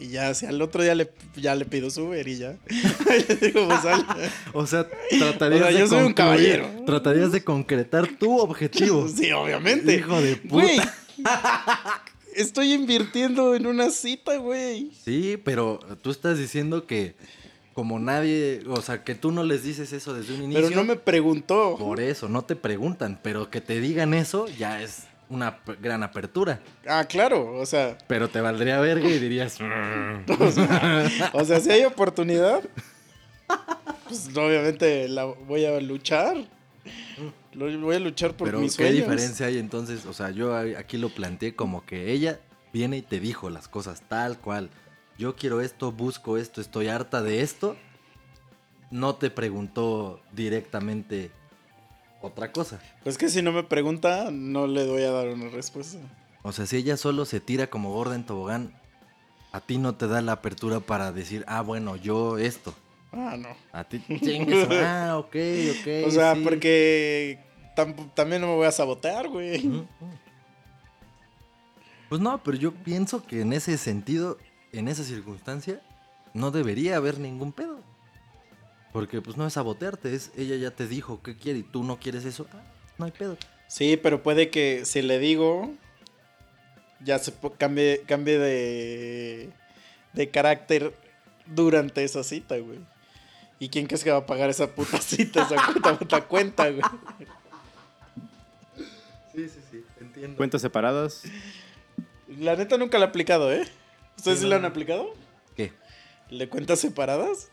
Y 0.00 0.08
ya, 0.08 0.32
si 0.32 0.46
al 0.46 0.60
otro 0.62 0.82
día 0.82 0.94
le, 0.94 1.10
ya 1.36 1.54
le 1.54 1.66
pido 1.66 1.90
su 1.90 2.04
Uber 2.04 2.26
y 2.26 2.38
ya. 2.38 2.56
Le 3.28 3.36
digo, 3.36 3.68
pues. 3.68 4.30
O 4.54 4.66
sea, 4.66 4.88
tratarías 5.18 5.60
O 5.60 5.64
sea, 5.64 5.72
de 5.72 5.78
yo 5.78 5.86
soy 5.86 6.04
un 6.04 6.14
caballero. 6.14 6.66
Tratarías 6.86 7.32
de 7.32 7.44
concretar 7.44 8.08
tu 8.18 8.38
objetivo. 8.38 9.06
Sí, 9.14 9.30
obviamente. 9.32 9.94
Hijo 9.94 10.20
de 10.22 10.36
puta. 10.36 10.54
Güey, 10.54 10.80
estoy 12.34 12.72
invirtiendo 12.72 13.54
en 13.54 13.66
una 13.66 13.90
cita, 13.90 14.36
güey. 14.38 14.90
Sí, 15.04 15.38
pero 15.44 15.80
tú 16.00 16.10
estás 16.10 16.38
diciendo 16.38 16.86
que 16.86 17.14
como 17.74 17.98
nadie, 17.98 18.62
o 18.68 18.80
sea, 18.80 19.04
que 19.04 19.14
tú 19.14 19.32
no 19.32 19.44
les 19.44 19.62
dices 19.64 19.92
eso 19.92 20.14
desde 20.14 20.34
un 20.34 20.44
inicio. 20.44 20.62
Pero 20.62 20.76
no 20.76 20.84
me 20.84 20.96
preguntó. 20.96 21.76
Por 21.78 22.00
eso, 22.00 22.28
no 22.28 22.42
te 22.42 22.56
preguntan, 22.56 23.20
pero 23.22 23.50
que 23.50 23.60
te 23.60 23.80
digan 23.80 24.14
eso 24.14 24.46
ya 24.48 24.82
es 24.82 25.09
una 25.30 25.58
gran 25.80 26.02
apertura. 26.02 26.60
Ah, 26.86 27.04
claro, 27.08 27.54
o 27.56 27.64
sea, 27.64 27.96
Pero 28.06 28.28
te 28.28 28.40
valdría 28.40 28.78
verga 28.80 29.08
y 29.08 29.18
dirías... 29.18 29.58
"Mm". 29.60 30.24
o 31.32 31.44
sea, 31.44 31.60
si 31.60 31.70
hay 31.70 31.84
oportunidad, 31.84 32.60
pues 34.08 34.28
obviamente 34.36 35.08
la 35.08 35.24
voy 35.24 35.64
a 35.64 35.80
luchar. 35.80 36.36
Voy 37.54 37.96
a 37.96 38.00
luchar 38.00 38.36
por 38.36 38.46
Pero 38.48 38.60
mis 38.60 38.76
¿qué 38.76 38.84
sueños. 38.88 39.08
diferencia 39.08 39.46
hay 39.46 39.58
entonces? 39.58 40.06
O 40.06 40.12
sea, 40.12 40.30
yo 40.30 40.54
aquí 40.78 40.98
lo 40.98 41.08
planteé 41.08 41.54
como 41.54 41.84
que 41.84 42.12
ella 42.12 42.38
viene 42.72 42.98
y 42.98 43.02
te 43.02 43.18
dijo 43.20 43.50
las 43.50 43.66
cosas 43.68 44.02
tal 44.08 44.38
cual. 44.38 44.70
Yo 45.18 45.36
quiero 45.36 45.60
esto, 45.60 45.90
busco 45.92 46.38
esto, 46.38 46.60
estoy 46.60 46.88
harta 46.88 47.22
de 47.22 47.42
esto. 47.42 47.76
No 48.90 49.16
te 49.16 49.30
preguntó 49.30 50.20
directamente 50.32 51.30
otra 52.20 52.52
cosa. 52.52 52.80
Pues 53.02 53.16
que 53.18 53.28
si 53.28 53.42
no 53.42 53.52
me 53.52 53.62
pregunta, 53.62 54.30
no 54.30 54.66
le 54.66 54.86
voy 54.86 55.02
a 55.02 55.10
dar 55.10 55.28
una 55.28 55.48
respuesta. 55.48 55.98
O 56.42 56.52
sea, 56.52 56.66
si 56.66 56.76
ella 56.76 56.96
solo 56.96 57.24
se 57.24 57.40
tira 57.40 57.68
como 57.68 57.92
gorda 57.92 58.14
en 58.14 58.24
tobogán, 58.24 58.74
a 59.52 59.60
ti 59.60 59.78
no 59.78 59.94
te 59.94 60.06
da 60.06 60.20
la 60.22 60.32
apertura 60.32 60.80
para 60.80 61.12
decir, 61.12 61.44
ah, 61.48 61.60
bueno, 61.62 61.96
yo 61.96 62.38
esto. 62.38 62.74
Ah, 63.12 63.36
no. 63.38 63.48
A 63.72 63.84
ti, 63.84 64.02
chingue 64.20 64.64
su- 64.64 64.72
Ah, 64.84 65.16
ok, 65.18 65.34
ok. 65.80 66.06
O 66.06 66.10
sea, 66.10 66.34
sí. 66.34 66.42
porque 66.44 67.38
tam- 67.76 68.10
también 68.14 68.40
no 68.40 68.48
me 68.48 68.54
voy 68.54 68.66
a 68.66 68.72
sabotear, 68.72 69.28
güey. 69.28 69.84
Pues 72.08 72.20
no, 72.20 72.42
pero 72.42 72.56
yo 72.56 72.72
pienso 72.72 73.22
que 73.24 73.40
en 73.42 73.52
ese 73.52 73.78
sentido, 73.78 74.38
en 74.72 74.88
esa 74.88 75.04
circunstancia, 75.04 75.80
no 76.34 76.50
debería 76.50 76.96
haber 76.96 77.18
ningún 77.18 77.52
pedo. 77.52 77.80
Porque 78.92 79.20
pues 79.22 79.36
no 79.36 79.46
es 79.46 79.52
sabotearte, 79.52 80.14
es 80.14 80.32
ella 80.36 80.56
ya 80.56 80.70
te 80.72 80.86
dijo 80.86 81.22
qué 81.22 81.36
quiere 81.36 81.60
y 81.60 81.62
tú 81.62 81.84
no 81.84 81.98
quieres 82.00 82.24
eso. 82.24 82.46
Ah, 82.52 82.62
no 82.98 83.04
hay 83.04 83.12
pedo. 83.12 83.36
Sí, 83.68 83.96
pero 83.96 84.22
puede 84.22 84.50
que 84.50 84.84
si 84.84 85.00
le 85.02 85.18
digo, 85.20 85.72
ya 87.04 87.18
se 87.20 87.30
po- 87.30 87.52
cambie, 87.52 88.02
cambie 88.06 88.38
de, 88.38 89.50
de 90.12 90.30
carácter 90.30 90.92
durante 91.46 92.02
esa 92.02 92.24
cita, 92.24 92.56
güey. 92.58 92.80
¿Y 93.60 93.68
quién 93.68 93.86
crees 93.86 94.02
que 94.02 94.10
va 94.10 94.18
a 94.18 94.26
pagar 94.26 94.50
esa 94.50 94.74
puta 94.74 94.98
cita, 95.00 95.42
esa 95.44 95.72
puta, 95.72 95.98
puta 95.98 96.20
cuenta, 96.26 96.68
güey? 96.70 96.82
Sí, 99.34 99.48
sí, 99.48 99.60
sí, 99.70 99.84
entiendo. 100.00 100.36
Cuentas 100.36 100.60
separadas. 100.62 101.22
La 102.26 102.56
neta 102.56 102.76
nunca 102.76 102.98
la 102.98 103.04
he 103.06 103.08
aplicado, 103.08 103.52
¿eh? 103.52 103.62
¿Ustedes 104.16 104.38
Sí, 104.38 104.44
sí, 104.44 104.50
la 104.50 104.56
han 104.56 104.64
aplicado? 104.64 105.12
¿Qué? 105.54 105.72
¿El 106.28 106.38
de 106.38 106.48
cuentas 106.48 106.80
separadas? 106.80 107.48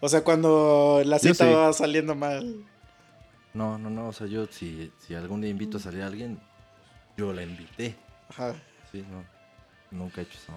O 0.00 0.08
sea, 0.08 0.22
cuando 0.22 1.02
la 1.04 1.18
cita 1.18 1.46
sí. 1.46 1.52
va 1.52 1.72
saliendo 1.72 2.14
mal. 2.14 2.64
No, 3.54 3.78
no, 3.78 3.88
no, 3.88 4.08
o 4.08 4.12
sea, 4.12 4.26
yo 4.26 4.46
si, 4.46 4.90
si 4.98 5.14
algún 5.14 5.40
día 5.40 5.50
invito 5.50 5.78
a 5.78 5.80
salir 5.80 6.02
a 6.02 6.08
alguien, 6.08 6.38
yo 7.16 7.32
la 7.32 7.42
invité. 7.42 7.94
Ajá. 8.28 8.54
Sí, 8.90 9.04
no, 9.10 9.24
nunca 9.96 10.20
he 10.20 10.24
hecho 10.24 10.38
eso. 10.42 10.52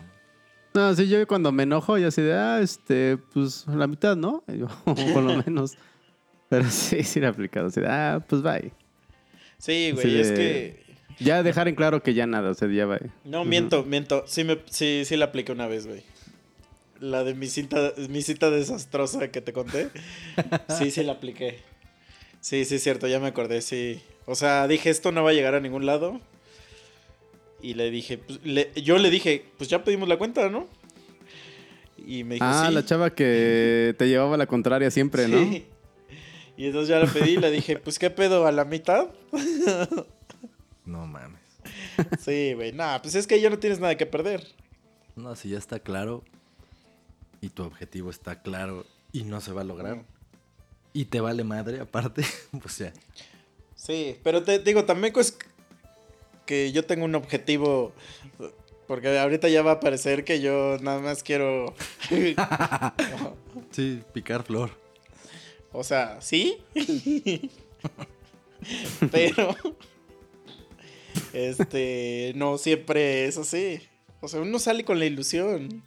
No, 0.73 0.93
sí, 0.93 1.07
yo 1.07 1.25
cuando 1.27 1.51
me 1.51 1.63
enojo, 1.63 1.97
yo 1.97 2.07
así 2.09 2.21
de, 2.21 2.33
ah, 2.33 2.59
este, 2.61 3.17
pues 3.17 3.65
la 3.67 3.87
mitad, 3.87 4.15
¿no? 4.15 4.43
Y 4.47 4.59
yo, 4.59 4.67
por 4.85 5.23
lo 5.23 5.41
menos. 5.43 5.73
Pero 6.49 6.69
sí, 6.69 7.03
sí 7.03 7.19
la 7.19 7.27
he 7.27 7.29
aplicado. 7.29 7.67
Así 7.67 7.81
de, 7.81 7.87
ah, 7.87 8.23
pues 8.27 8.41
bye. 8.41 8.71
Sí, 9.57 9.91
güey, 9.91 10.19
es 10.19 10.29
de- 10.29 10.35
que... 10.35 10.87
Ya 11.19 11.41
dejar 11.41 11.67
en 11.67 11.73
claro 11.73 12.03
que 12.03 12.13
ya 12.13 12.27
nada, 12.27 12.51
o 12.51 12.53
sea, 12.53 12.67
ya 12.71 12.85
bye. 12.85 13.09
No, 13.25 13.43
miento, 13.43 13.83
miento. 13.83 14.23
Sí, 14.27 14.43
me, 14.43 14.59
sí, 14.69 15.03
sí 15.03 15.17
la 15.17 15.25
apliqué 15.25 15.51
una 15.51 15.65
vez, 15.65 15.87
güey. 15.87 16.03
La 16.99 17.23
de 17.23 17.33
mi 17.35 17.47
cita, 17.47 17.93
mi 18.09 18.21
cita 18.21 18.49
desastrosa 18.49 19.29
que 19.29 19.41
te 19.41 19.53
conté. 19.53 19.89
Sí, 20.77 20.91
sí 20.91 21.03
la 21.03 21.13
apliqué. 21.13 21.59
Sí, 22.41 22.65
sí, 22.65 22.75
es 22.75 22.83
cierto, 22.83 23.07
ya 23.07 23.19
me 23.19 23.27
acordé, 23.27 23.61
sí. 23.61 24.01
O 24.25 24.35
sea, 24.35 24.67
dije, 24.67 24.89
esto 24.89 25.11
no 25.11 25.23
va 25.23 25.29
a 25.31 25.33
llegar 25.33 25.53
a 25.55 25.59
ningún 25.59 25.85
lado. 25.85 26.19
Y 27.61 27.73
le 27.73 27.89
dije, 27.91 28.17
pues, 28.17 28.39
le- 28.43 28.71
yo 28.75 28.97
le 28.97 29.09
dije, 29.09 29.45
pues 29.57 29.69
ya 29.69 29.83
pedimos 29.83 30.07
la 30.07 30.17
cuenta, 30.17 30.49
¿no? 30.49 30.67
Y 32.05 32.23
me 32.23 32.35
dijo, 32.35 32.45
Ah, 32.47 32.65
sí. 32.69 32.73
la 32.73 32.85
chava 32.85 33.09
que 33.13 33.95
te 33.97 34.07
llevaba 34.07 34.37
la 34.37 34.45
contraria 34.47 34.89
siempre, 34.91 35.27
¿no? 35.27 35.37
Sí. 35.39 35.65
Y 36.55 36.65
entonces 36.67 36.89
ya 36.89 36.99
la 36.99 37.05
pedí 37.11 37.31
y 37.31 37.37
le 37.37 37.51
dije, 37.51 37.77
pues 37.77 37.99
qué 37.99 38.09
pedo, 38.09 38.47
a 38.47 38.51
la 38.51 38.65
mitad. 38.65 39.09
No 40.85 41.05
mames. 41.05 41.41
Sí, 42.19 42.53
güey, 42.53 42.71
nah, 42.71 42.99
pues 42.99 43.15
es 43.15 43.27
que 43.27 43.39
ya 43.41 43.49
no 43.49 43.59
tienes 43.59 43.79
nada 43.79 43.95
que 43.97 44.05
perder. 44.05 44.47
No, 45.15 45.35
si 45.35 45.49
ya 45.49 45.57
está 45.57 45.79
claro 45.79 46.23
y 47.41 47.49
tu 47.49 47.63
objetivo 47.63 48.09
está 48.09 48.41
claro 48.41 48.85
y 49.11 49.23
no 49.23 49.41
se 49.41 49.51
va 49.51 49.61
a 49.61 49.65
lograr 49.65 50.05
y 50.97 51.05
te 51.05 51.21
vale 51.21 51.43
madre 51.43 51.79
aparte, 51.79 52.23
pues 52.61 52.79
ya. 52.79 52.91
Sí, 53.75 54.17
pero 54.23 54.41
te 54.43 54.57
digo, 54.57 54.83
también 54.85 55.13
es 55.17 55.37
que 56.47 56.71
yo 56.71 56.85
tengo 56.85 57.05
un 57.05 57.13
objetivo. 57.13 57.93
Porque 58.87 59.19
ahorita 59.19 59.47
ya 59.47 59.61
va 59.61 59.73
a 59.73 59.79
parecer 59.79 60.23
que 60.23 60.41
yo 60.41 60.77
nada 60.81 60.99
más 60.99 61.21
quiero. 61.21 61.75
Sí, 63.71 64.01
picar 64.13 64.43
flor. 64.43 64.71
o 65.71 65.83
sea, 65.83 66.19
sí. 66.21 66.57
pero. 69.11 69.55
Este. 71.33 72.33
No 72.35 72.57
siempre 72.57 73.25
es 73.25 73.37
así. 73.37 73.81
O 74.21 74.27
sea, 74.27 74.41
uno 74.41 74.57
sale 74.57 74.83
con 74.83 74.97
la 74.97 75.05
ilusión 75.05 75.83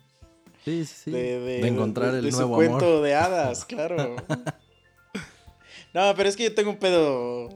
Sí, 0.65 0.85
sí, 0.85 0.95
sí. 1.05 1.11
de, 1.11 1.39
De, 1.41 1.67
encontrar 1.69 2.15
el 2.15 2.31
su 2.31 2.37
nuevo 2.39 2.57
cuento 2.57 2.85
amor. 2.87 3.03
de 3.03 3.15
hadas, 3.15 3.65
claro. 3.65 4.17
no, 5.95 6.15
pero 6.17 6.29
es 6.29 6.37
que 6.37 6.45
yo 6.45 6.55
tengo 6.55 6.71
un 6.71 6.77
pedo 6.79 7.49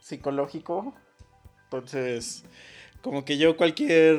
psicológico. 0.00 0.94
Entonces, 1.64 2.44
como 3.02 3.24
que 3.24 3.38
yo 3.38 3.56
cualquier. 3.56 4.18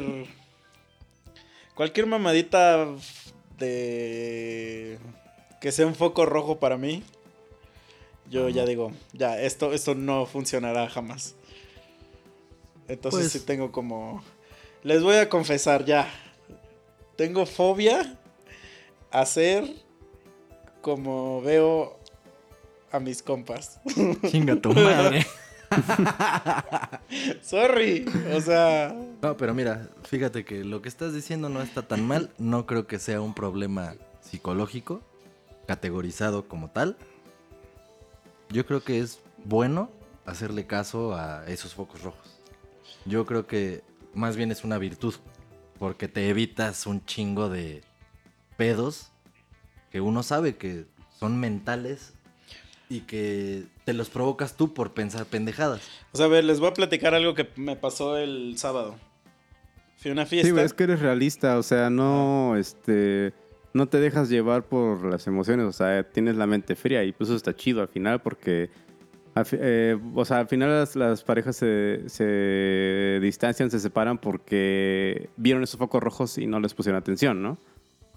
Cualquier 1.76 2.08
mamadita 2.08 2.88
de. 3.58 5.00
que 5.62 5.72
sea 5.72 5.88
un 5.88 5.96
foco 5.96 6.26
rojo 6.26 6.60
para 6.60 6.78
mí. 6.78 7.04
Yo 8.30 8.48
ya 8.48 8.64
digo, 8.66 8.92
ya, 9.12 9.42
esto, 9.42 9.74
esto 9.74 9.96
no 9.96 10.26
funcionará 10.28 10.88
jamás. 10.88 11.36
Entonces 12.88 13.22
Pues- 13.22 13.32
sí 13.32 13.40
tengo 13.42 13.72
como. 13.72 14.24
Les 14.84 15.02
voy 15.04 15.16
a 15.16 15.30
confesar 15.30 15.84
ya. 15.86 16.08
Tengo 17.16 17.46
fobia 17.46 18.19
a 19.12 19.26
ser 19.26 19.66
como 20.82 21.42
veo 21.42 22.00
a 22.92 23.00
mis 23.00 23.22
compas. 23.22 23.80
Chinga 24.30 24.56
tu 24.56 24.74
madre. 24.74 25.26
Sorry. 27.42 28.06
O 28.34 28.42
sea. 28.42 28.96
No, 29.22 29.38
pero 29.38 29.54
mira, 29.54 29.90
fíjate 30.04 30.46
que 30.46 30.64
lo 30.64 30.82
que 30.82 30.90
estás 30.90 31.14
diciendo 31.14 31.50
no 31.50 31.62
está 31.62 31.88
tan 31.88 32.08
mal. 32.08 32.32
No 32.38 32.66
creo 32.66 32.88
que 32.88 33.00
sea 33.00 33.22
un 33.22 33.34
problema 33.34 33.96
psicológico 34.22 35.02
categorizado 35.68 36.48
como 36.48 36.70
tal. 36.70 36.98
Yo 38.50 38.66
creo 38.66 38.84
que 38.84 39.00
es 39.00 39.20
bueno 39.46 39.92
hacerle 40.26 40.66
caso 40.66 41.14
a 41.14 41.46
esos 41.48 41.76
focos 41.76 42.02
rojos. 42.02 42.40
Yo 43.06 43.26
creo 43.26 43.46
que 43.46 43.84
más 44.14 44.36
bien 44.36 44.52
es 44.52 44.64
una 44.64 44.78
virtud. 44.78 45.16
Porque 45.78 46.10
te 46.10 46.28
evitas 46.28 46.86
un 46.88 47.06
chingo 47.06 47.48
de 47.48 47.86
pedos 48.60 49.14
que 49.90 50.02
uno 50.02 50.22
sabe 50.22 50.58
que 50.58 50.86
son 51.18 51.40
mentales 51.40 52.14
y 52.90 53.02
que 53.02 53.64
te 53.86 53.94
los 53.94 54.10
provocas 54.10 54.58
tú 54.58 54.74
por 54.74 54.94
pensar 54.94 55.26
pendejadas. 55.26 55.82
O 56.12 56.18
sea, 56.18 56.26
a 56.26 56.30
ver, 56.30 56.44
les 56.44 56.60
voy 56.60 56.68
a 56.68 56.74
platicar 56.74 57.14
algo 57.14 57.36
que 57.36 57.48
me 57.56 57.78
pasó 57.78 58.18
el 58.18 58.58
sábado. 58.58 58.98
Fui 59.98 60.12
a 60.12 60.14
una 60.14 60.26
fiesta. 60.26 60.46
Sí, 60.46 60.52
güey, 60.52 60.66
es 60.66 60.74
que 60.74 60.84
eres 60.84 61.00
realista, 61.00 61.58
o 61.58 61.64
sea, 61.64 61.90
no, 61.90 62.58
este, 62.58 63.34
no 63.74 63.88
te 63.88 64.02
dejas 64.02 64.28
llevar 64.28 64.64
por 64.64 65.06
las 65.06 65.26
emociones, 65.26 65.66
o 65.66 65.72
sea, 65.72 66.04
tienes 66.04 66.36
la 66.36 66.46
mente 66.46 66.76
fría 66.76 67.06
y 67.06 67.14
pues 67.14 67.30
eso 67.30 67.38
está 67.38 67.56
chido 67.56 67.82
al 67.82 67.88
final 67.88 68.22
porque, 68.22 68.70
eh, 69.54 69.98
o 70.16 70.26
sea, 70.26 70.40
al 70.40 70.50
final 70.50 70.70
las, 70.70 70.98
las 70.98 71.24
parejas 71.24 71.56
se, 71.56 72.10
se 72.10 73.20
distancian, 73.22 73.72
se 73.72 73.80
separan 73.80 74.18
porque 74.18 75.30
vieron 75.38 75.64
esos 75.64 75.80
focos 75.80 76.04
rojos 76.04 76.38
y 76.38 76.46
no 76.46 76.60
les 76.60 76.74
pusieron 76.74 77.00
atención, 77.00 77.42
¿no? 77.42 77.58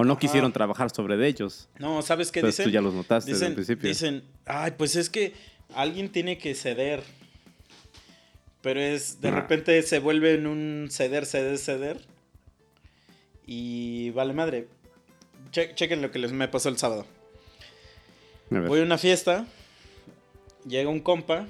O 0.02 0.04
no 0.04 0.14
Ajá. 0.14 0.20
quisieron 0.20 0.52
trabajar 0.52 0.90
sobre 0.90 1.16
de 1.16 1.28
ellos. 1.28 1.68
No, 1.78 2.02
¿sabes 2.02 2.30
qué 2.32 2.40
Entonces 2.40 2.58
dicen? 2.58 2.70
tú 2.70 2.74
ya 2.74 2.80
los 2.80 2.92
notaste 2.94 3.30
desde 3.30 3.38
dicen, 3.46 3.48
el 3.48 3.54
principio. 3.54 3.88
Dicen, 3.88 4.24
ay, 4.46 4.72
pues 4.76 4.96
es 4.96 5.08
que 5.10 5.32
alguien 5.74 6.10
tiene 6.10 6.38
que 6.38 6.54
ceder. 6.54 7.02
Pero 8.62 8.80
es, 8.80 9.20
de 9.20 9.30
repente 9.30 9.80
se 9.82 9.98
vuelve 9.98 10.34
en 10.34 10.46
un 10.46 10.88
ceder, 10.90 11.26
ceder, 11.26 11.58
ceder. 11.58 12.00
Y 13.46 14.10
vale 14.10 14.32
madre. 14.32 14.68
Che- 15.50 15.74
chequen 15.74 16.00
lo 16.02 16.10
que 16.10 16.18
les 16.18 16.32
me 16.32 16.48
pasó 16.48 16.68
el 16.68 16.78
sábado. 16.78 17.06
A. 18.50 18.58
Voy 18.60 18.80
a 18.80 18.82
una 18.82 18.98
fiesta, 18.98 19.46
llega 20.66 20.88
un 20.90 21.00
compa 21.00 21.46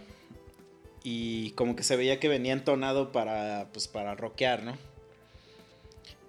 y 1.04 1.50
como 1.52 1.74
que 1.76 1.82
se 1.82 1.96
veía 1.96 2.18
que 2.20 2.28
venía 2.28 2.52
entonado 2.52 3.12
para, 3.12 3.68
pues, 3.72 3.88
para 3.88 4.14
rockear, 4.14 4.62
¿no? 4.62 4.76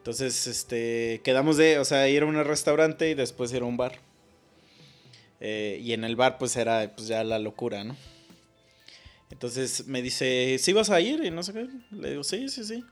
Entonces, 0.04 0.48
este, 0.48 1.22
quedamos 1.24 1.56
de, 1.56 1.80
o 1.80 1.86
sea, 1.86 2.10
ir 2.10 2.24
a 2.24 2.26
un 2.26 2.36
restaurante 2.44 3.10
y 3.10 3.14
después 3.14 3.54
ir 3.54 3.62
a 3.62 3.66
un 3.66 3.78
bar. 3.78 4.00
Eh, 5.40 5.80
y 5.82 5.94
en 5.94 6.04
el 6.04 6.18
bar, 6.18 6.38
pues, 6.38 6.58
era, 6.58 6.94
pues, 6.94 7.08
ya 7.08 7.24
la 7.24 7.40
locura, 7.40 7.86
¿no? 7.86 7.96
Entonces 9.32 9.88
me 9.88 10.02
dice, 10.02 10.58
¿sí 10.60 10.74
vas 10.74 10.90
a 10.90 11.00
ir? 11.00 11.24
Y 11.24 11.32
no 11.32 11.42
sé 11.42 11.54
qué. 11.54 11.70
Le 11.92 12.10
digo, 12.10 12.26
sí, 12.26 12.50
sí, 12.50 12.66
sí. 12.66 12.84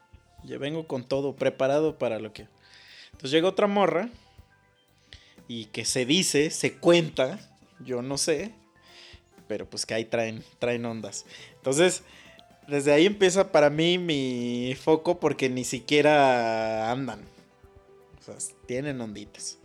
Ya 0.46 0.58
vengo 0.58 0.88
con 0.88 1.04
todo 1.04 1.36
preparado 1.36 1.98
para 1.98 2.18
lo 2.18 2.32
que... 2.32 2.48
Entonces 3.08 3.32
llega 3.32 3.50
otra 3.50 3.68
morra 3.68 4.08
y 5.50 5.66
que 5.66 5.84
se 5.84 6.06
dice, 6.06 6.50
se 6.50 6.78
cuenta, 6.78 7.40
yo 7.82 8.02
no 8.02 8.18
sé, 8.18 8.54
pero 9.50 9.70
pues 9.70 9.86
que 9.86 9.96
ahí 9.96 10.06
traen, 10.06 10.46
traen 10.60 10.86
ondas. 10.86 11.26
Entonces, 11.58 12.04
desde 12.72 12.94
ahí 12.94 13.06
empieza 13.06 13.52
para 13.52 13.70
mí 13.70 13.98
mi 13.98 14.78
foco 14.82 15.20
porque 15.20 15.50
ni 15.50 15.66
siquiera 15.66 16.90
andan. 16.90 17.20
O 18.18 18.24
sea, 18.24 18.36
tienen 18.66 19.02
onditas. 19.02 19.58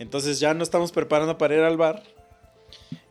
Entonces 0.00 0.40
ya 0.40 0.52
no 0.52 0.64
estamos 0.64 0.90
preparando 0.90 1.38
para 1.38 1.54
ir 1.54 1.60
al 1.60 1.76
bar. 1.76 2.02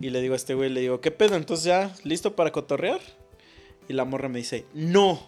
Y 0.01 0.09
le 0.09 0.19
digo 0.19 0.33
a 0.33 0.35
este 0.35 0.53
güey, 0.53 0.69
le 0.69 0.81
digo, 0.81 0.99
¿qué 0.99 1.11
pedo? 1.11 1.37
Entonces 1.37 1.63
ya, 1.63 1.95
¿listo 2.03 2.35
para 2.35 2.51
cotorrear? 2.51 2.99
Y 3.87 3.93
la 3.93 4.03
morra 4.03 4.27
me 4.27 4.39
dice, 4.39 4.65
no. 4.73 5.25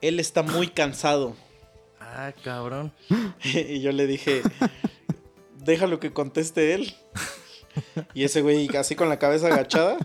Él 0.00 0.20
está 0.20 0.44
muy 0.44 0.68
cansado. 0.68 1.34
Ah, 1.98 2.32
cabrón. 2.44 2.92
y 3.42 3.80
yo 3.80 3.90
le 3.90 4.06
dije, 4.06 4.42
déjalo 5.58 5.98
que 5.98 6.12
conteste 6.12 6.74
él. 6.74 6.94
Y 8.14 8.22
ese 8.22 8.42
güey, 8.42 8.68
así 8.76 8.94
con 8.94 9.08
la 9.08 9.18
cabeza 9.18 9.48
agachada, 9.48 9.98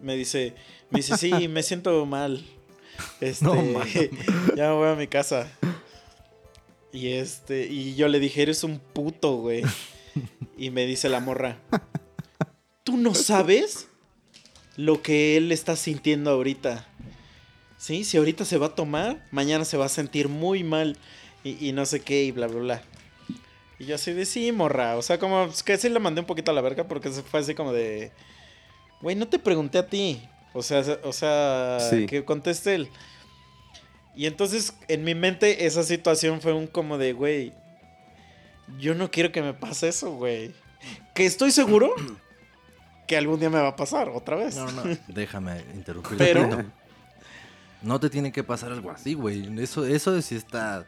me 0.00 0.16
dice, 0.16 0.56
me 0.92 0.98
dice, 0.98 1.16
sí, 1.16 1.48
me 1.48 1.62
siento 1.62 2.04
mal. 2.06 2.44
Este, 3.20 3.44
No, 3.44 3.54
ya 4.54 4.68
me 4.68 4.74
voy 4.74 4.88
a 4.88 4.94
mi 4.94 5.06
casa. 5.06 5.50
Y 6.92 7.14
este, 7.14 7.66
y 7.66 7.94
yo 7.94 8.06
le 8.06 8.20
dije, 8.20 8.42
eres 8.42 8.64
un 8.64 8.78
puto, 8.78 9.36
güey. 9.36 9.62
Y 10.58 10.70
me 10.70 10.86
dice 10.86 11.08
la 11.08 11.20
morra, 11.20 11.58
¿tú 12.84 12.96
no 12.98 13.14
sabes 13.14 13.88
lo 14.76 15.02
que 15.02 15.36
él 15.36 15.50
está 15.50 15.74
sintiendo 15.74 16.30
ahorita? 16.30 16.86
Sí, 17.78 18.04
si 18.04 18.18
ahorita 18.18 18.44
se 18.44 18.58
va 18.58 18.66
a 18.66 18.74
tomar, 18.74 19.26
mañana 19.30 19.64
se 19.64 19.76
va 19.78 19.86
a 19.86 19.88
sentir 19.88 20.28
muy 20.28 20.62
mal. 20.62 20.96
Y, 21.42 21.66
y 21.66 21.72
no 21.72 21.86
sé 21.86 22.00
qué, 22.00 22.24
y 22.24 22.30
bla, 22.30 22.46
bla, 22.46 22.60
bla. 22.60 22.82
Y 23.78 23.86
yo 23.86 23.96
así 23.96 24.12
de 24.12 24.26
sí, 24.26 24.52
morra. 24.52 24.96
O 24.96 25.02
sea, 25.02 25.18
como 25.18 25.48
que 25.64 25.78
sí 25.78 25.88
le 25.88 25.98
mandé 25.98 26.20
un 26.20 26.26
poquito 26.26 26.50
a 26.52 26.54
la 26.54 26.60
verga 26.60 26.86
porque 26.86 27.10
se 27.10 27.22
fue 27.22 27.40
así 27.40 27.54
como 27.54 27.72
de. 27.72 28.12
Güey, 29.00 29.16
no 29.16 29.26
te 29.26 29.40
pregunté 29.40 29.78
a 29.78 29.88
ti. 29.88 30.22
O 30.54 30.62
sea, 30.62 30.82
o 31.04 31.12
sea, 31.12 31.78
Sí. 31.90 32.06
que 32.06 32.24
conteste 32.24 32.74
él. 32.74 32.88
Y 34.14 34.26
entonces 34.26 34.74
en 34.88 35.04
mi 35.04 35.14
mente 35.14 35.64
esa 35.66 35.82
situación 35.82 36.40
fue 36.40 36.52
un 36.52 36.66
como 36.66 36.98
de, 36.98 37.12
güey, 37.14 37.52
yo 38.78 38.94
no 38.94 39.10
quiero 39.10 39.32
que 39.32 39.40
me 39.42 39.54
pase 39.54 39.88
eso, 39.88 40.12
güey. 40.12 40.54
Que 41.14 41.24
estoy 41.26 41.50
seguro 41.52 41.94
que 43.06 43.16
algún 43.16 43.40
día 43.40 43.50
me 43.50 43.60
va 43.60 43.68
a 43.68 43.76
pasar 43.76 44.08
otra 44.10 44.36
vez. 44.36 44.56
No, 44.56 44.70
no, 44.70 44.82
déjame 45.08 45.62
interrumpir. 45.74 46.18
Pero-. 46.18 46.64
No 47.82 47.98
te 47.98 48.08
tiene 48.10 48.30
que 48.30 48.44
pasar 48.44 48.70
algo 48.70 48.90
así, 48.92 49.14
güey. 49.14 49.60
Eso, 49.60 49.84
eso 49.86 50.20
sí 50.22 50.36
está. 50.36 50.86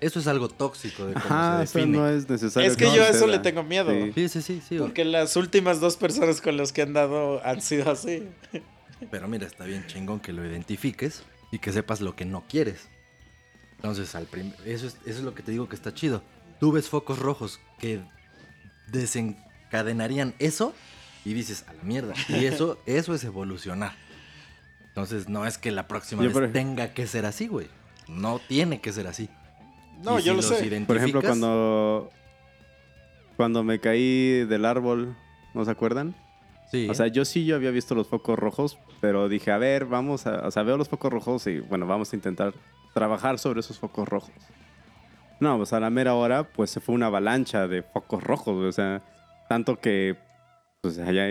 Eso 0.00 0.18
es 0.18 0.26
algo 0.26 0.48
tóxico 0.50 1.06
de 1.06 1.14
cómo 1.14 1.24
Ajá, 1.24 1.58
se 1.60 1.64
eso 1.64 1.78
define. 1.78 1.96
no 1.98 2.08
es 2.10 2.28
necesario. 2.28 2.70
Es 2.70 2.76
que 2.76 2.84
yo 2.94 3.02
a 3.02 3.08
eso 3.08 3.26
le 3.26 3.38
tengo 3.38 3.62
miedo. 3.62 3.90
Sí. 3.90 4.12
Sí, 4.14 4.28
sí, 4.28 4.42
sí, 4.42 4.62
sí. 4.68 4.78
Porque 4.78 5.06
las 5.06 5.34
últimas 5.36 5.80
dos 5.80 5.96
personas 5.96 6.42
con 6.42 6.58
las 6.58 6.72
que 6.74 6.82
han 6.82 6.92
dado 6.92 7.40
han 7.42 7.62
sido 7.62 7.90
así. 7.90 8.28
Pero 9.10 9.28
mira, 9.28 9.46
está 9.46 9.64
bien 9.64 9.86
chingón 9.86 10.20
que 10.20 10.32
lo 10.32 10.44
identifiques 10.46 11.22
y 11.52 11.58
que 11.58 11.72
sepas 11.72 12.00
lo 12.00 12.16
que 12.16 12.24
no 12.24 12.44
quieres. 12.48 12.88
Entonces, 13.76 14.14
al 14.14 14.24
prim- 14.24 14.54
eso, 14.64 14.86
es, 14.86 14.94
eso 15.04 15.18
es 15.18 15.22
lo 15.22 15.34
que 15.34 15.42
te 15.42 15.50
digo 15.52 15.68
que 15.68 15.76
está 15.76 15.92
chido. 15.92 16.22
Tú 16.60 16.72
ves 16.72 16.88
focos 16.88 17.18
rojos 17.18 17.60
que 17.78 18.00
desencadenarían 18.88 20.34
eso 20.38 20.74
y 21.24 21.34
dices, 21.34 21.64
a 21.68 21.72
la 21.74 21.82
mierda. 21.82 22.14
Y 22.28 22.44
eso, 22.46 22.78
eso 22.86 23.14
es 23.14 23.24
evolucionar. 23.24 23.94
Entonces, 24.88 25.28
no 25.28 25.44
es 25.46 25.58
que 25.58 25.70
la 25.70 25.86
próxima 25.88 26.24
Yo, 26.24 26.30
vez 26.32 26.52
tenga 26.52 26.94
que 26.94 27.06
ser 27.06 27.26
así, 27.26 27.48
güey. 27.48 27.68
No 28.08 28.38
tiene 28.38 28.80
que 28.80 28.92
ser 28.92 29.06
así. 29.06 29.28
No, 30.02 30.18
Y 30.18 30.22
yo 30.22 30.32
si 30.34 30.42
lo 30.42 30.48
los 30.48 30.58
sé. 30.58 30.80
Por 30.86 30.96
ejemplo, 30.96 31.22
cuando 31.22 32.10
cuando 33.36 33.62
me 33.62 33.78
caí 33.80 34.44
del 34.46 34.64
árbol, 34.64 35.14
¿no 35.52 35.64
se 35.64 35.70
acuerdan? 35.70 36.14
Sí, 36.70 36.88
O 36.90 36.94
sea, 36.94 37.06
yo 37.06 37.24
sí 37.24 37.44
yo 37.44 37.56
había 37.56 37.70
visto 37.70 37.94
los 37.94 38.08
focos 38.08 38.38
rojos, 38.38 38.78
pero 39.00 39.28
dije, 39.28 39.52
a 39.52 39.58
ver, 39.58 39.86
vamos 39.86 40.26
a, 40.26 40.46
o 40.46 40.50
sea, 40.50 40.62
veo 40.62 40.76
los 40.76 40.88
focos 40.88 41.12
rojos 41.12 41.46
y 41.46 41.60
bueno, 41.60 41.86
vamos 41.86 42.12
a 42.12 42.16
intentar 42.16 42.54
trabajar 42.92 43.38
sobre 43.38 43.60
esos 43.60 43.78
focos 43.78 44.08
rojos. 44.08 44.32
No, 45.38 45.58
pues 45.58 45.72
a 45.72 45.80
la 45.80 45.90
mera 45.90 46.14
hora, 46.14 46.44
pues 46.44 46.70
se 46.70 46.80
fue 46.80 46.94
una 46.94 47.06
avalancha 47.06 47.68
de 47.68 47.82
focos 47.82 48.24
rojos, 48.24 48.64
o 48.64 48.72
sea, 48.72 49.02
tanto 49.48 49.78
que 49.78 50.16
pues 50.80 50.98
allá 50.98 51.26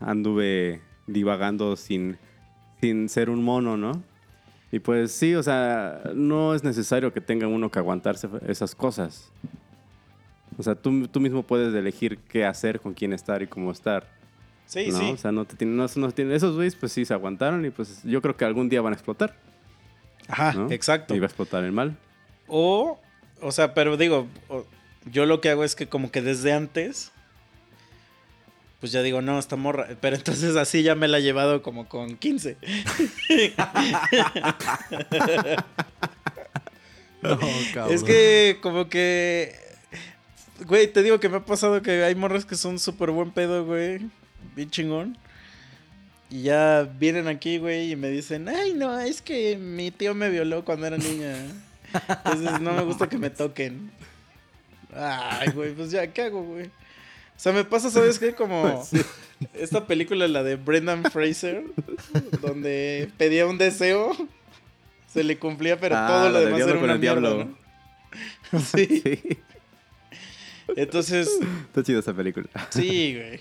anduve 0.00 0.80
divagando 1.06 1.76
sin, 1.76 2.18
sin 2.80 3.08
ser 3.08 3.30
un 3.30 3.44
mono, 3.44 3.76
¿no? 3.76 4.02
Y 4.72 4.80
pues 4.80 5.12
sí, 5.12 5.34
o 5.34 5.42
sea, 5.42 6.02
no 6.14 6.54
es 6.54 6.64
necesario 6.64 7.12
que 7.12 7.20
tenga 7.20 7.46
uno 7.46 7.70
que 7.70 7.78
aguantarse 7.78 8.28
esas 8.46 8.74
cosas. 8.74 9.30
O 10.58 10.62
sea, 10.62 10.74
tú, 10.74 11.06
tú 11.08 11.20
mismo 11.20 11.42
puedes 11.42 11.74
elegir 11.74 12.18
qué 12.18 12.44
hacer, 12.44 12.80
con 12.80 12.94
quién 12.94 13.12
estar 13.12 13.42
y 13.42 13.46
cómo 13.46 13.70
estar. 13.70 14.08
Sí, 14.66 14.88
¿no? 14.88 14.98
sí. 14.98 15.10
O 15.12 15.16
sea, 15.16 15.30
no 15.32 15.44
te 15.44 15.56
tienen, 15.56 15.76
no, 15.76 15.86
no 15.96 16.12
tienen- 16.12 16.34
esos 16.34 16.54
güeyes 16.56 16.74
pues 16.74 16.92
sí 16.92 17.04
se 17.04 17.14
aguantaron 17.14 17.64
y 17.64 17.70
pues 17.70 18.00
yo 18.04 18.20
creo 18.22 18.36
que 18.36 18.44
algún 18.44 18.68
día 18.68 18.80
van 18.80 18.92
a 18.92 18.96
explotar. 18.96 19.36
Ajá, 20.28 20.52
¿no? 20.54 20.70
exacto. 20.70 21.14
Y 21.14 21.18
va 21.18 21.26
a 21.26 21.28
explotar 21.28 21.62
el 21.64 21.72
mal. 21.72 21.96
O, 22.48 22.98
o 23.40 23.52
sea, 23.52 23.74
pero 23.74 23.96
digo, 23.96 24.26
yo 25.10 25.26
lo 25.26 25.40
que 25.40 25.50
hago 25.50 25.64
es 25.64 25.74
que 25.76 25.86
como 25.88 26.10
que 26.10 26.22
desde 26.22 26.52
antes, 26.52 27.12
pues 28.80 28.90
ya 28.92 29.02
digo, 29.02 29.20
no, 29.22 29.38
esta 29.38 29.56
morra, 29.56 29.88
pero 30.00 30.16
entonces 30.16 30.56
así 30.56 30.82
ya 30.82 30.94
me 30.94 31.08
la 31.08 31.18
he 31.18 31.22
llevado 31.22 31.62
como 31.62 31.88
con 31.88 32.16
15. 32.16 32.56
No, 37.22 37.38
cabrón. 37.72 37.94
Es 37.94 38.02
que 38.04 38.58
como 38.60 38.88
que, 38.88 39.54
güey, 40.66 40.92
te 40.92 41.02
digo 41.02 41.20
que 41.20 41.28
me 41.30 41.38
ha 41.38 41.44
pasado 41.44 41.80
que 41.80 42.04
hay 42.04 42.14
morras 42.14 42.44
que 42.44 42.54
son 42.54 42.78
súper 42.78 43.10
buen 43.12 43.30
pedo, 43.30 43.64
güey, 43.64 44.00
bien 44.54 44.70
chingón. 44.70 45.16
Y 46.30 46.42
ya 46.42 46.88
vienen 46.98 47.28
aquí, 47.28 47.58
güey, 47.58 47.92
y 47.92 47.96
me 47.96 48.08
dicen, 48.08 48.48
ay, 48.48 48.72
no, 48.74 48.98
es 48.98 49.22
que 49.22 49.56
mi 49.56 49.90
tío 49.90 50.14
me 50.14 50.30
violó 50.30 50.64
cuando 50.64 50.86
era 50.86 50.96
niña. 50.96 51.36
Entonces 52.24 52.60
no 52.60 52.72
me 52.72 52.82
gusta 52.82 53.08
que 53.08 53.18
me 53.18 53.30
toquen. 53.30 53.90
Ay, 54.96 55.50
güey, 55.52 55.72
pues 55.74 55.90
ya, 55.90 56.06
¿qué 56.12 56.22
hago, 56.22 56.42
güey? 56.42 56.66
O 56.66 57.40
sea, 57.40 57.52
me 57.52 57.64
pasa, 57.64 57.90
¿sabes 57.90 58.18
qué? 58.18 58.32
Como 58.34 58.84
esta 59.54 59.86
película, 59.86 60.26
la 60.28 60.42
de 60.42 60.56
Brendan 60.56 61.04
Fraser, 61.10 61.64
donde 62.40 63.10
pedía 63.16 63.46
un 63.46 63.58
deseo, 63.58 64.16
se 65.12 65.22
le 65.24 65.38
cumplía, 65.38 65.78
pero 65.78 65.96
Ah, 65.98 66.06
todo 66.08 66.30
lo 66.30 66.40
demás 66.40 66.60
era 66.60 66.72
con 66.74 66.84
una 66.84 66.92
el 66.94 66.98
mierda, 67.00 67.20
diablo. 67.20 67.44
¿no? 68.52 68.60
Sí. 68.60 69.02
Sí. 69.04 69.38
Entonces, 70.76 71.28
Está 71.66 71.82
chida 71.82 71.98
esa 71.98 72.14
película. 72.14 72.46
sí, 72.70 73.14
güey. 73.16 73.40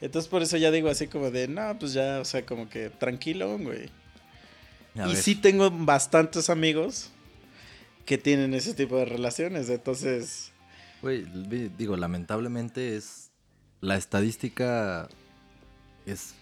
Entonces 0.00 0.28
por 0.28 0.42
eso 0.42 0.56
ya 0.56 0.70
digo 0.70 0.88
así 0.88 1.06
como 1.06 1.30
de, 1.30 1.48
no, 1.48 1.78
pues 1.78 1.92
ya, 1.92 2.20
o 2.20 2.24
sea, 2.24 2.44
como 2.44 2.68
que 2.68 2.90
tranquilo, 2.90 3.58
güey. 3.58 3.90
A 4.96 5.06
y 5.06 5.14
ver, 5.14 5.16
sí 5.16 5.34
tengo 5.34 5.70
bastantes 5.70 6.50
amigos 6.50 7.10
que 8.04 8.18
tienen 8.18 8.54
ese 8.54 8.74
tipo 8.74 8.96
de 8.96 9.04
relaciones, 9.04 9.68
entonces... 9.68 10.52
Güey, 11.02 11.24
digo, 11.76 11.96
lamentablemente 11.96 12.96
es. 12.96 13.30
La 13.80 13.96
estadística 13.96 15.08
es 16.06 16.34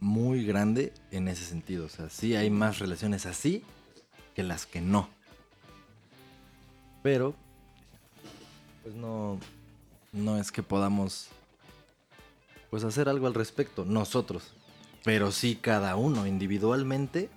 muy 0.00 0.44
grande 0.44 0.92
en 1.12 1.28
ese 1.28 1.44
sentido. 1.44 1.86
O 1.86 1.88
sea, 1.88 2.10
sí 2.10 2.34
hay 2.34 2.50
más 2.50 2.80
relaciones 2.80 3.24
así 3.26 3.62
que 4.34 4.42
las 4.42 4.66
que 4.66 4.80
no. 4.80 5.08
Pero, 7.02 7.34
pues 8.82 8.94
no. 8.94 9.38
No 10.12 10.38
es 10.38 10.50
que 10.50 10.62
podamos. 10.62 11.28
Pues 12.72 12.84
hacer 12.84 13.08
algo 13.10 13.26
al 13.26 13.34
respecto, 13.34 13.84
nosotros. 13.84 14.54
Pero 15.04 15.30
sí, 15.30 15.58
cada 15.60 15.94
uno 15.96 16.26
individualmente 16.26 17.28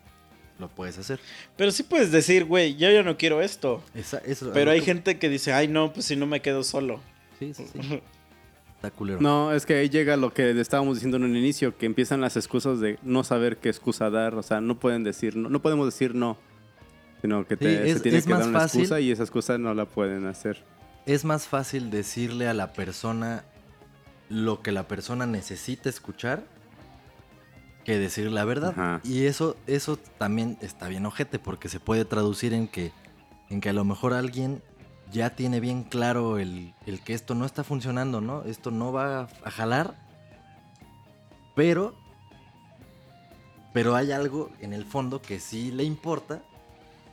lo 0.59 0.69
puedes 0.69 0.97
hacer. 0.97 1.19
Pero 1.57 1.71
sí 1.71 1.83
puedes 1.83 2.09
decir, 2.09 2.45
güey, 2.45 2.77
yo 2.77 2.89
ya 2.89 3.03
no 3.03 3.17
quiero 3.17 3.41
esto. 3.41 3.83
Esa- 3.93 4.19
eso- 4.19 4.51
Pero 4.53 4.71
hay 4.71 4.79
gente 4.79 5.19
que 5.19 5.27
dice, 5.27 5.51
ay, 5.51 5.67
no, 5.67 5.91
pues 5.91 6.05
si 6.05 6.15
no 6.15 6.25
me 6.25 6.41
quedo 6.41 6.63
solo. 6.63 7.01
Sí, 7.38 7.53
sí, 7.53 7.65
sí. 7.69 8.01
Está 8.77 8.91
culero. 8.91 9.19
No, 9.19 9.51
es 9.51 9.65
que 9.65 9.73
ahí 9.75 9.89
llega 9.89 10.15
lo 10.15 10.33
que 10.33 10.57
estábamos 10.57 10.95
diciendo 10.95 11.17
en 11.17 11.25
un 11.25 11.36
inicio, 11.36 11.77
que 11.77 11.86
empiezan 11.86 12.21
las 12.21 12.38
excusas 12.38 12.79
de 12.79 12.97
no 13.03 13.25
saber 13.25 13.57
qué 13.57 13.67
excusa 13.67 14.09
dar. 14.09 14.36
O 14.36 14.41
sea, 14.43 14.61
no 14.61 14.79
pueden 14.79 15.03
decir, 15.03 15.36
no, 15.36 15.49
no 15.49 15.61
podemos 15.61 15.86
decir 15.86 16.15
no. 16.15 16.38
Sino 17.21 17.45
que 17.45 17.57
te- 17.57 17.88
Sí, 17.88 17.93
se 17.95 17.99
tiene 17.99 18.17
es 18.19 18.25
que 18.25 18.31
dar 18.33 18.47
una 18.47 18.59
fácil. 18.59 18.81
excusa 18.81 18.99
y 19.01 19.11
esa 19.11 19.23
excusa 19.23 19.57
no 19.57 19.73
la 19.73 19.86
pueden 19.86 20.25
hacer. 20.27 20.63
es 21.05 21.23
más 21.25 21.45
fácil 21.47 21.91
decirle 21.91 22.47
a 22.47 22.53
la 22.53 22.73
persona 22.73 23.43
lo 24.30 24.61
que 24.61 24.71
la 24.71 24.88
persona 24.88 25.26
necesita 25.26 25.89
escuchar 25.89 26.43
que 27.86 27.99
decir 27.99 28.32
la 28.32 28.43
verdad. 28.43 28.71
Ajá. 28.71 29.01
Y 29.03 29.26
eso, 29.26 29.55
eso 29.67 29.97
también 30.17 30.57
está 30.61 30.88
bien 30.88 31.05
ojete, 31.05 31.39
porque 31.39 31.69
se 31.69 31.80
puede 31.80 32.03
traducir 32.03 32.53
en 32.53 32.67
que, 32.67 32.91
en 33.49 33.61
que 33.61 33.69
a 33.69 33.73
lo 33.73 33.86
mejor 33.86 34.13
alguien 34.13 34.61
ya 35.11 35.30
tiene 35.36 35.59
bien 35.59 35.84
claro 35.84 36.39
el, 36.39 36.73
el 36.86 36.99
que 37.01 37.13
esto 37.13 37.36
no 37.36 37.45
está 37.45 37.63
funcionando, 37.63 38.21
¿no? 38.21 38.43
Esto 38.43 38.71
no 38.71 38.91
va 38.91 39.30
a 39.43 39.51
jalar. 39.51 39.95
Pero. 41.55 41.95
Pero 43.71 43.95
hay 43.95 44.11
algo 44.11 44.51
en 44.59 44.73
el 44.73 44.86
fondo 44.86 45.21
que 45.21 45.39
sí 45.39 45.71
le 45.71 45.84
importa. 45.84 46.41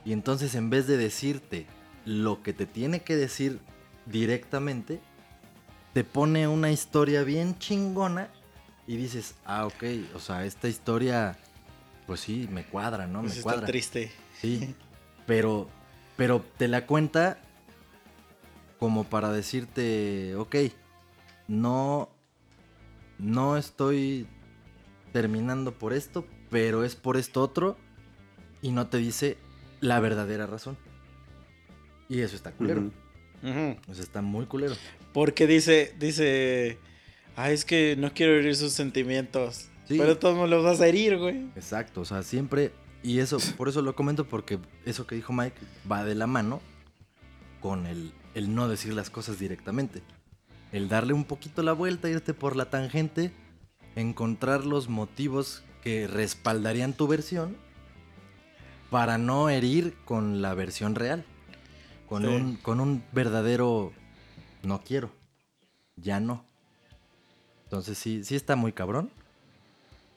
Y 0.04 0.12
entonces 0.12 0.54
en 0.54 0.70
vez 0.70 0.86
de 0.86 0.96
decirte 0.96 1.66
lo 2.04 2.42
que 2.42 2.52
te 2.52 2.66
tiene 2.66 3.02
que 3.02 3.14
decir 3.14 3.60
directamente, 4.06 5.00
te 5.92 6.04
pone 6.04 6.48
una 6.48 6.70
historia 6.70 7.22
bien 7.22 7.58
chingona 7.58 8.28
y 8.86 8.96
dices, 8.96 9.34
ah, 9.44 9.66
ok, 9.66 9.84
o 10.14 10.18
sea, 10.18 10.44
esta 10.44 10.68
historia, 10.68 11.38
pues 12.06 12.20
sí, 12.20 12.48
me 12.50 12.64
cuadra, 12.64 13.06
¿no? 13.06 13.20
Pues 13.20 13.32
me 13.32 13.38
está 13.38 13.42
cuadra. 13.42 13.66
triste. 13.66 14.10
Sí, 14.40 14.74
pero, 15.26 15.68
pero 16.16 16.44
te 16.56 16.68
la 16.68 16.86
cuenta 16.86 17.38
como 18.78 19.04
para 19.04 19.30
decirte, 19.30 20.34
ok, 20.36 20.56
no, 21.46 22.08
no 23.18 23.56
estoy 23.56 24.26
terminando 25.12 25.72
por 25.72 25.92
esto, 25.92 26.26
pero 26.50 26.82
es 26.84 26.96
por 26.96 27.16
esto 27.16 27.42
otro, 27.42 27.76
y 28.60 28.72
no 28.72 28.88
te 28.88 28.98
dice 28.98 29.36
la 29.80 30.00
verdadera 30.00 30.46
razón. 30.46 30.76
Y 32.08 32.20
eso 32.20 32.34
está 32.34 32.52
culero. 32.52 32.80
Ujú. 32.80 33.48
Ujú. 33.48 33.76
O 33.88 33.94
sea, 33.94 34.02
está 34.02 34.22
muy 34.22 34.46
culero. 34.46 34.74
Porque 35.12 35.46
dice, 35.46 35.94
dice, 35.98 36.78
ah, 37.36 37.50
es 37.50 37.64
que 37.64 37.96
no 37.98 38.12
quiero 38.14 38.34
herir 38.34 38.56
sus 38.56 38.72
sentimientos. 38.72 39.68
Sí. 39.88 39.98
Pero 39.98 40.16
todos 40.18 40.38
me 40.38 40.46
los 40.48 40.64
vas 40.64 40.80
a 40.80 40.86
herir, 40.86 41.18
güey. 41.18 41.46
Exacto, 41.56 42.00
o 42.00 42.04
sea, 42.04 42.22
siempre, 42.22 42.72
y 43.02 43.18
eso, 43.18 43.38
por 43.56 43.68
eso 43.68 43.82
lo 43.82 43.94
comento, 43.94 44.26
porque 44.26 44.58
eso 44.86 45.06
que 45.06 45.14
dijo 45.16 45.32
Mike 45.32 45.56
va 45.90 46.04
de 46.04 46.14
la 46.14 46.26
mano 46.26 46.60
con 47.60 47.86
el, 47.86 48.12
el 48.34 48.54
no 48.54 48.68
decir 48.68 48.92
las 48.94 49.10
cosas 49.10 49.38
directamente. 49.38 50.02
El 50.72 50.88
darle 50.88 51.12
un 51.12 51.24
poquito 51.24 51.62
la 51.62 51.72
vuelta, 51.74 52.08
irte 52.08 52.32
por 52.32 52.56
la 52.56 52.70
tangente, 52.70 53.32
encontrar 53.96 54.64
los 54.64 54.88
motivos 54.88 55.62
que 55.82 56.06
respaldarían 56.06 56.94
tu 56.94 57.06
versión 57.08 57.56
para 58.90 59.18
no 59.18 59.50
herir 59.50 59.94
con 60.04 60.40
la 60.40 60.54
versión 60.54 60.94
real. 60.94 61.24
Con, 62.08 62.22
Sí. 62.22 62.28
un, 62.28 62.56
con 62.56 62.80
un 62.80 63.02
verdadero 63.12 63.92
no 64.62 64.82
quiero, 64.82 65.10
ya 65.96 66.20
no. 66.20 66.44
Entonces 67.64 67.98
sí, 67.98 68.24
sí 68.24 68.36
está 68.36 68.56
muy 68.56 68.72
cabrón. 68.72 69.10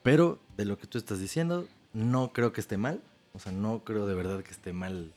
Pero 0.04 0.40
de 0.58 0.66
lo 0.66 0.78
que 0.78 0.88
tú 0.88 0.98
estás 0.98 1.20
diciendo, 1.20 1.68
no 1.94 2.32
creo 2.32 2.54
que 2.54 2.62
esté 2.62 2.78
mal. 2.78 3.02
O 3.34 3.40
sea, 3.40 3.52
no 3.52 3.84
creo 3.84 4.06
de 4.06 4.14
verdad 4.14 4.44
que 4.44 4.52
esté 4.52 4.72
mal 4.72 5.14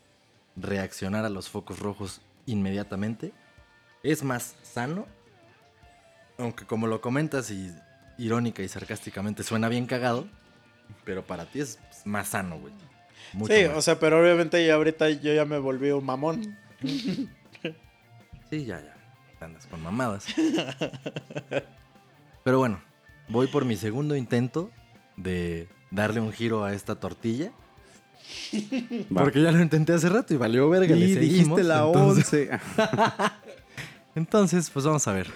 reaccionar 0.56 1.24
a 1.24 1.28
los 1.28 1.48
focos 1.48 1.78
rojos 1.78 2.20
inmediatamente. 2.46 3.32
Es 4.02 4.22
más 4.22 4.56
sano. 4.62 5.06
Aunque 6.38 6.64
como 6.64 6.86
lo 6.86 7.00
comentas 7.00 7.50
y 7.50 7.74
irónica 8.16 8.62
y 8.62 8.68
sarcásticamente 8.68 9.42
suena 9.42 9.68
bien 9.68 9.86
cagado. 9.86 10.26
Pero 11.04 11.26
para 11.26 11.44
ti 11.44 11.60
es 11.60 11.78
más 12.04 12.28
sano, 12.28 12.58
güey. 12.58 12.72
Mucho 13.34 13.52
sí, 13.52 13.64
más. 13.66 13.76
o 13.76 13.82
sea, 13.82 13.98
pero 13.98 14.20
obviamente 14.20 14.64
ya 14.64 14.74
ahorita 14.74 15.10
yo 15.10 15.34
ya 15.34 15.44
me 15.44 15.58
volví 15.58 15.90
un 15.90 16.04
mamón. 16.04 16.56
Sí, 18.50 18.64
ya, 18.64 18.80
ya. 18.80 18.97
Andas 19.40 19.66
con 19.66 19.82
mamadas. 19.82 20.26
Pero 22.44 22.58
bueno, 22.58 22.80
voy 23.28 23.46
por 23.46 23.64
mi 23.64 23.76
segundo 23.76 24.16
intento 24.16 24.70
de 25.16 25.68
darle 25.90 26.20
un 26.20 26.32
giro 26.32 26.64
a 26.64 26.74
esta 26.74 26.96
tortilla. 26.96 27.52
Porque 29.14 29.42
ya 29.42 29.52
lo 29.52 29.60
intenté 29.62 29.92
hace 29.92 30.08
rato 30.08 30.34
y 30.34 30.36
valió 30.36 30.68
verga. 30.68 30.94
le 30.94 31.06
Y 31.06 31.14
seguimos, 31.14 31.58
dijiste 31.58 31.64
la 31.64 31.86
entonces- 31.86 32.50
11. 32.50 32.60
Entonces, 34.14 34.70
pues 34.70 34.84
vamos 34.84 35.06
a 35.06 35.12
ver. 35.12 35.30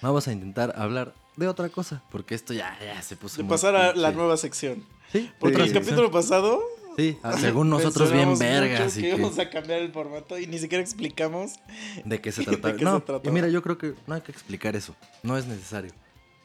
Vamos 0.00 0.26
a 0.26 0.32
intentar 0.32 0.72
hablar 0.76 1.12
de 1.36 1.48
otra 1.48 1.68
cosa. 1.68 2.02
Porque 2.10 2.34
esto 2.34 2.54
ya, 2.54 2.78
ya 2.82 3.02
se 3.02 3.16
puso. 3.16 3.36
De 3.36 3.42
muy 3.42 3.50
pasar 3.50 3.76
a 3.76 3.94
la 3.94 4.10
nueva 4.12 4.36
sección. 4.38 4.84
Sí, 5.12 5.30
Porque 5.38 5.56
otra 5.56 5.66
el 5.66 5.72
capítulo 5.74 6.10
pasado. 6.10 6.62
Sí, 6.96 7.18
ah, 7.22 7.36
según 7.38 7.70
nosotros 7.70 8.12
bien 8.12 8.38
vergas. 8.38 8.96
y 8.96 9.02
que 9.02 9.10
que- 9.10 9.16
íbamos 9.16 9.38
a 9.38 9.48
cambiar 9.48 9.80
el 9.80 9.92
formato 9.92 10.38
y 10.38 10.46
ni 10.46 10.58
siquiera 10.58 10.82
explicamos. 10.82 11.52
¿De 12.04 12.20
qué 12.20 12.32
se 12.32 12.40
¿De 12.44 12.46
trataba? 12.56 12.76
qué 12.76 12.84
no, 12.84 12.98
se 12.98 13.04
trataba? 13.06 13.28
y 13.30 13.32
mira, 13.32 13.48
yo 13.48 13.62
creo 13.62 13.78
que 13.78 13.94
no 14.06 14.14
hay 14.14 14.20
que 14.22 14.32
explicar 14.32 14.76
eso. 14.76 14.94
No 15.22 15.36
es 15.38 15.46
necesario. 15.46 15.92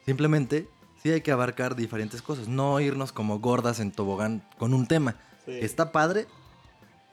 Simplemente 0.05 0.67
sí 1.01 1.11
hay 1.11 1.21
que 1.21 1.31
abarcar 1.31 1.75
diferentes 1.75 2.21
cosas. 2.21 2.47
No 2.47 2.79
irnos 2.79 3.11
como 3.11 3.39
gordas 3.39 3.79
en 3.79 3.91
tobogán 3.91 4.43
con 4.57 4.73
un 4.73 4.87
tema. 4.87 5.15
Sí. 5.45 5.51
Está 5.61 5.91
padre, 5.91 6.27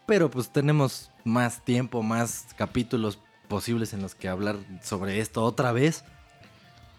pero 0.06 0.30
pues 0.30 0.50
tenemos 0.50 1.10
más 1.24 1.64
tiempo, 1.64 2.02
más 2.02 2.46
capítulos 2.56 3.18
posibles 3.48 3.92
en 3.92 4.02
los 4.02 4.14
que 4.14 4.28
hablar 4.28 4.56
sobre 4.82 5.20
esto 5.20 5.42
otra 5.42 5.72
vez. 5.72 6.04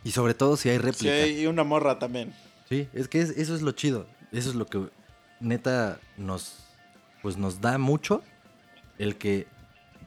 Y 0.04 0.12
sobre 0.12 0.34
todo 0.34 0.58
si 0.58 0.70
hay 0.70 0.78
Sí, 0.78 0.82
réplica. 0.84 1.28
y 1.28 1.48
una 1.48 1.64
morra 1.64 1.98
también. 2.00 2.34
Sí, 2.70 2.88
es 2.94 3.08
que 3.08 3.22
es- 3.22 3.30
eso 3.38 3.56
es 3.56 3.62
lo 3.62 3.72
chido. 3.72 4.08
Eso 4.32 4.50
es 4.50 4.56
lo 4.56 4.66
que 4.66 4.90
neta 5.44 6.00
nos 6.18 6.60
pues 7.22 7.38
nos 7.38 7.62
da 7.62 7.78
mucho 7.78 8.24
el 8.98 9.18
que 9.18 9.48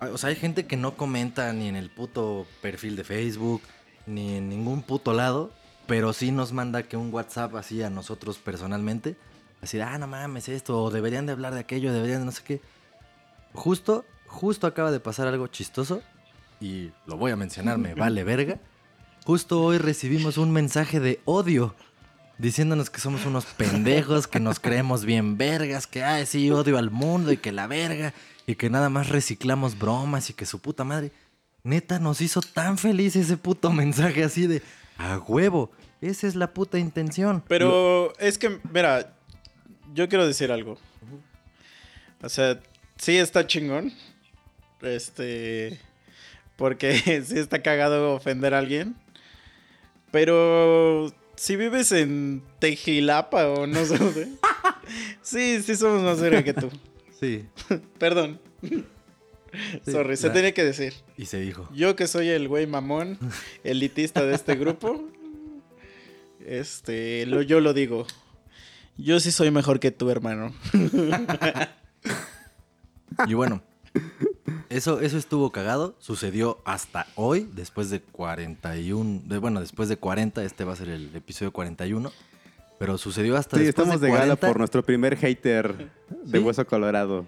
o 0.01 0.19
sea, 0.19 0.31
hay 0.31 0.37
gente 0.37 0.67
que 0.67 0.77
no 0.77 0.97
comenta 0.97 1.53
ni 1.53 1.69
en 1.69 1.77
el 1.77 1.91
puto 1.91 2.47
perfil 2.61 2.97
de 2.97 3.05
Facebook 3.05 3.63
ni 4.07 4.37
en 4.37 4.49
ningún 4.49 4.83
puto 4.83 5.13
lado, 5.13 5.51
pero 5.87 6.13
sí 6.13 6.31
nos 6.31 6.53
manda 6.53 6.85
que 6.85 6.97
un 6.97 7.13
WhatsApp 7.13 7.55
así 7.57 7.83
a 7.83 7.91
nosotros 7.91 8.39
personalmente, 8.39 9.17
así, 9.63 9.81
ah, 9.81 9.99
no 9.99 10.07
mames 10.07 10.49
esto, 10.49 10.83
o 10.83 10.91
deberían 10.91 11.27
de 11.27 11.33
hablar 11.33 11.55
de 11.55 11.61
aquello, 11.61 11.93
deberían 11.93 12.21
de 12.21 12.27
no 12.27 12.33
sé 12.33 12.43
qué. 12.45 12.61
Justo, 13.53 14.05
justo 14.27 14.67
acaba 14.67 14.91
de 14.91 15.01
pasar 15.01 15.27
algo 15.27 15.49
chistoso 15.49 16.03
y 16.61 16.93
lo 17.07 17.17
voy 17.17 17.33
a 17.33 17.37
mencionar, 17.37 17.79
me 17.79 17.95
vale 17.95 18.23
verga. 18.23 18.61
Justo 19.25 19.63
hoy 19.63 19.79
recibimos 19.79 20.39
un 20.39 20.53
mensaje 20.53 21.01
de 21.01 21.21
odio 21.25 21.75
diciéndonos 22.39 22.91
que 22.91 23.01
somos 23.01 23.25
unos 23.27 23.47
pendejos, 23.47 24.27
que 24.27 24.41
nos 24.41 24.61
creemos 24.61 25.05
bien 25.05 25.37
vergas, 25.37 25.87
que 25.87 26.03
ay, 26.03 26.27
sí, 26.27 26.51
odio 26.51 26.79
al 26.79 26.91
mundo 26.91 27.33
y 27.33 27.37
que 27.37 27.53
la 27.53 27.67
verga, 27.67 28.13
y 28.47 28.55
que 28.55 28.71
nada 28.71 28.89
más 28.89 29.09
reciclamos 29.09 29.79
bromas 29.79 30.31
y 30.31 30.35
que 30.35 30.47
su 30.47 30.61
puta 30.61 30.85
madre. 30.85 31.11
Neta, 31.63 31.99
nos 31.99 32.21
hizo 32.21 32.41
tan 32.41 32.79
feliz 32.79 33.17
ese 33.17 33.37
puto 33.37 33.73
mensaje 33.73 34.23
así 34.23 34.47
de 34.47 34.63
a 34.99 35.19
huevo. 35.19 35.73
Esa 36.01 36.27
es 36.27 36.37
la 36.37 36.53
puta 36.53 36.79
intención. 36.79 37.43
Pero 37.49 38.13
es 38.19 38.39
que, 38.39 38.61
mira, 38.73 39.15
yo 39.95 40.09
quiero 40.09 40.27
decir 40.27 40.53
algo. 40.53 40.79
O 42.23 42.29
sea, 42.29 42.61
sí 42.97 43.17
está 43.17 43.47
chingón. 43.47 43.93
Este. 44.83 45.81
Porque 46.57 47.23
sí 47.27 47.39
está 47.39 47.63
cagado 47.63 48.15
ofender 48.15 48.55
a 48.55 48.59
alguien. 48.59 48.95
Pero 50.11 51.13
si 51.37 51.57
vives 51.57 51.93
en 51.93 52.43
Tejilapa 52.59 53.49
o 53.49 53.67
no 53.67 53.85
sé 53.85 53.99
dónde. 53.99 54.29
Sí, 55.21 55.61
sí 55.63 55.75
somos 55.75 56.01
más 56.03 56.21
verga 56.21 56.45
que 56.45 56.55
tú. 56.55 56.71
Sí. 57.19 57.45
Perdón. 57.99 58.39
sí, 58.63 58.85
Sorry, 59.91 60.17
se 60.17 60.31
tenía 60.31 60.55
que 60.55 60.63
decir. 60.63 60.95
Y 61.17 61.27
se 61.27 61.41
dijo. 61.41 61.69
Yo 61.75 61.97
que 61.97 62.07
soy 62.07 62.29
el 62.29 62.47
güey 62.47 62.69
mamón, 62.69 63.19
elitista 63.65 64.25
de 64.25 64.37
este 64.37 64.55
grupo, 64.55 65.09
este, 66.47 67.27
lo, 67.27 67.43
yo 67.43 67.61
lo 67.61 67.75
digo. 67.75 68.07
Yo 68.97 69.19
sí 69.19 69.33
soy 69.33 69.51
mejor 69.51 69.81
que 69.81 69.91
tú, 69.91 70.09
hermano. 70.09 70.55
Y 73.27 73.35
bueno, 73.35 73.63
eso, 74.71 75.01
eso 75.01 75.17
estuvo 75.19 75.51
cagado. 75.53 75.95
Sucedió 75.99 76.59
hasta 76.65 77.07
hoy, 77.15 77.49
después 77.55 77.91
de 77.91 78.01
41. 78.01 79.23
De, 79.25 79.39
bueno, 79.39 79.61
después 79.61 79.89
de 79.89 79.97
40, 79.97 80.45
este 80.45 80.65
va 80.65 80.73
a 80.73 80.77
ser 80.77 80.89
el 80.89 81.15
episodio 81.15 81.53
41. 81.53 82.11
Pero 82.79 82.99
sucedió 82.99 83.37
hasta 83.37 83.57
Sí, 83.57 83.65
después 83.65 83.87
estamos 83.87 84.01
de 84.03 84.09
gala 84.09 84.19
40. 84.37 84.47
por 84.49 84.59
nuestro 84.59 84.83
primer 84.85 85.17
hater 85.17 85.91
de 86.25 86.39
Sí. 86.39 86.45
Hueso 86.45 86.67
Colorado. 86.67 87.25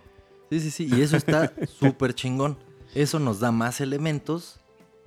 Sí, 0.51 0.61
sí, 0.61 0.71
sí. 0.71 0.89
Y 0.93 1.01
eso 1.03 1.17
está 1.17 1.53
súper 1.79 2.15
chingón. 2.15 2.59
Eso 2.95 3.19
nos 3.19 3.41
da 3.41 3.51
más 3.53 3.81
elementos 3.81 4.61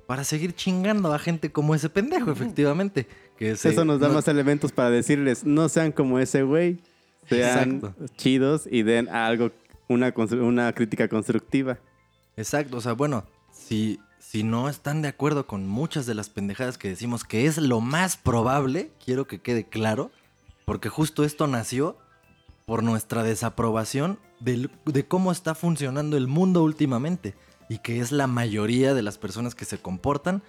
para 0.07 0.23
seguir 0.23 0.53
chingando 0.53 1.13
a 1.13 1.19
gente 1.19 1.51
como 1.51 1.73
ese 1.75 1.89
pendejo, 1.89 2.32
efectivamente. 2.32 3.07
Que 3.38 3.55
se- 3.55 3.69
Eso 3.69 3.86
nos 3.86 3.99
da 3.99 4.07
no- 4.07 4.15
más 4.15 4.27
elementos 4.27 4.71
para 4.71 4.89
decirles, 4.89 5.43
no 5.45 5.69
sean 5.69 5.91
como 5.91 6.19
ese 6.19 6.43
güey, 6.43 6.79
sean 7.29 7.75
Exacto. 7.75 7.95
chidos 8.17 8.67
y 8.69 8.84
den 8.84 9.09
algo, 9.09 9.51
una, 9.88 10.13
una 10.41 10.73
crítica 10.73 11.07
constructiva. 11.07 11.77
Exacto, 12.38 12.77
o 12.77 12.82
sea, 12.82 12.93
bueno, 12.93 13.25
si, 13.51 13.99
si 14.19 14.43
no 14.43 14.69
están 14.69 15.01
de 15.01 15.09
acuerdo 15.09 15.47
con 15.47 15.67
muchas 15.67 16.05
de 16.05 16.15
las 16.15 16.29
pendejadas 16.29 16.77
que 16.77 16.89
decimos 16.89 17.23
que 17.23 17.45
es 17.45 17.57
lo 17.57 17.82
más 17.82 18.17
probable, 18.17 18.91
quiero 19.03 19.27
que 19.27 19.41
quede 19.41 19.65
claro, 19.67 20.11
porque 20.65 20.89
justo 20.89 21.23
esto 21.23 21.47
nació 21.47 21.97
por 22.65 22.84
nuestra 22.84 23.23
desaprobación 23.23 24.19
del- 24.39 24.71
de 24.86 25.05
cómo 25.07 25.32
está 25.32 25.55
funcionando 25.55 26.15
el 26.17 26.27
mundo 26.27 26.63
últimamente 26.63 27.36
y 27.69 27.79
que 27.79 27.99
es 27.99 28.11
la 28.11 28.27
mayoría 28.27 28.93
de 28.93 29.01
las 29.01 29.17
personas 29.17 29.55
que 29.55 29.65
se 29.65 29.77
comportan 29.79 30.41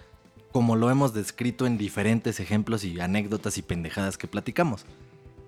como 0.51 0.75
lo 0.75 0.91
hemos 0.91 1.13
descrito 1.13 1.65
en 1.65 1.77
diferentes 1.79 2.39
ejemplos 2.39 2.83
y 2.83 2.99
anécdotas 2.99 3.57
y 3.57 3.63
pendejadas 3.63 4.17
que 4.19 4.27
platicamos. 4.27 4.85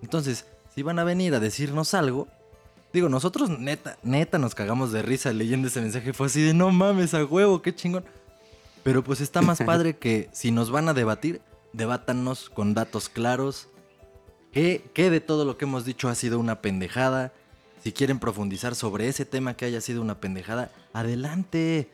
Entonces, 0.01 0.47
si 0.73 0.81
van 0.81 0.97
a 0.97 1.03
venir 1.03 1.35
a 1.35 1.39
decirnos 1.39 1.93
algo, 1.93 2.27
digo, 2.95 3.09
nosotros 3.09 3.49
neta, 3.49 3.97
neta 4.03 4.39
nos 4.39 4.55
cagamos 4.55 4.91
de 4.91 5.01
risa 5.01 5.31
leyendo 5.33 5.67
ese 5.67 5.81
mensaje, 5.81 6.13
fue 6.13 6.27
así 6.27 6.41
de 6.41 6.53
no 6.53 6.71
mames 6.71 7.13
a 7.13 7.23
huevo, 7.25 7.61
qué 7.61 7.75
chingón. 7.75 8.05
Pero 8.83 9.03
pues 9.03 9.21
está 9.21 9.41
más 9.41 9.59
padre 9.65 9.97
que 9.97 10.29
si 10.31 10.51
nos 10.51 10.71
van 10.71 10.87
a 10.89 10.93
debatir, 10.93 11.41
debátanos 11.73 12.49
con 12.49 12.73
datos 12.73 13.09
claros. 13.09 13.67
¿Qué, 14.51 14.85
¿Qué 14.93 15.09
de 15.09 15.19
todo 15.19 15.43
lo 15.43 15.57
que 15.57 15.65
hemos 15.65 15.83
dicho 15.83 16.07
ha 16.07 16.15
sido 16.15 16.39
una 16.39 16.61
pendejada? 16.61 17.33
Si 17.83 17.91
quieren 17.91 18.17
profundizar 18.17 18.73
sobre 18.73 19.09
ese 19.09 19.25
tema 19.25 19.55
que 19.55 19.65
haya 19.65 19.81
sido 19.81 20.01
una 20.01 20.19
pendejada, 20.19 20.71
adelante. 20.93 21.89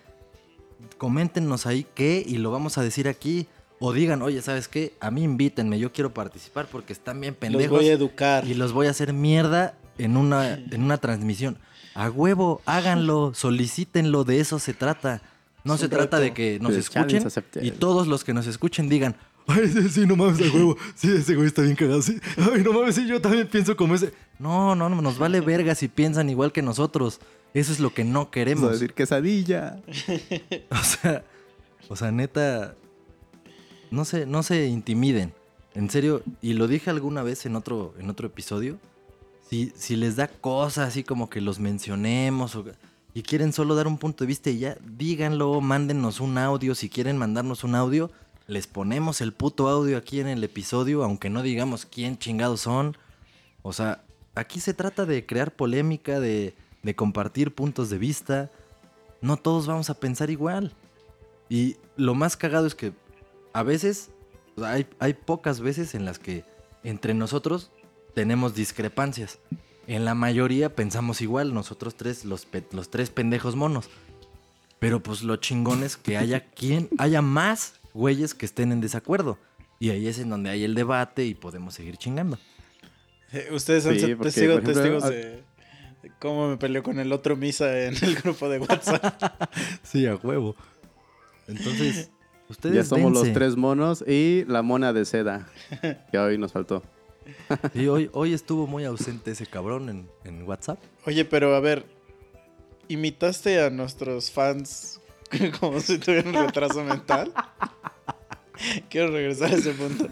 Coméntenos 0.98 1.66
ahí 1.66 1.86
qué 1.96 2.24
y 2.26 2.38
lo 2.38 2.52
vamos 2.52 2.78
a 2.78 2.84
decir 2.84 3.08
aquí. 3.08 3.48
O 3.80 3.92
digan, 3.92 4.22
oye, 4.22 4.42
¿sabes 4.44 4.68
qué? 4.68 4.94
A 5.00 5.10
mí 5.10 5.24
invítenme, 5.24 5.80
yo 5.80 5.92
quiero 5.92 6.14
participar 6.14 6.68
porque 6.68 6.94
están 6.94 7.20
bien 7.20 7.34
Los 7.34 7.40
pendejos. 7.40 7.80
voy 7.80 7.90
a 7.90 7.94
educar. 7.94 8.46
Y 8.46 8.54
los 8.54 8.74
voy 8.74 8.86
a 8.86 8.92
hacer 8.92 9.12
mierda 9.12 9.76
en 10.04 10.18
una, 10.18 10.54
en 10.56 10.84
una 10.84 10.98
transmisión. 10.98 11.58
A 11.94 12.10
huevo, 12.10 12.62
háganlo, 12.66 13.34
solicítenlo, 13.34 14.24
de 14.24 14.40
eso 14.40 14.60
se 14.60 14.74
trata. 14.74 15.22
No 15.64 15.78
se 15.78 15.88
trata 15.90 16.18
reto. 16.18 16.24
de 16.24 16.34
que 16.34 16.60
nos 16.60 16.72
Pues, 16.74 16.90
challenge 16.90 17.18
escuchen 17.18 17.28
accepted. 17.28 17.64
y 17.64 17.72
todos 17.72 18.08
los 18.08 18.24
que 18.24 18.34
nos 18.34 18.48
escuchen 18.48 18.90
digan, 18.90 19.16
ay, 19.48 19.68
sí, 19.68 19.90
sí, 19.90 20.08
no 20.08 20.16
mames, 20.16 20.40
a 20.40 20.54
huevo, 20.56 20.76
sí, 20.96 21.12
ese 21.12 21.36
güey 21.36 21.48
está 21.48 21.62
bien 21.62 21.76
cagado, 21.76 22.02
sí, 22.02 22.18
ay, 22.38 22.64
no 22.64 22.74
mames, 22.74 22.96
sí, 22.96 23.06
yo 23.08 23.22
también 23.22 23.48
pienso 23.48 23.76
como 23.76 23.94
ese. 23.96 24.14
No, 24.40 24.74
no, 24.76 24.90
no, 24.90 25.02
nos 25.02 25.18
vale 25.20 25.40
verga 25.42 25.76
si 25.76 25.88
piensan 25.88 26.30
igual 26.30 26.52
que 26.52 26.62
nosotros. 26.64 27.20
Eso 27.54 27.72
es 27.74 27.80
lo 27.82 27.94
que 27.94 28.04
no 28.06 28.12
Vamos 28.12 28.28
a 28.28 28.32
queremos. 28.32 28.72
decir 28.72 28.94
quesadilla. 28.94 29.78
O 30.72 30.84
sea, 30.84 31.24
o 31.90 31.96
sea, 31.98 32.12
neta, 32.12 32.76
no 33.92 34.06
se, 34.06 34.26
no 34.26 34.42
se 34.42 34.68
intimiden. 34.68 35.34
En 35.76 35.90
serio, 35.90 36.24
y 36.42 36.54
lo 36.54 36.68
dije 36.68 36.90
alguna 36.90 37.22
vez 37.24 37.46
en 37.46 37.56
otro, 37.56 37.94
en 38.00 38.10
otro 38.10 38.28
episodio. 38.28 38.80
Si, 39.52 39.74
si 39.76 39.98
les 39.98 40.16
da 40.16 40.30
cosa 40.30 40.86
así 40.86 41.04
como 41.04 41.30
que 41.30 41.42
los 41.42 41.60
mencionemos 41.60 42.56
o- 42.56 42.64
y 43.14 43.22
quieren 43.24 43.52
solo 43.52 43.76
dar 43.76 43.86
un 43.86 43.98
punto 43.98 44.24
de 44.24 44.30
vista 44.30 44.50
y 44.50 44.60
ya, 44.60 44.78
díganlo, 44.82 45.60
mándenos 45.60 46.22
un 46.22 46.38
audio. 46.38 46.74
Si 46.74 46.88
quieren 46.88 47.18
mandarnos 47.18 47.66
un 47.66 47.76
audio, 47.76 48.10
les 48.48 48.66
ponemos 48.66 49.20
el 49.20 49.34
puto 49.34 49.68
audio 49.68 49.98
aquí 49.98 50.22
en 50.22 50.30
el 50.30 50.42
episodio, 50.46 51.04
aunque 51.04 51.30
no 51.30 51.44
digamos 51.44 51.86
quién 51.86 52.18
chingados 52.18 52.62
son. 52.62 52.96
O 53.62 53.74
sea, 53.74 54.06
aquí 54.36 54.62
se 54.62 54.74
trata 54.74 55.06
de 55.06 55.26
crear 55.26 55.52
polémica, 55.52 56.22
de, 56.22 56.56
de 56.82 56.96
compartir 56.96 57.54
puntos 57.54 57.90
de 57.90 57.98
vista. 57.98 58.50
No 59.20 59.36
todos 59.36 59.68
vamos 59.68 59.90
a 59.90 60.00
pensar 60.00 60.30
igual. 60.30 60.74
Y 61.50 61.76
lo 61.98 62.16
más 62.16 62.38
cagado 62.38 62.68
es 62.68 62.76
que 62.76 62.94
a 63.52 63.64
veces, 63.64 64.12
hay, 64.64 64.88
hay 65.00 65.14
pocas 65.14 65.60
veces 65.60 65.94
en 65.94 66.06
las 66.06 66.20
que 66.20 66.46
entre 66.86 67.14
nosotros 67.14 67.70
tenemos 68.14 68.56
discrepancias. 68.56 69.40
En 69.88 70.06
la 70.06 70.14
mayoría 70.16 70.76
pensamos 70.76 71.22
igual, 71.22 71.54
nosotros 71.54 71.96
tres, 71.96 72.24
los, 72.26 72.46
pe- 72.46 72.64
los 72.72 72.90
tres 72.90 73.10
pendejos 73.10 73.56
monos. 73.56 73.90
Pero 74.80 75.02
pues 75.04 75.22
lo 75.24 75.36
chingón 75.38 75.84
es 75.84 75.98
que 75.98 76.18
haya 76.18 76.40
quien, 76.56 76.90
haya 76.98 77.22
más 77.22 77.76
güeyes 77.94 78.34
que 78.34 78.46
estén 78.46 78.72
en 78.72 78.82
desacuerdo. 78.82 79.38
Y 79.80 79.90
ahí 79.90 80.08
es 80.08 80.20
en 80.20 80.30
donde 80.30 80.50
hay 80.52 80.64
el 80.64 80.76
debate 80.76 81.26
y 81.26 81.34
podemos 81.34 81.74
seguir 81.74 81.98
chingando. 81.98 82.38
Eh, 83.34 83.50
Ustedes 83.52 83.84
son 83.84 83.94
Sí, 83.96 84.00
se- 84.02 84.16
porque, 84.16 84.32
testigos, 84.32 84.62
por 84.62 84.70
ejemplo, 84.72 84.74
testigos 84.74 85.04
a- 85.04 85.10
de 85.10 85.52
de 86.04 86.12
cómo 86.20 86.50
me 86.50 86.58
peleó 86.58 86.82
con 86.82 87.00
el 87.00 87.12
otro 87.14 87.36
misa 87.36 87.80
en 87.84 87.94
el 88.02 88.16
grupo 88.16 88.50
de 88.50 88.58
WhatsApp. 88.60 89.22
Sí, 89.84 90.08
a 90.08 90.16
huevo. 90.16 90.56
Entonces, 91.48 92.10
ustedes 92.50 92.76
Ya 92.76 92.84
somos 92.84 93.12
los 93.14 93.32
tres 93.34 93.56
monos 93.56 94.04
y 94.08 94.44
la 94.48 94.64
mona 94.64 94.94
de 94.94 95.06
seda. 95.06 95.48
Que 96.12 96.18
hoy 96.18 96.38
nos 96.40 96.54
faltó. 96.54 96.82
Y 97.74 97.88
hoy, 97.88 98.10
hoy 98.14 98.34
estuvo 98.34 98.68
muy 98.68 98.86
ausente 98.86 99.32
ese 99.32 99.46
cabrón 99.46 99.90
en, 99.90 100.10
en 100.24 100.44
WhatsApp. 100.44 100.80
Oye, 101.06 101.26
pero 101.26 101.56
a 101.56 101.60
ver, 101.60 101.86
¿imitaste 102.88 103.62
a 103.62 103.70
nuestros 103.70 104.32
fans 104.32 105.00
como 105.60 105.80
si 105.80 105.98
tuvieran 105.98 106.34
retraso 106.34 106.84
mental? 106.84 107.34
Quiero 108.90 109.12
regresar 109.12 109.52
a 109.52 109.56
ese 109.56 109.72
punto. 109.72 110.08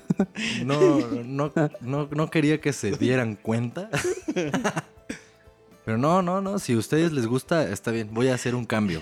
No, 0.66 0.99
no, 1.24 1.51
no, 1.82 2.10
no 2.12 2.32
quería 2.32 2.60
que 2.60 2.74
se 2.74 2.91
dieran 2.93 3.36
cuenta. 3.36 3.91
Pero 5.86 5.99
no, 5.99 6.24
no, 6.24 6.41
no. 6.41 6.57
Si 6.57 6.74
a 6.74 6.78
ustedes 6.78 7.12
les 7.12 7.28
gusta, 7.28 7.70
está 7.70 7.91
bien. 7.91 8.10
Voy 8.12 8.30
a 8.30 8.34
hacer 8.34 8.55
un 8.55 8.66
cambio. 8.66 9.01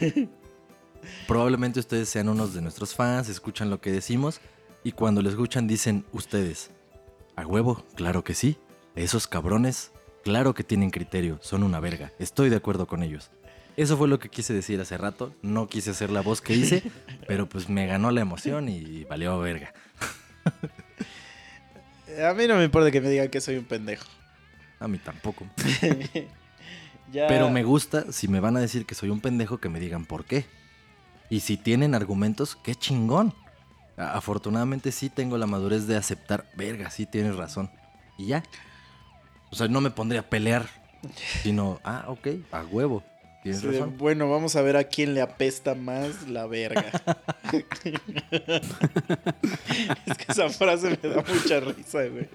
Probablemente 1.28 1.80
ustedes 1.80 2.10
sean 2.10 2.28
unos 2.28 2.54
de 2.54 2.62
nuestros 2.62 2.94
fans, 2.94 3.30
escuchan 3.30 3.70
lo 3.70 3.80
que 3.80 3.92
decimos 3.92 4.42
y 4.84 4.92
cuando 4.94 5.22
lo 5.22 5.30
escuchan 5.30 5.68
dicen 5.68 6.06
ustedes, 6.14 6.72
a 7.38 7.46
huevo, 7.48 7.86
claro 7.96 8.24
que 8.24 8.34
sí. 8.34 8.58
Esos 8.96 9.28
cabrones, 9.28 9.92
claro 10.24 10.54
que 10.54 10.64
tienen 10.64 10.90
criterio, 10.92 11.40
son 11.42 11.64
una 11.64 11.80
verga. 11.80 12.12
Estoy 12.20 12.50
de 12.50 12.56
acuerdo 12.58 12.88
con 12.88 13.04
ellos. 13.04 13.30
Eso 13.78 13.96
fue 13.96 14.08
lo 14.08 14.18
que 14.20 14.30
quise 14.30 14.54
decir 14.54 14.82
hace 14.82 14.98
rato. 14.98 15.34
No 15.44 15.68
quise 15.68 15.92
hacer 15.92 16.10
la 16.10 16.22
voz 16.22 16.42
que 16.42 16.54
hice, 16.56 16.84
pero 17.28 17.48
pues 17.48 17.70
me 17.70 17.86
ganó 17.86 18.10
la 18.12 18.22
emoción 18.22 18.70
y 18.70 19.04
valió 19.06 19.38
verga. 19.40 19.72
A 22.28 22.34
mí 22.34 22.48
no 22.48 22.56
me 22.56 22.64
importa 22.64 22.90
que 22.90 23.02
me 23.02 23.10
digan 23.10 23.30
que 23.30 23.40
soy 23.42 23.58
un 23.58 23.66
pendejo. 23.66 24.08
A 24.80 24.88
mí 24.88 24.98
tampoco. 24.98 25.46
Ya- 27.10 27.26
Pero 27.30 27.50
me 27.50 27.64
gusta, 27.64 28.12
si 28.12 28.28
me 28.28 28.42
van 28.42 28.58
a 28.58 28.60
decir 28.60 28.86
que 28.86 28.94
soy 28.94 29.10
un 29.10 29.22
pendejo, 29.22 29.60
que 29.60 29.70
me 29.70 29.80
digan 29.80 30.04
por 30.06 30.26
qué. 30.26 30.46
Y 31.30 31.40
si 31.40 31.56
tienen 31.56 31.96
argumentos, 31.96 32.58
qué 32.58 32.76
chingón. 32.76 33.34
Afortunadamente 33.98 34.92
sí 34.92 35.10
tengo 35.10 35.38
la 35.38 35.48
madurez 35.48 35.88
de 35.88 35.98
aceptar, 35.98 36.46
verga, 36.56 36.90
sí 36.92 37.06
tienes 37.06 37.36
razón. 37.36 37.70
Y 38.18 38.28
ya. 38.28 38.44
O 39.52 39.56
sea, 39.56 39.68
no 39.68 39.82
me 39.82 39.90
pondría 39.92 40.22
a 40.22 40.30
pelear, 40.30 40.68
sino, 41.44 41.80
ah, 41.84 42.06
ok, 42.08 42.28
a 42.52 42.64
huevo, 42.64 43.04
tienes 43.44 43.62
Sí, 43.62 43.68
razón. 43.68 43.98
bueno, 43.98 44.30
vamos 44.30 44.56
a 44.56 44.62
ver 44.62 44.78
a 44.78 44.84
quién 44.84 45.14
le 45.14 45.22
apesta 45.22 45.74
más 45.74 46.28
la 46.28 46.46
verga. 46.48 46.86
es 50.06 50.18
que 50.18 50.32
esa 50.32 50.50
frase 50.50 51.00
me 51.02 51.10
da 51.10 51.24
mucha 51.28 51.60
risa, 51.60 52.04
güey. 52.06 52.30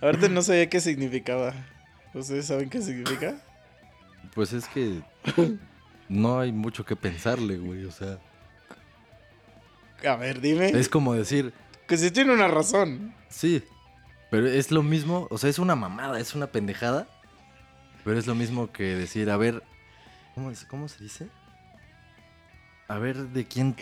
Ahorita 0.00 0.28
no 0.28 0.42
sabía 0.42 0.68
qué 0.68 0.80
significaba. 0.80 1.52
¿Ustedes 2.14 2.46
saben 2.46 2.70
qué 2.70 2.80
significa? 2.80 3.36
Pues 4.34 4.52
es 4.52 4.66
que 4.68 5.02
no 6.08 6.40
hay 6.40 6.52
mucho 6.52 6.84
que 6.84 6.96
pensarle, 6.96 7.58
güey. 7.58 7.84
O 7.84 7.92
sea, 7.92 8.18
A 10.06 10.16
ver, 10.16 10.40
dime. 10.40 10.68
es 10.70 10.88
como 10.88 11.14
decir, 11.14 11.52
Que 11.86 11.96
si 11.96 12.10
tiene 12.10 12.32
una 12.32 12.48
razón. 12.48 13.14
Sí, 13.28 13.62
pero 14.30 14.46
es 14.46 14.70
lo 14.70 14.82
mismo, 14.82 15.26
o 15.30 15.38
sea, 15.38 15.48
es 15.50 15.58
una 15.58 15.74
mamada, 15.74 16.20
es 16.20 16.34
una 16.34 16.48
pendejada, 16.48 17.08
pero 18.04 18.18
es 18.18 18.26
lo 18.26 18.34
mismo 18.34 18.70
que 18.72 18.82
decir, 18.94 19.30
a 19.30 19.36
ver, 19.36 19.62
¿cómo, 20.34 20.50
es- 20.50 20.64
cómo 20.66 20.88
se 20.88 21.02
dice? 21.02 21.28
A 22.88 22.98
ver 22.98 23.16
de 23.16 23.46
quién 23.46 23.74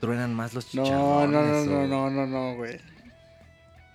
truenan 0.00 0.34
más 0.34 0.54
los 0.54 0.72
No, 0.74 0.82
chicharrones. 0.84 1.30
no, 1.30 1.42
no, 1.64 1.64
no, 1.86 2.04
o- 2.04 2.10
no, 2.10 2.10
no, 2.10 2.26
no, 2.26 2.56
güey. 2.56 2.78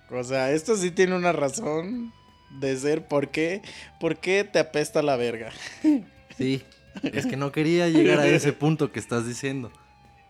O 0.09 0.23
sea, 0.23 0.51
esto 0.51 0.75
sí 0.75 0.91
tiene 0.91 1.15
una 1.15 1.31
razón 1.31 2.11
de 2.59 2.75
ser. 2.75 3.07
¿Por 3.07 3.29
qué? 3.29 3.61
¿Por 3.99 4.17
qué 4.17 4.43
te 4.43 4.59
apesta 4.59 5.01
la 5.01 5.15
verga? 5.15 5.51
Sí, 6.37 6.63
es 7.03 7.25
que 7.25 7.37
no 7.37 7.53
quería 7.53 7.87
llegar 7.87 8.19
a 8.19 8.27
ese 8.27 8.51
punto 8.51 8.91
que 8.91 8.99
estás 8.99 9.25
diciendo, 9.25 9.71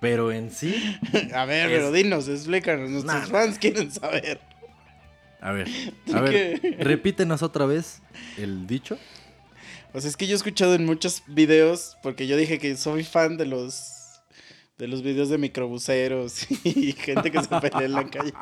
pero 0.02 0.32
en 0.34 0.52
sí, 0.52 0.76
A 1.34 1.46
ver, 1.46 1.72
Es- 1.72 1.78
pero 1.78 1.92
dinos, 1.94 2.28
explícanos. 2.28 2.90
Nuestros 2.90 3.16
Nah, 3.16 3.28
fans 3.28 3.58
quieren 3.58 3.90
saber. 3.92 4.42
a 5.40 5.52
ver, 5.54 5.70
a 6.14 6.20
ver, 6.22 6.60
¿Qué? 6.60 6.76
repítenos 6.80 7.42
otra 7.44 7.66
vez 7.66 8.02
el 8.38 8.68
dicho. 8.68 8.98
O 9.94 10.00
sea, 10.02 10.10
es 10.10 10.18
que 10.18 10.26
yo 10.28 10.34
he 10.34 10.38
escuchado 10.38 10.74
en 10.76 10.86
muchos 10.86 11.24
videos, 11.28 11.98
porque 12.04 12.26
yo 12.28 12.36
dije 12.38 12.60
que 12.60 12.76
soy 12.78 13.04
fan 13.06 13.38
de 13.38 13.46
los 13.46 13.98
de 14.78 14.88
los 14.88 15.04
videos 15.04 15.30
de 15.30 15.38
microbuseros 15.38 16.48
y 16.64 16.94
gente 16.94 17.30
que 17.32 17.40
se 17.42 17.48
pelea 17.60 17.84
en 17.86 17.92
la 17.94 18.10
calle. 18.10 18.34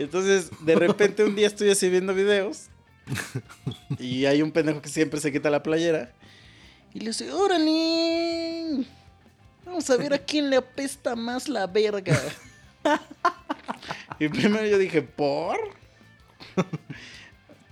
Entonces, 0.00 0.50
de 0.60 0.74
repente 0.74 1.22
un 1.24 1.36
día 1.36 1.46
estoy 1.46 1.70
así 1.70 1.88
viendo 1.88 2.12
videos 2.12 2.66
y 4.00 4.24
hay 4.26 4.42
un 4.42 4.50
pendejo 4.50 4.82
que 4.82 4.88
siempre 4.88 5.20
se 5.20 5.30
quita 5.30 5.48
la 5.48 5.62
playera 5.62 6.12
y 6.92 7.00
le 7.00 7.06
dice, 7.08 7.30
órale, 7.32 8.84
vamos 9.66 9.90
a 9.90 9.96
ver 9.96 10.14
a 10.14 10.18
quién 10.18 10.48
le 10.48 10.56
apesta 10.56 11.14
más 11.16 11.48
la 11.48 11.66
verga. 11.66 12.18
Y 14.18 14.28
primero 14.28 14.64
yo 14.64 14.78
dije, 14.78 15.02
¿por? 15.02 15.58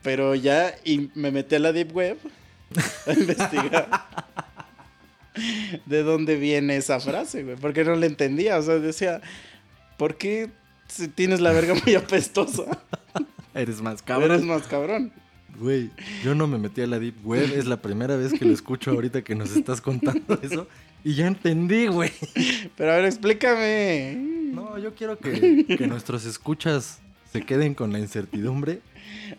Pero 0.02 0.34
ya 0.34 0.74
y 0.84 1.10
me 1.14 1.30
metí 1.30 1.54
a 1.54 1.58
la 1.60 1.72
Deep 1.72 1.94
Web 1.94 2.18
a 3.06 3.12
investigar 3.12 3.88
de 5.86 6.02
dónde 6.02 6.36
viene 6.36 6.76
esa 6.76 7.00
frase, 7.00 7.42
güey. 7.44 7.56
Porque 7.56 7.84
no 7.84 7.94
la 7.94 8.06
entendía. 8.06 8.58
O 8.58 8.62
sea, 8.62 8.74
decía, 8.78 9.22
¿por 9.96 10.16
qué 10.16 10.50
si 10.88 11.08
tienes 11.08 11.40
la 11.40 11.52
verga 11.52 11.74
muy 11.86 11.94
apestosa? 11.94 12.64
Eres 13.54 13.80
más 13.80 13.92
Eres 13.94 14.02
cabrón. 14.02 14.46
más 14.46 14.62
cabrón. 14.66 15.12
Güey, 15.56 15.90
yo 16.24 16.34
no 16.34 16.48
me 16.48 16.58
metí 16.58 16.82
a 16.82 16.86
la 16.88 16.98
Deep 16.98 17.24
Web, 17.24 17.52
es 17.54 17.66
la 17.66 17.76
primera 17.80 18.16
vez 18.16 18.32
que 18.32 18.44
lo 18.44 18.52
escucho 18.52 18.90
ahorita 18.90 19.22
que 19.22 19.36
nos 19.36 19.54
estás 19.54 19.80
contando 19.80 20.38
eso. 20.42 20.66
Y 21.04 21.14
ya 21.14 21.26
entendí, 21.26 21.86
güey. 21.86 22.10
Pero 22.76 22.92
a 22.92 22.96
ver, 22.96 23.04
explícame. 23.04 24.14
No, 24.16 24.78
yo 24.78 24.94
quiero 24.94 25.18
que, 25.18 25.66
que 25.66 25.86
nuestros 25.86 26.24
escuchas 26.24 27.00
se 27.30 27.42
queden 27.42 27.74
con 27.74 27.92
la 27.92 27.98
incertidumbre. 27.98 28.80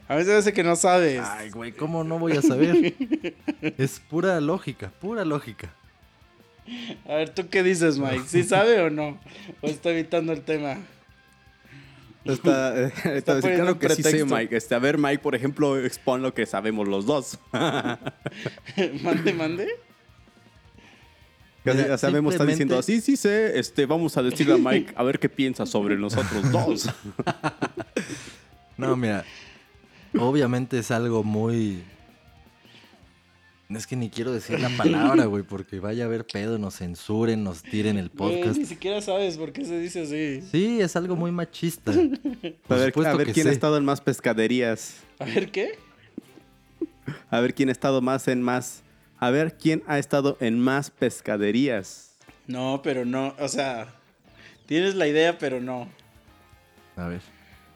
A 0.07 0.15
veces 0.15 0.33
hace 0.33 0.53
que 0.53 0.63
no 0.63 0.75
sabes. 0.75 1.21
Ay, 1.23 1.49
güey, 1.49 1.71
¿cómo 1.71 2.03
no 2.03 2.19
voy 2.19 2.33
a 2.33 2.41
saber? 2.41 2.93
Es 3.77 3.99
pura 3.99 4.39
lógica, 4.41 4.91
pura 5.01 5.25
lógica. 5.25 5.73
A 7.07 7.15
ver, 7.15 7.29
¿tú 7.29 7.49
qué 7.49 7.63
dices, 7.63 7.97
Mike? 7.97 8.23
¿Sí 8.27 8.43
sabe 8.43 8.81
o 8.81 8.89
no? 8.89 9.19
¿O 9.61 9.67
está 9.67 9.91
evitando 9.91 10.33
el 10.33 10.41
tema? 10.41 10.77
Está, 12.25 12.75
eh, 12.87 12.91
está 13.15 13.39
claro 13.39 13.73
un 13.73 13.79
que 13.79 13.89
sí 13.89 14.01
sé, 14.01 14.09
pretexto. 14.09 14.35
Mike. 14.35 14.57
Este, 14.57 14.75
a 14.75 14.79
ver, 14.79 14.97
Mike, 14.97 15.19
por 15.19 15.35
ejemplo, 15.35 15.79
expon 15.79 16.21
lo 16.21 16.33
que 16.33 16.45
sabemos 16.45 16.87
los 16.87 17.05
dos. 17.05 17.39
mande, 19.03 19.33
mande. 19.33 19.67
Casi, 21.65 21.77
Mira, 21.79 21.95
o 21.95 21.97
sea, 21.97 22.11
Memo 22.11 22.29
está 22.29 22.45
diciendo, 22.45 22.79
sí, 22.83 23.01
sí 23.01 23.17
sé, 23.17 23.57
este, 23.59 23.85
vamos 23.87 24.15
a 24.17 24.21
decirle 24.23 24.53
a 24.53 24.57
Mike 24.57 24.93
a 24.95 25.03
ver 25.03 25.19
qué 25.19 25.27
piensa 25.29 25.65
sobre 25.65 25.97
nosotros 25.97 26.51
dos. 26.51 26.89
No, 28.77 28.97
mira, 28.97 29.23
obviamente 30.19 30.77
es 30.79 30.91
algo 30.91 31.23
muy... 31.23 31.81
Es 33.69 33.87
que 33.87 33.95
ni 33.95 34.09
quiero 34.09 34.31
decir 34.33 34.59
la 34.59 34.69
palabra, 34.77 35.25
güey, 35.25 35.43
porque 35.43 35.79
vaya 35.79 36.03
a 36.03 36.07
haber 36.07 36.25
pedo, 36.27 36.59
nos 36.59 36.75
censuren, 36.77 37.43
nos 37.43 37.63
tiren 37.63 37.97
el 37.97 38.09
Güey, 38.09 38.41
podcast. 38.41 38.59
ni 38.59 38.65
siquiera 38.65 39.01
sabes 39.01 39.37
por 39.37 39.53
qué 39.53 39.65
se 39.65 39.79
dice 39.79 40.01
así. 40.03 40.47
Sí, 40.51 40.81
es 40.81 40.95
algo 40.95 41.15
muy 41.15 41.31
machista. 41.31 41.91
a 42.69 42.75
ver, 42.75 42.87
supuesto 42.89 43.07
a 43.13 43.15
ver 43.15 43.27
que 43.27 43.33
quién 43.33 43.47
ha 43.47 43.51
estado 43.51 43.77
en 43.77 43.85
más 43.85 44.01
pescaderías. 44.01 44.97
A 45.19 45.25
ver, 45.25 45.49
¿qué? 45.51 45.79
A 47.29 47.39
ver 47.39 47.55
quién 47.55 47.69
ha 47.69 47.71
estado 47.71 48.01
más 48.01 48.27
en 48.27 48.41
más. 48.41 48.83
A 49.19 49.29
ver 49.29 49.57
quién 49.57 49.83
ha 49.87 49.97
estado 49.97 50.37
en 50.39 50.59
más 50.59 50.89
pescaderías. 50.91 52.11
No, 52.47 52.81
pero 52.83 53.05
no, 53.05 53.33
o 53.39 53.47
sea, 53.47 53.87
tienes 54.65 54.95
la 54.95 55.07
idea, 55.07 55.37
pero 55.37 55.59
no. 55.61 55.87
A 56.95 57.07
ver. 57.07 57.21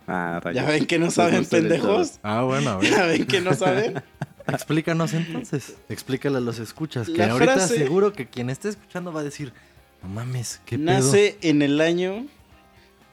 Ah, 0.07 0.39
rayos. 0.43 0.61
¿Ya 0.63 0.69
ven 0.69 0.85
que 0.85 0.99
no 0.99 1.11
saben, 1.11 1.45
pendejos? 1.45 2.19
Ah, 2.23 2.41
bueno, 2.43 2.71
a 2.71 2.77
ver. 2.77 2.89
¿Ya 2.91 3.05
ven 3.05 3.25
que 3.25 3.41
no 3.41 3.53
saben? 3.53 4.01
Explícanos 4.47 5.13
entonces. 5.13 5.75
Explícale 5.89 6.37
a 6.37 6.39
los 6.41 6.57
escuchas. 6.59 7.07
Que 7.07 7.17
La 7.17 7.31
ahorita 7.31 7.55
frase- 7.55 7.77
seguro 7.77 8.13
que 8.13 8.27
quien 8.27 8.49
esté 8.49 8.69
escuchando 8.69 9.13
va 9.13 9.21
a 9.21 9.23
decir, 9.23 9.53
no 10.01 10.09
mames, 10.09 10.59
qué 10.65 10.77
pedo. 10.77 10.85
Nace 10.87 11.37
en 11.41 11.61
el 11.61 11.79
año 11.81 12.25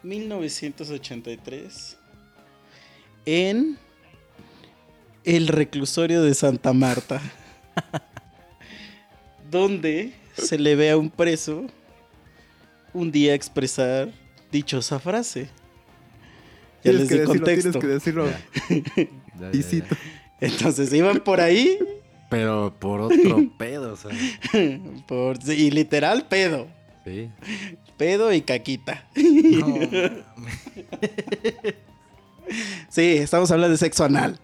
1983 0.03 1.97
en 3.27 3.77
el 5.25 5.49
reclusorio 5.49 6.23
de 6.23 6.33
Santa 6.35 6.73
Marta, 6.73 7.21
donde 9.51 10.13
se 10.37 10.59
le 10.59 10.75
ve 10.77 10.91
a 10.91 10.97
un 10.97 11.11
preso 11.11 11.67
un 12.93 13.11
día 13.13 13.35
expresar 13.35 14.11
dichosa 14.53 14.99
frase. 14.99 15.49
Ya 16.85 16.93
Tienes 16.93 17.01
les 17.01 17.09
que 17.09 17.15
di 17.15 17.21
decirlo, 17.21 17.45
tienes 17.45 17.65
contexto. 17.65 17.81
que 17.81 17.87
decirlo. 17.87 18.27
Ya, 18.27 18.41
ya, 19.41 19.51
Y 19.53 19.63
ya. 19.63 19.69
cito. 19.69 19.97
Entonces 20.41 20.93
iban 20.93 21.21
por 21.21 21.41
ahí 21.41 21.79
Pero 22.31 22.75
por 22.79 23.01
otro 23.01 23.45
pedo, 23.59 23.95
o 23.95 23.97
sea. 23.97 24.11
por, 25.07 25.39
y 25.51 25.71
literal 25.71 26.27
pedo. 26.29 26.69
Sí. 27.05 27.31
Pedo 27.97 28.33
y 28.33 28.43
caquita. 28.43 29.07
No. 29.17 29.81
Sí, 32.89 33.17
estamos 33.17 33.51
hablando 33.51 33.73
de 33.73 33.77
sexo 33.77 34.05
anal. 34.05 34.39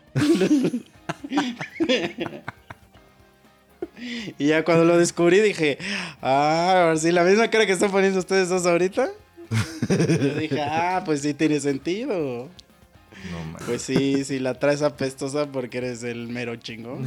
Y 4.39 4.47
ya 4.47 4.65
cuando 4.65 4.85
lo 4.85 4.99
descubrí 4.99 5.41
dije, 5.41 5.79
ah, 6.21 6.83
ahora 6.85 6.97
sí, 6.97 7.13
la 7.13 7.25
misma 7.25 7.49
cara 7.49 7.67
que 7.67 7.73
están 7.73 7.91
poniendo 7.91 8.19
ustedes 8.19 8.49
dos 8.49 8.67
ahorita. 8.67 9.11
Yo 9.89 10.35
dije, 10.35 10.61
ah, 10.63 11.03
pues 11.05 11.23
sí 11.23 11.35
tiene 11.35 11.61
sentido. 11.61 12.49
no 13.31 13.45
mames. 13.53 13.63
Pues 13.67 13.83
sí, 13.83 14.25
si 14.25 14.39
la 14.39 14.55
traes 14.55 14.83
apestosa 14.83 15.51
porque 15.53 15.79
eres 15.79 16.03
el 16.03 16.29
mero 16.29 16.57
chingón. 16.57 17.05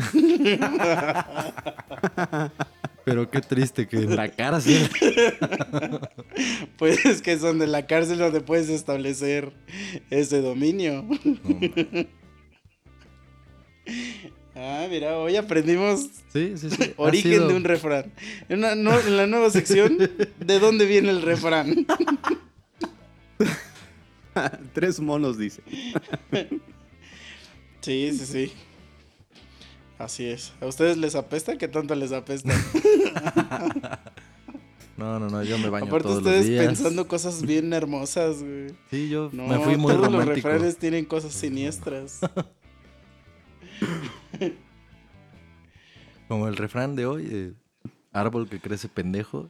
Pero 3.06 3.30
qué 3.30 3.42
triste 3.42 3.88
que 3.88 3.98
en 3.98 4.16
la 4.16 4.30
cárcel. 4.30 4.90
Pues 6.78 7.06
es 7.06 7.22
que 7.22 7.38
son 7.40 7.60
de 7.60 7.68
la 7.68 7.86
cárcel 7.88 8.18
donde 8.18 8.42
puedes 8.42 8.68
establecer 8.70 9.54
ese 10.10 10.42
dominio. 10.42 11.04
No. 11.04 11.16
Ah, 14.56 14.88
mira, 14.90 15.18
hoy 15.18 15.36
aprendimos 15.36 16.08
Sí, 16.32 16.54
sí, 16.56 16.70
sí. 16.70 16.94
Ha 16.98 17.02
Origen 17.02 17.32
sido- 17.32 17.48
de 17.50 17.56
un 17.56 17.64
refrán. 17.66 18.12
En, 18.50 18.60
una- 18.60 18.76
no- 18.76 18.98
en 19.00 19.18
la 19.18 19.28
nueva 19.28 19.50
sección, 19.50 19.98
¿de 20.40 20.60
dónde 20.60 20.86
viene 20.86 21.10
el 21.10 21.22
refrán? 21.22 21.86
Tres 24.74 25.00
monos, 25.00 25.38
dice. 25.38 25.62
Sí, 27.82 28.10
sí, 28.18 28.26
sí. 28.26 28.52
Así 30.00 30.26
es. 30.26 30.54
¿A 30.60 30.66
ustedes 30.66 30.98
les 30.98 31.14
apesta? 31.14 31.56
¿Qué 31.56 31.68
tanto 31.68 31.94
les 31.94 32.12
apesta? 32.14 32.52
No, 34.98 35.20
no, 35.20 35.30
no, 35.30 35.44
yo 35.44 35.60
me 35.60 35.70
baño 35.70 35.86
Aparte 35.86 36.06
todos 36.08 36.18
ustedes 36.18 36.38
los 36.40 36.46
días. 36.48 36.66
pensando 36.66 37.08
cosas 37.08 37.44
bien 37.44 37.72
hermosas, 37.74 38.42
güey. 38.42 38.70
Sí, 38.90 39.08
yo 39.10 39.30
No, 39.34 39.46
me 39.46 39.60
fui 39.60 39.78
muy 39.78 39.94
todos 39.94 40.12
los 40.12 40.26
refranes 40.26 40.78
tienen 40.78 41.06
cosas 41.06 41.34
siniestras. 41.34 42.22
Como 46.28 46.48
el 46.48 46.56
refrán 46.58 46.96
de 46.96 47.06
hoy, 47.06 47.28
eh, 47.32 47.54
árbol 48.12 48.50
que 48.50 48.60
crece 48.60 48.88
pendejo, 48.90 49.50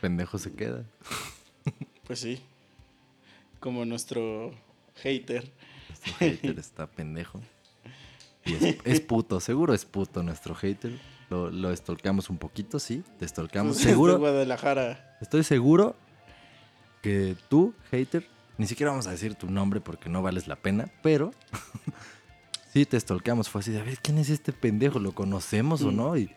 pendejo 0.00 0.38
se 0.38 0.52
queda. 0.52 0.84
Pues 2.06 2.20
sí. 2.20 2.40
Como 3.60 3.84
nuestro 3.84 4.50
hater. 4.94 5.52
Nuestro 5.90 6.14
hater 6.14 6.58
está 6.58 6.86
pendejo. 6.86 7.42
Y 8.46 8.54
es, 8.54 8.76
es 8.82 9.00
puto, 9.02 9.40
seguro 9.40 9.74
es 9.74 9.84
puto 9.84 10.22
nuestro 10.22 10.54
hater. 10.54 10.98
Lo, 11.28 11.50
lo 11.50 11.70
estolcamos 11.70 12.30
un 12.30 12.38
poquito, 12.38 12.78
sí, 12.78 13.04
te 13.18 13.26
estolcamos. 13.26 13.74
Pues 13.74 13.84
de 13.84 13.90
Seguro, 13.90 14.18
Guadalajara. 14.18 15.18
estoy 15.20 15.44
seguro 15.44 15.96
que 17.02 17.36
tú, 17.50 17.74
hater, 17.90 18.26
ni 18.56 18.66
siquiera 18.66 18.90
vamos 18.90 19.06
a 19.06 19.10
decir 19.10 19.34
tu 19.34 19.50
nombre 19.50 19.82
porque 19.82 20.08
no 20.08 20.22
vales 20.22 20.48
la 20.48 20.56
pena, 20.56 20.90
pero 21.02 21.32
sí 22.72 22.86
te 22.86 22.96
estolcamos. 22.96 23.48
Fue 23.48 23.60
así 23.60 23.70
de, 23.72 23.80
a 23.80 23.84
ver, 23.84 23.98
¿quién 24.00 24.18
es 24.18 24.30
este 24.30 24.52
pendejo? 24.52 24.98
¿Lo 24.98 25.12
conocemos 25.12 25.82
o 25.82 25.90
no? 25.90 26.16
Y, 26.16 26.30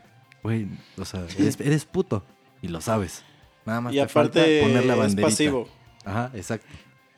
güey, 0.43 0.67
o 0.97 1.05
sea, 1.05 1.25
eres, 1.38 1.59
eres 1.59 1.86
puto 1.86 2.23
y 2.61 2.67
lo 2.67 2.82
sabes. 2.82 3.23
Nada 3.65 3.82
más 3.82 3.93
Y 3.93 3.97
te 3.97 4.07
falta 4.07 4.39
aparte 4.39 4.61
poner 4.63 4.86
la 4.86 4.93
es 4.93 4.99
banderita. 4.99 5.27
pasivo. 5.29 5.69
Ajá, 6.05 6.32
exacto. 6.34 6.67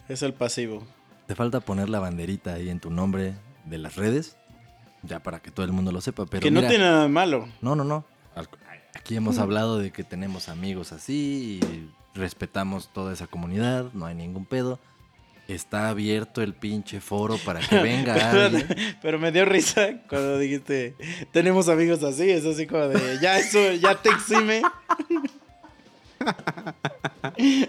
Es 0.10 0.22
el 0.24 0.34
pasivo. 0.34 0.86
Te 1.28 1.36
falta 1.36 1.62
poner 1.62 1.90
la 1.90 2.00
banderita 2.00 2.54
ahí 2.56 2.70
en 2.70 2.80
tu 2.82 2.90
nombre 2.92 3.36
de 3.66 3.78
las 3.78 3.96
redes, 3.96 4.36
ya 5.04 5.24
para 5.24 5.42
que 5.42 5.52
todo 5.52 5.66
el 5.66 5.72
mundo 5.72 5.92
lo 5.94 6.02
sepa. 6.02 6.26
Pero 6.26 6.42
que 6.44 6.52
no 6.52 6.60
tiene 6.62 6.80
nada 6.80 7.04
de 7.04 7.10
malo. 7.10 7.48
no, 7.62 7.76
no, 7.76 7.84
no. 7.84 8.06
Aquí 8.96 9.16
hemos 9.16 9.40
hablado 9.40 9.80
de 9.80 9.92
que 9.92 10.04
tenemos 10.04 10.50
amigos 10.50 10.92
así 10.92 11.60
y 11.62 11.90
respetamos 12.14 12.90
toda 12.94 13.12
esa 13.12 13.26
comunidad, 13.28 13.92
no 13.94 14.06
hay 14.06 14.16
ningún 14.16 14.46
pedo. 14.46 14.80
Está 15.54 15.90
abierto 15.90 16.42
el 16.42 16.54
pinche 16.54 17.00
foro 17.00 17.38
para 17.38 17.60
que 17.60 17.78
venga 17.84 18.32
alguien. 18.32 18.68
Pero 19.02 19.20
me 19.20 19.32
dio 19.32 19.46
risa 19.46 20.02
cuando 20.10 20.40
dijiste, 20.40 20.96
tenemos 21.32 21.70
amigos 21.70 22.04
así, 22.04 22.30
es 22.30 22.46
así 22.46 22.66
como 22.66 22.88
de, 22.88 23.20
ya 23.22 23.38
eso, 23.38 23.74
ya 23.74 23.96
te 23.96 24.10
exime. 24.10 24.62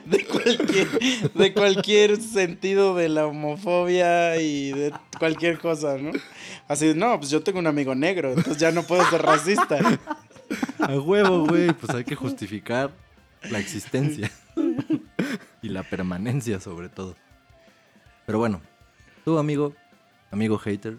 De 0.06 0.24
cualquier, 0.24 1.32
de 1.32 1.54
cualquier 1.54 2.20
sentido 2.20 2.94
de 2.94 3.08
la 3.08 3.26
homofobia 3.26 4.40
y 4.40 4.72
de 4.72 4.92
cualquier 5.18 5.58
cosa, 5.58 5.96
¿no? 5.98 6.12
Así, 6.68 6.92
no, 6.94 7.18
pues 7.18 7.30
yo 7.30 7.42
tengo 7.42 7.58
un 7.58 7.66
amigo 7.66 7.94
negro, 7.94 8.28
entonces 8.28 8.58
ya 8.58 8.70
no 8.70 8.84
puedo 8.84 9.08
ser 9.10 9.22
racista. 9.22 9.78
A 10.78 10.98
huevo, 10.98 11.46
güey, 11.46 11.72
pues 11.72 11.94
hay 11.94 12.04
que 12.04 12.14
justificar 12.14 12.92
la 13.50 13.58
existencia 13.58 14.30
y 15.62 15.68
la 15.68 15.82
permanencia 15.82 16.60
sobre 16.60 16.88
todo. 16.88 17.16
Pero 18.26 18.38
bueno, 18.38 18.60
tú 19.24 19.38
amigo, 19.38 19.74
amigo 20.30 20.58
hater, 20.58 20.96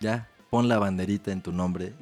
ya 0.00 0.28
pon 0.50 0.68
la 0.68 0.78
banderita 0.78 1.32
en 1.32 1.42
tu 1.42 1.52
nombre 1.52 1.92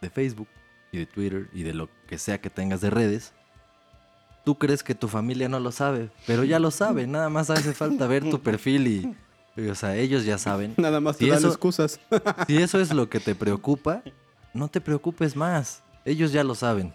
de 0.00 0.10
Facebook 0.10 0.48
y 0.92 0.98
de 0.98 1.06
Twitter 1.06 1.48
y 1.52 1.62
de 1.62 1.74
lo 1.74 1.88
que 2.06 2.18
sea 2.18 2.40
que 2.40 2.50
tengas 2.50 2.80
de 2.80 2.90
redes. 2.90 3.32
Tú 4.44 4.56
crees 4.58 4.82
que 4.82 4.94
tu 4.94 5.06
familia 5.06 5.48
no 5.48 5.60
lo 5.60 5.70
sabe, 5.70 6.10
pero 6.26 6.44
ya 6.44 6.58
lo 6.58 6.70
sabe, 6.70 7.06
nada 7.06 7.28
más 7.28 7.50
hace 7.50 7.74
falta 7.74 8.06
ver 8.06 8.28
tu 8.30 8.40
perfil 8.40 8.86
y, 8.86 9.16
y, 9.60 9.68
o 9.68 9.74
sea, 9.74 9.96
ellos 9.96 10.24
ya 10.24 10.38
saben. 10.38 10.74
Nada 10.78 10.98
más 11.00 11.18
te 11.18 11.24
Si 11.24 11.30
dan 11.30 11.38
eso- 11.40 11.48
excusas. 11.48 12.00
Si 12.46 12.56
eso 12.56 12.80
es 12.80 12.92
lo 12.94 13.10
que 13.10 13.20
te 13.20 13.34
preocupa, 13.34 14.02
no 14.54 14.68
te 14.68 14.80
preocupes 14.80 15.36
más. 15.36 15.82
Ellos 16.06 16.32
ya 16.32 16.42
lo 16.42 16.54
saben. 16.54 16.94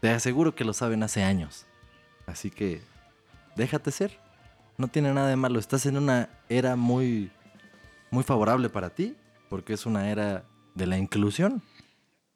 Te 0.00 0.10
aseguro 0.10 0.54
que 0.54 0.64
lo 0.64 0.74
saben 0.74 1.02
hace 1.02 1.22
años. 1.24 1.64
Así 2.26 2.50
que 2.50 2.82
déjate 3.56 3.90
ser. 3.90 4.18
No 4.76 4.88
tiene 4.88 5.12
nada 5.12 5.28
de 5.28 5.36
malo. 5.36 5.58
Estás 5.58 5.86
en 5.86 5.96
una 5.96 6.28
era 6.48 6.76
muy, 6.76 7.30
muy 8.10 8.24
favorable 8.24 8.68
para 8.68 8.90
ti, 8.90 9.14
porque 9.48 9.74
es 9.74 9.86
una 9.86 10.10
era 10.10 10.44
de 10.74 10.86
la 10.86 10.98
inclusión. 10.98 11.62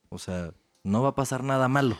O 0.08 0.18
sea, 0.18 0.52
no 0.84 1.02
va 1.02 1.10
a 1.10 1.14
pasar 1.14 1.42
nada 1.42 1.68
malo. 1.68 1.98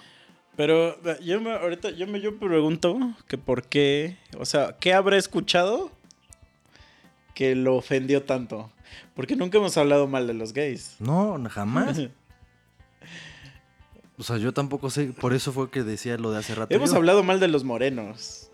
Pero 0.56 0.96
yo 1.20 1.40
me, 1.40 1.52
ahorita 1.52 1.90
yo 1.90 2.06
me 2.06 2.20
yo 2.20 2.38
pregunto 2.38 2.98
que 3.28 3.36
por 3.36 3.64
qué, 3.64 4.16
o 4.38 4.46
sea, 4.46 4.76
¿qué 4.78 4.94
habrá 4.94 5.18
escuchado 5.18 5.90
que 7.34 7.54
lo 7.54 7.76
ofendió 7.76 8.22
tanto? 8.22 8.70
Porque 9.14 9.36
nunca 9.36 9.58
hemos 9.58 9.76
hablado 9.76 10.06
mal 10.06 10.26
de 10.26 10.34
los 10.34 10.52
gays. 10.52 10.96
No, 10.98 11.42
jamás. 11.50 12.00
O 14.18 14.22
sea, 14.22 14.38
yo 14.38 14.54
tampoco 14.54 14.88
sé. 14.88 15.12
Por 15.12 15.34
eso 15.34 15.52
fue 15.52 15.68
que 15.70 15.82
decía 15.82 16.16
lo 16.16 16.30
de 16.30 16.38
hace 16.38 16.54
rato. 16.54 16.74
hemos 16.74 16.90
yo. 16.90 16.96
hablado 16.96 17.22
mal 17.22 17.38
de 17.38 17.48
los 17.48 17.64
morenos. 17.64 18.50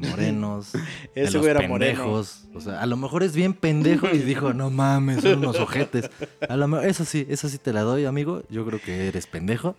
Morenos. 0.00 0.70
Ese 1.14 1.38
güey 1.38 1.50
era 1.50 1.66
moreno. 1.68 1.98
pendejos. 2.02 2.44
O 2.54 2.60
sea, 2.60 2.80
a 2.80 2.86
lo 2.86 2.96
mejor 2.96 3.22
es 3.22 3.34
bien 3.34 3.54
pendejo 3.54 4.08
y 4.12 4.18
dijo, 4.18 4.52
no 4.52 4.70
mames, 4.70 5.22
son 5.22 5.38
unos 5.38 5.56
ojetes. 5.56 6.10
A 6.48 6.56
lo 6.56 6.66
mejor, 6.68 6.86
eso 6.86 7.04
sí, 7.04 7.26
eso 7.28 7.48
sí 7.48 7.58
te 7.58 7.72
la 7.72 7.82
doy, 7.82 8.04
amigo. 8.04 8.42
Yo 8.50 8.64
creo 8.66 8.80
que 8.80 9.08
eres 9.08 9.26
pendejo. 9.26 9.76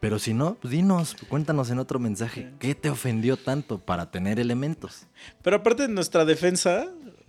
Pero 0.00 0.18
si 0.18 0.34
no, 0.34 0.56
pues 0.60 0.70
dinos, 0.72 1.16
cuéntanos 1.28 1.70
en 1.70 1.78
otro 1.78 1.98
mensaje, 1.98 2.50
¿qué 2.58 2.74
te 2.74 2.90
ofendió 2.90 3.38
tanto 3.38 3.78
para 3.78 4.10
tener 4.10 4.38
elementos? 4.38 5.06
Pero 5.42 5.56
aparte 5.56 5.84
de 5.84 5.88
nuestra 5.88 6.26
defensa, 6.26 6.88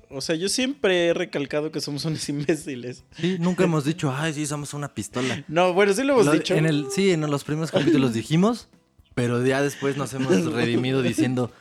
o 0.09 0.19
sea, 0.19 0.35
yo 0.35 0.49
siempre 0.49 1.07
he 1.07 1.13
recalcado 1.13 1.71
que 1.71 1.79
somos 1.79 2.03
unos 2.03 2.27
imbéciles. 2.29 3.05
Sí, 3.17 3.37
nunca 3.39 3.63
hemos 3.63 3.85
dicho, 3.85 4.13
ay, 4.13 4.33
sí, 4.33 4.45
somos 4.45 4.73
una 4.73 4.93
pistola. 4.93 5.45
No, 5.47 5.73
bueno, 5.73 5.93
sí 5.93 6.03
lo 6.03 6.13
hemos 6.15 6.25
Lo- 6.25 6.33
dicho. 6.33 6.53
En 6.55 6.65
el, 6.65 6.87
sí, 6.91 7.11
en 7.11 7.21
los 7.21 7.45
primeros 7.45 7.71
capítulos 7.71 8.13
dijimos, 8.13 8.67
pero 9.13 9.45
ya 9.45 9.61
después 9.61 9.95
nos 9.95 10.13
hemos 10.13 10.51
redimido 10.51 11.01
diciendo, 11.01 11.51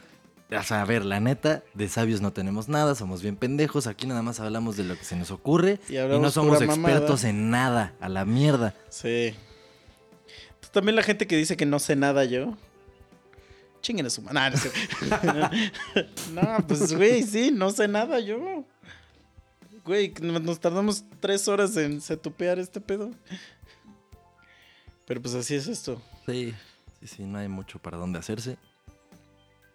a 0.50 0.84
ver, 0.84 1.04
la 1.04 1.20
neta, 1.20 1.62
de 1.74 1.88
sabios 1.88 2.20
no 2.20 2.32
tenemos 2.32 2.68
nada, 2.68 2.94
somos 2.94 3.22
bien 3.22 3.36
pendejos, 3.36 3.86
aquí 3.86 4.06
nada 4.06 4.22
más 4.22 4.40
hablamos 4.40 4.76
de 4.76 4.84
lo 4.84 4.96
que 4.96 5.04
se 5.04 5.16
nos 5.16 5.30
ocurre 5.30 5.80
Y 5.88 5.94
no 5.94 6.30
somos 6.30 6.60
mamada. 6.60 6.74
expertos 6.96 7.24
en 7.24 7.50
nada, 7.50 7.94
a 8.00 8.08
la 8.08 8.24
mierda. 8.24 8.74
Sí. 8.88 9.34
Pues 10.60 10.70
también 10.70 10.96
la 10.96 11.02
gente 11.02 11.26
que 11.26 11.36
dice 11.36 11.56
que 11.56 11.66
no 11.66 11.78
sé 11.78 11.96
nada 11.96 12.24
yo. 12.24 12.56
Chinguen 13.82 14.06
a 14.06 14.10
su. 14.10 14.22
Nah, 14.22 14.50
no. 14.50 15.50
No, 16.32 16.66
pues 16.66 16.94
güey, 16.96 17.22
sí, 17.22 17.50
no 17.52 17.70
sé 17.70 17.86
nada 17.88 18.18
yo. 18.20 18.64
Güey, 19.84 20.14
nos 20.22 20.40
nos 20.42 20.60
tardamos 20.60 21.04
tres 21.20 21.46
horas 21.48 21.76
en 21.76 22.00
setupear 22.00 22.58
este 22.58 22.80
pedo. 22.80 23.10
Pero 25.06 25.20
pues 25.20 25.34
así 25.34 25.54
es 25.54 25.66
esto. 25.66 26.00
Sí, 26.26 26.54
sí, 27.00 27.06
sí, 27.06 27.22
no 27.24 27.38
hay 27.38 27.48
mucho 27.48 27.78
para 27.78 27.98
dónde 27.98 28.18
hacerse. 28.18 28.56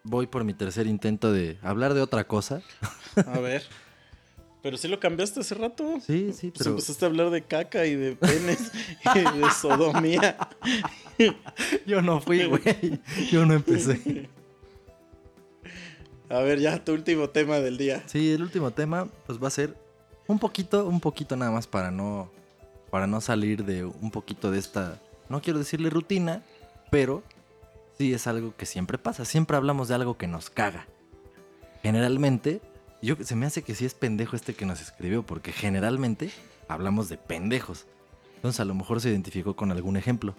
Voy 0.04 0.28
por 0.28 0.43
mi 0.43 0.54
tercer 0.54 0.88
intento 0.88 1.32
de 1.32 1.58
hablar 1.62 1.93
de 1.93 2.02
otra 2.02 2.26
cosa. 2.26 2.62
A 3.26 3.39
ver. 3.39 3.64
Pero 4.62 4.78
sí 4.78 4.88
lo 4.88 5.00
cambiaste 5.00 5.39
hace 5.39 5.56
rato. 5.56 6.00
Sí, 6.06 6.34
sí, 6.34 6.52
Pues 6.52 6.60
pero 6.60 6.70
empezaste 6.72 7.06
a 7.06 7.08
hablar 7.08 7.30
de 7.30 7.43
caca 7.43 7.86
y 7.86 7.95
de 7.95 8.16
penes 8.16 8.72
y 9.16 9.20
de 9.39 9.52
sodomía. 9.52 10.38
yo 11.86 12.02
no 12.02 12.20
fui, 12.20 12.45
güey. 12.45 13.00
Yo 13.32 13.45
no 13.45 13.54
empecé. 13.54 14.30
A 16.30 16.39
ver, 16.41 16.60
ya, 16.60 16.84
tu 16.84 16.91
último 16.93 17.30
tema 17.30 17.60
del 17.60 17.78
día. 17.78 18.04
Sí, 18.06 18.32
el 18.32 18.41
último 18.41 18.72
tema, 18.72 19.08
pues 19.26 19.41
va 19.41 19.47
a 19.47 19.52
ser 19.52 19.76
un 20.28 20.38
poquito, 20.38 20.86
un 20.86 21.00
poquito 21.00 21.36
nada 21.36 21.52
más 21.52 21.66
para 21.66 21.89
no, 21.89 22.30
para 22.91 23.08
no 23.08 23.20
salir 23.22 23.64
de 23.66 23.84
un 23.86 24.12
poquito 24.12 24.52
de 24.52 24.60
esta, 24.60 25.02
no 25.28 25.41
quiero 25.41 25.58
decirle 25.58 25.89
rutina, 25.89 26.43
pero 26.91 27.24
sí 28.00 28.14
es 28.14 28.28
algo 28.28 28.56
que 28.56 28.66
siempre 28.66 28.97
pasa. 28.97 29.26
Siempre 29.26 29.58
hablamos 29.58 29.89
de 29.89 29.95
algo 29.95 30.18
que 30.18 30.26
nos 30.26 30.50
caga. 30.50 30.88
Generalmente, 31.84 32.62
yo 33.02 33.18
se 33.22 33.36
me 33.36 33.45
hace 33.45 33.62
que 33.62 33.76
sí 33.76 33.86
es 33.86 33.93
pendejo 33.93 34.38
este 34.38 34.54
que 34.54 34.66
nos 34.66 34.80
escribió, 34.80 35.26
porque 35.26 35.52
generalmente 35.52 36.32
hablamos 36.70 37.10
de 37.10 37.18
pendejos. 37.18 37.88
Entonces 38.38 38.62
a 38.62 38.66
lo 38.66 38.74
mejor 38.74 39.02
se 39.02 39.10
identificó 39.10 39.58
con 39.58 39.74
algún 39.74 39.97
ejemplo. 39.97 40.34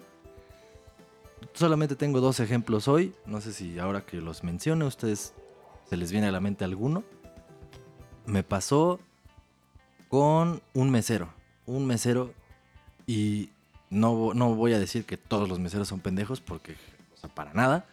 Solamente 1.53 1.95
tengo 1.95 2.19
dos 2.19 2.39
ejemplos 2.39 2.87
hoy. 2.87 3.13
No 3.27 3.41
sé 3.41 3.53
si 3.53 3.77
ahora 3.77 4.07
que 4.07 4.17
los 4.17 4.43
mencione, 4.43 4.83
ustedes 4.85 5.35
se 5.87 5.97
les 5.97 6.11
viene 6.11 6.29
a 6.29 6.31
la 6.31 6.39
mente 6.39 6.65
alguno. 6.65 7.03
Me 8.25 8.41
pasó 8.41 8.99
con 10.09 10.63
un 10.73 10.89
mesero. 10.89 11.31
Un 11.67 11.85
mesero. 11.85 12.33
Y 13.05 13.51
no, 13.91 14.33
no 14.33 14.55
voy 14.55 14.73
a 14.73 14.79
decir 14.79 15.05
que 15.05 15.17
todos 15.17 15.47
los 15.47 15.59
meseros 15.59 15.89
son 15.89 15.99
pendejos, 15.99 16.41
porque, 16.41 16.75
sea, 17.21 17.33
para 17.33 17.53
nada. 17.53 17.85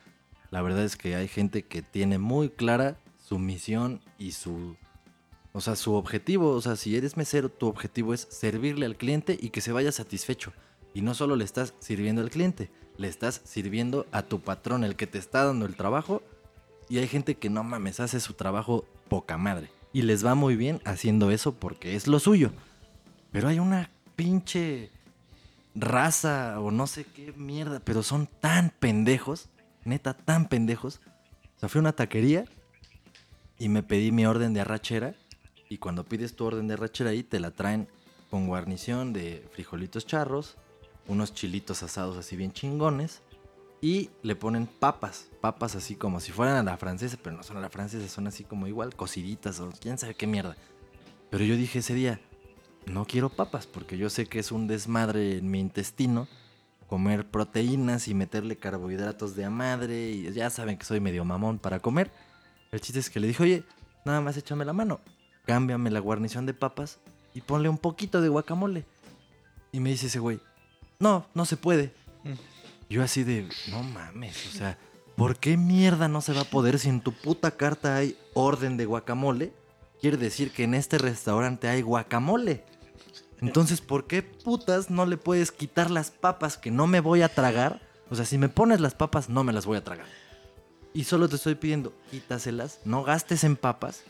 La 0.50 0.62
verdad 0.62 0.84
es 0.84 0.96
que 0.96 1.14
hay 1.14 1.28
gente 1.28 1.64
que 1.64 1.82
tiene 1.82 2.18
muy 2.18 2.50
clara 2.50 2.96
su 3.22 3.38
misión 3.38 4.00
y 4.18 4.32
su. 4.32 4.76
O 5.52 5.60
sea, 5.60 5.76
su 5.76 5.94
objetivo. 5.94 6.50
O 6.50 6.60
sea, 6.60 6.76
si 6.76 6.96
eres 6.96 7.16
mesero, 7.16 7.48
tu 7.48 7.66
objetivo 7.66 8.14
es 8.14 8.26
servirle 8.30 8.86
al 8.86 8.96
cliente 8.96 9.38
y 9.40 9.50
que 9.50 9.60
se 9.60 9.72
vaya 9.72 9.92
satisfecho. 9.92 10.52
Y 10.94 11.02
no 11.02 11.14
solo 11.14 11.36
le 11.36 11.44
estás 11.44 11.74
sirviendo 11.80 12.22
al 12.22 12.30
cliente, 12.30 12.70
le 12.96 13.08
estás 13.08 13.42
sirviendo 13.44 14.06
a 14.10 14.22
tu 14.22 14.40
patrón, 14.40 14.84
el 14.84 14.96
que 14.96 15.06
te 15.06 15.18
está 15.18 15.44
dando 15.44 15.66
el 15.66 15.76
trabajo. 15.76 16.22
Y 16.88 16.98
hay 16.98 17.08
gente 17.08 17.34
que 17.36 17.50
no 17.50 17.62
mames, 17.62 18.00
hace 18.00 18.20
su 18.20 18.32
trabajo 18.32 18.86
poca 19.08 19.36
madre. 19.36 19.70
Y 19.92 20.02
les 20.02 20.24
va 20.24 20.34
muy 20.34 20.56
bien 20.56 20.80
haciendo 20.84 21.30
eso 21.30 21.54
porque 21.54 21.94
es 21.94 22.06
lo 22.06 22.18
suyo. 22.18 22.52
Pero 23.30 23.48
hay 23.48 23.58
una 23.58 23.90
pinche 24.16 24.90
raza 25.80 26.60
o 26.60 26.70
no 26.70 26.86
sé 26.86 27.04
qué 27.04 27.32
mierda, 27.32 27.80
pero 27.80 28.02
son 28.02 28.26
tan 28.26 28.70
pendejos, 28.70 29.48
neta, 29.84 30.14
tan 30.14 30.48
pendejos. 30.48 31.00
O 31.56 31.60
sea, 31.60 31.68
fui 31.68 31.78
a 31.78 31.82
una 31.82 31.92
taquería 31.92 32.44
y 33.58 33.68
me 33.68 33.82
pedí 33.82 34.12
mi 34.12 34.26
orden 34.26 34.54
de 34.54 34.60
arrachera. 34.60 35.14
Y 35.68 35.78
cuando 35.78 36.04
pides 36.04 36.34
tu 36.34 36.44
orden 36.44 36.68
de 36.68 36.74
arrachera 36.74 37.10
ahí, 37.10 37.22
te 37.22 37.40
la 37.40 37.50
traen 37.50 37.88
con 38.30 38.46
guarnición 38.46 39.12
de 39.12 39.46
frijolitos 39.52 40.06
charros, 40.06 40.56
unos 41.06 41.34
chilitos 41.34 41.82
asados 41.82 42.16
así 42.16 42.36
bien 42.36 42.52
chingones. 42.52 43.22
Y 43.80 44.10
le 44.22 44.34
ponen 44.34 44.66
papas, 44.66 45.28
papas 45.40 45.76
así 45.76 45.94
como 45.94 46.18
si 46.20 46.32
fueran 46.32 46.56
a 46.56 46.62
la 46.64 46.76
francesa, 46.76 47.16
pero 47.22 47.36
no 47.36 47.42
son 47.44 47.58
a 47.58 47.60
la 47.60 47.70
francesa, 47.70 48.08
son 48.08 48.26
así 48.26 48.42
como 48.42 48.66
igual, 48.66 48.96
cociditas 48.96 49.60
o 49.60 49.70
quién 49.80 49.98
sabe 49.98 50.14
qué 50.14 50.26
mierda. 50.26 50.56
Pero 51.30 51.44
yo 51.44 51.54
dije 51.54 51.78
ese 51.78 51.94
día, 51.94 52.20
no 52.90 53.04
quiero 53.04 53.28
papas 53.28 53.66
porque 53.66 53.96
yo 53.96 54.10
sé 54.10 54.26
que 54.26 54.38
es 54.38 54.52
un 54.52 54.66
desmadre 54.66 55.38
en 55.38 55.50
mi 55.50 55.60
intestino 55.60 56.28
comer 56.88 57.26
proteínas 57.26 58.08
y 58.08 58.14
meterle 58.14 58.56
carbohidratos 58.56 59.36
de 59.36 59.44
a 59.44 59.50
madre 59.50 60.10
y 60.10 60.32
ya 60.32 60.48
saben 60.50 60.78
que 60.78 60.86
soy 60.86 61.00
medio 61.00 61.24
mamón 61.24 61.58
para 61.58 61.80
comer. 61.80 62.10
El 62.72 62.80
chiste 62.80 62.98
es 62.98 63.10
que 63.10 63.20
le 63.20 63.28
dije, 63.28 63.42
oye, 63.42 63.64
nada 64.04 64.20
más 64.20 64.36
échame 64.36 64.64
la 64.64 64.72
mano, 64.72 65.00
cámbiame 65.44 65.90
la 65.90 66.00
guarnición 66.00 66.46
de 66.46 66.54
papas 66.54 66.98
y 67.34 67.42
ponle 67.42 67.68
un 67.68 67.78
poquito 67.78 68.20
de 68.20 68.30
guacamole. 68.30 68.86
Y 69.70 69.80
me 69.80 69.90
dice 69.90 70.06
ese 70.06 70.18
güey, 70.18 70.40
no, 70.98 71.26
no 71.34 71.44
se 71.44 71.58
puede. 71.58 71.92
Yo 72.88 73.02
así 73.02 73.22
de, 73.22 73.46
no 73.70 73.82
mames, 73.82 74.46
o 74.46 74.50
sea, 74.50 74.78
¿por 75.14 75.36
qué 75.36 75.58
mierda 75.58 76.08
no 76.08 76.22
se 76.22 76.32
va 76.32 76.40
a 76.40 76.50
poder 76.50 76.78
si 76.78 76.88
en 76.88 77.02
tu 77.02 77.12
puta 77.12 77.50
carta 77.50 77.96
hay 77.96 78.16
orden 78.32 78.78
de 78.78 78.86
guacamole? 78.86 79.52
Quiere 80.00 80.16
decir 80.16 80.52
que 80.52 80.64
en 80.64 80.74
este 80.74 80.96
restaurante 80.96 81.68
hay 81.68 81.82
guacamole. 81.82 82.64
Entonces, 83.40 83.80
¿por 83.80 84.06
qué 84.06 84.22
putas 84.22 84.90
no 84.90 85.06
le 85.06 85.16
puedes 85.16 85.52
quitar 85.52 85.90
las 85.90 86.10
papas 86.10 86.56
que 86.56 86.70
no 86.70 86.86
me 86.86 87.00
voy 87.00 87.22
a 87.22 87.28
tragar? 87.28 87.80
O 88.10 88.16
sea, 88.16 88.24
si 88.24 88.38
me 88.38 88.48
pones 88.48 88.80
las 88.80 88.94
papas, 88.94 89.28
no 89.28 89.44
me 89.44 89.52
las 89.52 89.66
voy 89.66 89.76
a 89.76 89.84
tragar. 89.84 90.06
Y 90.92 91.04
solo 91.04 91.28
te 91.28 91.36
estoy 91.36 91.54
pidiendo, 91.54 91.92
quítaselas, 92.10 92.80
no 92.84 93.04
gastes 93.04 93.44
en 93.44 93.56
papas, 93.56 94.02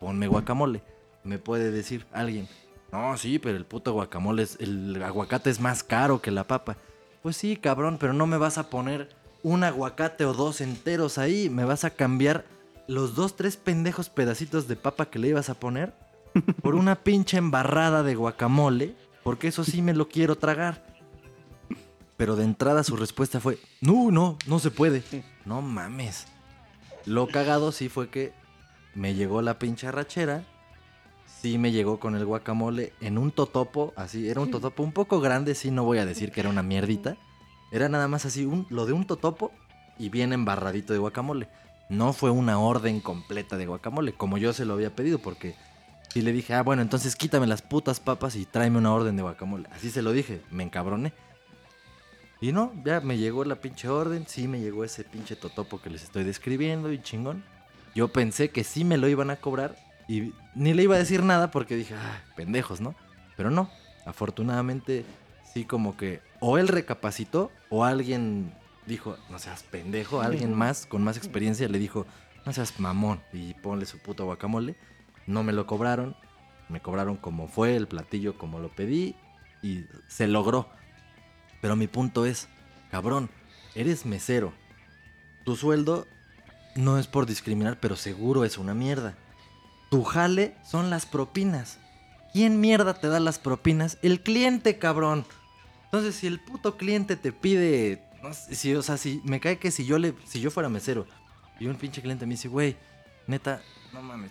ponme 0.00 0.26
guacamole. 0.26 0.82
Me 1.22 1.38
puede 1.38 1.70
decir 1.70 2.06
alguien, 2.12 2.48
no, 2.90 3.16
sí, 3.16 3.38
pero 3.38 3.56
el 3.56 3.64
puto 3.64 3.92
guacamole, 3.92 4.46
el 4.58 5.00
aguacate 5.02 5.50
es 5.50 5.60
más 5.60 5.84
caro 5.84 6.20
que 6.20 6.30
la 6.30 6.44
papa. 6.44 6.76
Pues 7.22 7.36
sí, 7.36 7.56
cabrón, 7.56 7.98
pero 8.00 8.12
no 8.12 8.26
me 8.26 8.38
vas 8.38 8.58
a 8.58 8.68
poner 8.68 9.14
un 9.44 9.62
aguacate 9.62 10.24
o 10.24 10.34
dos 10.34 10.60
enteros 10.60 11.18
ahí, 11.18 11.48
me 11.48 11.64
vas 11.64 11.84
a 11.84 11.90
cambiar 11.90 12.44
los 12.88 13.14
dos, 13.14 13.36
tres 13.36 13.56
pendejos 13.56 14.08
pedacitos 14.08 14.66
de 14.66 14.76
papa 14.76 15.06
que 15.06 15.18
le 15.18 15.28
ibas 15.28 15.48
a 15.48 15.54
poner 15.54 15.94
por 16.62 16.74
una 16.74 16.96
pinche 16.96 17.36
embarrada 17.36 18.02
de 18.02 18.14
guacamole, 18.14 18.94
porque 19.22 19.48
eso 19.48 19.64
sí 19.64 19.82
me 19.82 19.94
lo 19.94 20.08
quiero 20.08 20.36
tragar. 20.36 20.84
Pero 22.16 22.36
de 22.36 22.44
entrada 22.44 22.84
su 22.84 22.96
respuesta 22.96 23.40
fue, 23.40 23.58
no, 23.80 24.10
no, 24.10 24.38
no 24.46 24.58
se 24.58 24.70
puede. 24.70 25.02
No 25.44 25.62
mames. 25.62 26.26
Lo 27.04 27.26
cagado 27.26 27.72
sí 27.72 27.88
fue 27.88 28.08
que 28.08 28.32
me 28.94 29.14
llegó 29.14 29.42
la 29.42 29.58
pinche 29.58 29.86
arrachera. 29.86 30.44
Sí 31.26 31.58
me 31.58 31.72
llegó 31.72 31.98
con 31.98 32.14
el 32.14 32.24
guacamole 32.24 32.92
en 33.00 33.18
un 33.18 33.32
totopo, 33.32 33.92
así, 33.96 34.28
era 34.28 34.40
un 34.40 34.52
totopo 34.52 34.84
un 34.84 34.92
poco 34.92 35.20
grande, 35.20 35.56
sí, 35.56 35.72
no 35.72 35.82
voy 35.82 35.98
a 35.98 36.06
decir 36.06 36.30
que 36.30 36.40
era 36.40 36.48
una 36.48 36.62
mierdita. 36.62 37.16
Era 37.72 37.88
nada 37.88 38.06
más 38.06 38.24
así, 38.26 38.44
un, 38.44 38.66
lo 38.70 38.86
de 38.86 38.92
un 38.92 39.06
totopo 39.06 39.50
y 39.98 40.08
bien 40.08 40.32
embarradito 40.32 40.92
de 40.92 41.00
guacamole. 41.00 41.48
No 41.88 42.12
fue 42.12 42.30
una 42.30 42.58
orden 42.60 43.00
completa 43.00 43.56
de 43.56 43.66
guacamole, 43.66 44.12
como 44.12 44.38
yo 44.38 44.52
se 44.52 44.64
lo 44.64 44.74
había 44.74 44.94
pedido, 44.94 45.18
porque 45.18 45.56
sí 46.12 46.20
le 46.20 46.32
dije, 46.32 46.52
ah, 46.52 46.62
bueno, 46.62 46.82
entonces 46.82 47.16
quítame 47.16 47.46
las 47.46 47.62
putas 47.62 47.98
papas 47.98 48.36
y 48.36 48.44
tráeme 48.44 48.76
una 48.76 48.92
orden 48.92 49.16
de 49.16 49.22
guacamole. 49.22 49.66
Así 49.72 49.90
se 49.90 50.02
lo 50.02 50.12
dije, 50.12 50.42
me 50.50 50.62
encabroné. 50.62 51.14
Y 52.42 52.52
no, 52.52 52.72
ya 52.84 53.00
me 53.00 53.16
llegó 53.16 53.44
la 53.44 53.56
pinche 53.56 53.88
orden, 53.88 54.26
sí 54.26 54.46
me 54.46 54.60
llegó 54.60 54.84
ese 54.84 55.04
pinche 55.04 55.36
totopo 55.36 55.80
que 55.80 55.88
les 55.88 56.02
estoy 56.02 56.24
describiendo 56.24 56.92
y 56.92 57.00
chingón. 57.00 57.44
Yo 57.94 58.08
pensé 58.08 58.50
que 58.50 58.62
sí 58.62 58.84
me 58.84 58.98
lo 58.98 59.08
iban 59.08 59.30
a 59.30 59.36
cobrar 59.36 59.76
y 60.06 60.34
ni 60.54 60.74
le 60.74 60.82
iba 60.82 60.96
a 60.96 60.98
decir 60.98 61.22
nada 61.22 61.50
porque 61.50 61.76
dije, 61.76 61.94
ah, 61.94 62.20
pendejos, 62.36 62.82
¿no? 62.82 62.94
Pero 63.36 63.50
no, 63.50 63.70
afortunadamente 64.04 65.06
sí 65.54 65.64
como 65.64 65.96
que 65.96 66.20
o 66.40 66.58
él 66.58 66.68
recapacitó 66.68 67.50
o 67.70 67.84
alguien 67.84 68.52
dijo, 68.86 69.16
no 69.30 69.38
seas 69.38 69.62
pendejo, 69.62 70.20
alguien 70.20 70.52
más 70.52 70.84
con 70.84 71.02
más 71.02 71.16
experiencia 71.16 71.68
le 71.68 71.78
dijo, 71.78 72.04
no 72.44 72.52
seas 72.52 72.78
mamón 72.80 73.22
y 73.32 73.54
ponle 73.54 73.86
su 73.86 73.98
puto 73.98 74.26
guacamole. 74.26 74.76
No 75.26 75.42
me 75.42 75.52
lo 75.52 75.66
cobraron, 75.66 76.16
me 76.68 76.80
cobraron 76.80 77.16
como 77.16 77.48
fue 77.48 77.76
el 77.76 77.86
platillo, 77.86 78.36
como 78.38 78.58
lo 78.58 78.68
pedí 78.68 79.14
y 79.62 79.84
se 80.08 80.26
logró. 80.26 80.68
Pero 81.60 81.76
mi 81.76 81.86
punto 81.86 82.26
es, 82.26 82.48
cabrón, 82.90 83.30
eres 83.74 84.04
mesero. 84.04 84.52
Tu 85.44 85.56
sueldo 85.56 86.06
no 86.74 86.98
es 86.98 87.06
por 87.06 87.26
discriminar, 87.26 87.78
pero 87.80 87.96
seguro 87.96 88.44
es 88.44 88.58
una 88.58 88.74
mierda. 88.74 89.14
Tu 89.90 90.02
jale 90.02 90.56
son 90.64 90.90
las 90.90 91.06
propinas. 91.06 91.78
¿Quién 92.32 92.60
mierda 92.60 92.94
te 92.94 93.08
da 93.08 93.20
las 93.20 93.38
propinas? 93.38 93.98
El 94.02 94.22
cliente, 94.22 94.78
cabrón. 94.78 95.26
Entonces, 95.84 96.14
si 96.14 96.26
el 96.26 96.40
puto 96.40 96.78
cliente 96.78 97.16
te 97.16 97.32
pide, 97.32 98.02
si, 98.50 98.74
o 98.74 98.82
sea, 98.82 98.96
si 98.96 99.20
me 99.24 99.40
cae 99.40 99.58
que 99.58 99.70
si 99.70 99.84
yo 99.84 99.98
le, 99.98 100.14
si 100.24 100.40
yo 100.40 100.50
fuera 100.50 100.70
mesero 100.70 101.06
y 101.60 101.66
un 101.66 101.76
pinche 101.76 102.00
cliente 102.00 102.24
me 102.24 102.32
dice, 102.32 102.48
güey, 102.48 102.76
neta, 103.26 103.60
no 103.92 104.00
mames, 104.00 104.30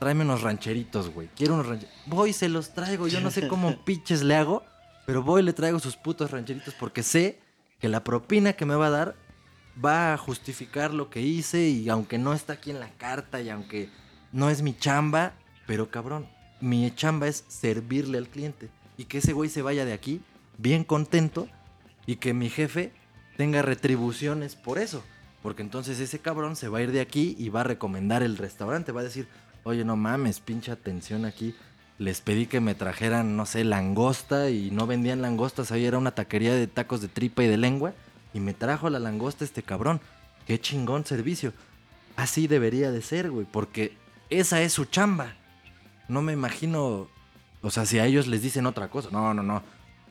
tráeme 0.00 0.24
unos 0.24 0.40
rancheritos, 0.40 1.10
güey, 1.10 1.28
quiero 1.36 1.54
unos 1.54 1.66
rancheritos. 1.66 2.02
Voy, 2.06 2.32
se 2.32 2.48
los 2.48 2.72
traigo, 2.72 3.06
yo 3.06 3.20
no 3.20 3.30
sé 3.30 3.46
cómo 3.46 3.76
pinches 3.84 4.22
le 4.22 4.34
hago, 4.34 4.64
pero 5.06 5.22
voy 5.22 5.42
y 5.42 5.44
le 5.44 5.52
traigo 5.52 5.78
sus 5.78 5.96
putos 5.96 6.30
rancheritos 6.30 6.74
porque 6.74 7.02
sé 7.02 7.38
que 7.78 7.88
la 7.88 8.02
propina 8.02 8.54
que 8.54 8.64
me 8.64 8.74
va 8.74 8.86
a 8.86 8.90
dar 8.90 9.14
va 9.82 10.14
a 10.14 10.16
justificar 10.16 10.94
lo 10.94 11.10
que 11.10 11.20
hice 11.20 11.68
y 11.68 11.88
aunque 11.90 12.16
no 12.16 12.32
está 12.32 12.54
aquí 12.54 12.70
en 12.70 12.80
la 12.80 12.88
carta 12.96 13.42
y 13.42 13.50
aunque 13.50 13.90
no 14.32 14.48
es 14.48 14.62
mi 14.62 14.76
chamba, 14.76 15.34
pero 15.66 15.90
cabrón, 15.90 16.26
mi 16.60 16.90
chamba 16.94 17.28
es 17.28 17.44
servirle 17.48 18.16
al 18.16 18.28
cliente 18.28 18.70
y 18.96 19.04
que 19.04 19.18
ese 19.18 19.34
güey 19.34 19.50
se 19.50 19.62
vaya 19.62 19.84
de 19.84 19.92
aquí 19.92 20.22
bien 20.56 20.82
contento 20.82 21.46
y 22.06 22.16
que 22.16 22.32
mi 22.32 22.48
jefe 22.48 22.92
tenga 23.36 23.60
retribuciones 23.60 24.56
por 24.56 24.78
eso. 24.78 25.04
Porque 25.42 25.62
entonces 25.62 26.00
ese 26.00 26.18
cabrón 26.18 26.56
se 26.56 26.68
va 26.68 26.78
a 26.78 26.82
ir 26.82 26.92
de 26.92 27.00
aquí 27.00 27.34
y 27.38 27.48
va 27.48 27.60
a 27.60 27.64
recomendar 27.64 28.22
el 28.22 28.36
restaurante. 28.36 28.92
Va 28.92 29.00
a 29.00 29.04
decir, 29.04 29.26
oye, 29.64 29.84
no 29.84 29.96
mames, 29.96 30.40
pinche 30.40 30.72
atención 30.72 31.24
aquí. 31.24 31.54
Les 31.98 32.22
pedí 32.22 32.46
que 32.46 32.60
me 32.60 32.74
trajeran, 32.74 33.36
no 33.36 33.44
sé, 33.44 33.62
langosta 33.62 34.48
y 34.48 34.70
no 34.70 34.86
vendían 34.86 35.20
langostas. 35.20 35.70
Ahí 35.70 35.84
era 35.84 35.98
una 35.98 36.12
taquería 36.12 36.54
de 36.54 36.66
tacos 36.66 37.02
de 37.02 37.08
tripa 37.08 37.44
y 37.44 37.48
de 37.48 37.58
lengua. 37.58 37.92
Y 38.32 38.40
me 38.40 38.54
trajo 38.54 38.88
la 38.88 38.98
langosta 38.98 39.44
este 39.44 39.62
cabrón. 39.62 40.00
Qué 40.46 40.58
chingón 40.58 41.04
servicio. 41.04 41.52
Así 42.16 42.46
debería 42.46 42.90
de 42.90 43.02
ser, 43.02 43.30
güey. 43.30 43.46
Porque 43.50 43.96
esa 44.30 44.62
es 44.62 44.72
su 44.72 44.86
chamba. 44.86 45.34
No 46.08 46.22
me 46.22 46.32
imagino. 46.32 47.08
O 47.60 47.70
sea, 47.70 47.84
si 47.84 47.98
a 47.98 48.06
ellos 48.06 48.26
les 48.26 48.40
dicen 48.40 48.64
otra 48.64 48.88
cosa. 48.88 49.10
No, 49.12 49.34
no, 49.34 49.42
no. 49.42 49.62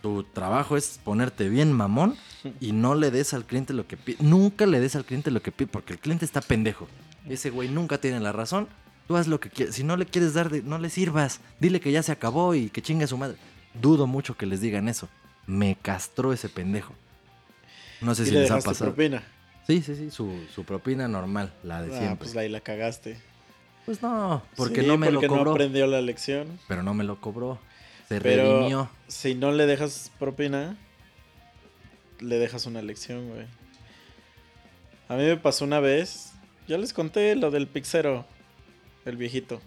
Tu 0.02 0.24
trabajo 0.24 0.78
es 0.78 1.00
ponerte 1.04 1.50
bien 1.50 1.74
mamón 1.74 2.16
y 2.62 2.72
no 2.72 2.96
le 2.96 3.12
des 3.12 3.34
al 3.34 3.46
cliente 3.46 3.74
lo 3.74 3.88
que 3.88 3.98
pide. 3.98 4.24
Nunca 4.24 4.66
le 4.66 4.80
des 4.80 4.96
al 4.96 5.06
cliente 5.06 5.32
lo 5.32 5.42
que 5.42 5.52
pide 5.52 5.68
porque 5.68 5.94
el 5.94 6.00
cliente 6.00 6.24
está 6.24 6.40
pendejo. 6.40 6.88
Ese 7.28 7.50
güey 7.50 7.68
nunca 7.68 8.00
tiene 8.00 8.20
la 8.20 8.32
razón. 8.32 8.68
Tú 9.10 9.18
haz 9.18 9.26
lo 9.28 9.40
que 9.40 9.50
quieras. 9.50 9.74
Si 9.74 9.84
no 9.84 9.98
le 9.98 10.06
quieres 10.06 10.36
dar, 10.36 10.52
de- 10.52 10.62
no 10.62 10.78
le 10.78 10.92
sirvas. 10.92 11.40
Dile 11.60 11.80
que 11.80 11.92
ya 11.92 12.04
se 12.04 12.12
acabó 12.12 12.54
y 12.54 12.70
que 12.70 12.84
chingue 12.84 13.06
a 13.06 13.08
su 13.08 13.18
madre. 13.18 13.38
Dudo 13.74 14.06
mucho 14.06 14.38
que 14.38 14.46
les 14.46 14.62
digan 14.62 14.88
eso. 14.88 15.10
Me 15.48 15.76
castró 15.82 16.32
ese 16.32 16.48
pendejo. 16.48 16.94
No 18.02 18.14
sé 18.14 18.22
y 18.22 18.26
si 18.28 18.32
le 18.34 18.42
les 18.42 18.52
ha 18.52 18.60
pasado. 18.60 18.94
propina. 18.94 19.24
Sí, 19.66 19.82
sí, 19.82 19.96
sí, 19.96 20.12
su, 20.12 20.32
su 20.54 20.64
propina 20.64 21.08
normal, 21.08 21.52
la 21.64 21.82
de 21.82 21.92
Ah, 21.96 21.98
siempre. 21.98 22.18
pues 22.28 22.38
ahí 22.38 22.50
la 22.50 22.62
cagaste. 22.62 23.20
Pues 23.88 24.04
no, 24.04 24.44
porque 24.56 24.82
Sí, 24.82 24.88
no 24.88 24.96
me 25.00 25.08
porque 25.10 25.26
lo 25.26 25.34
cobró. 25.34 25.46
no 25.46 25.52
aprendió 25.54 25.88
la 25.88 26.02
lección. 26.02 26.60
pero 26.68 26.84
no 26.84 26.94
me 26.94 27.04
lo 27.04 27.20
cobró. 27.20 27.58
Se 28.10 28.22
Pero 28.22 28.60
redimió. 28.60 28.92
si 29.08 29.34
no 29.34 29.52
le 29.52 29.66
dejas 29.66 30.12
propina, 30.20 30.78
le 32.20 32.38
dejas 32.38 32.68
una 32.68 32.84
lección, 32.84 33.28
güey. 33.30 33.48
A 35.08 35.16
mí 35.16 35.24
me 35.24 35.38
pasó 35.38 35.66
una 35.66 35.80
vez, 35.80 36.34
ya 36.68 36.78
les 36.78 36.94
conté 36.94 37.36
lo 37.36 37.50
del 37.50 37.66
pixero, 37.68 38.26
el 39.06 39.18
viejito, 39.18 39.62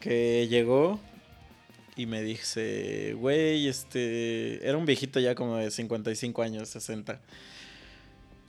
que 0.00 0.46
llegó 0.48 1.00
y 1.96 2.06
me 2.06 2.22
dice, 2.22 3.14
güey, 3.14 3.68
este, 3.68 4.66
era 4.66 4.76
un 4.76 4.86
viejito 4.86 5.20
ya 5.20 5.34
como 5.34 5.56
de 5.56 5.70
55 5.70 6.42
años, 6.42 6.68
60. 6.68 7.20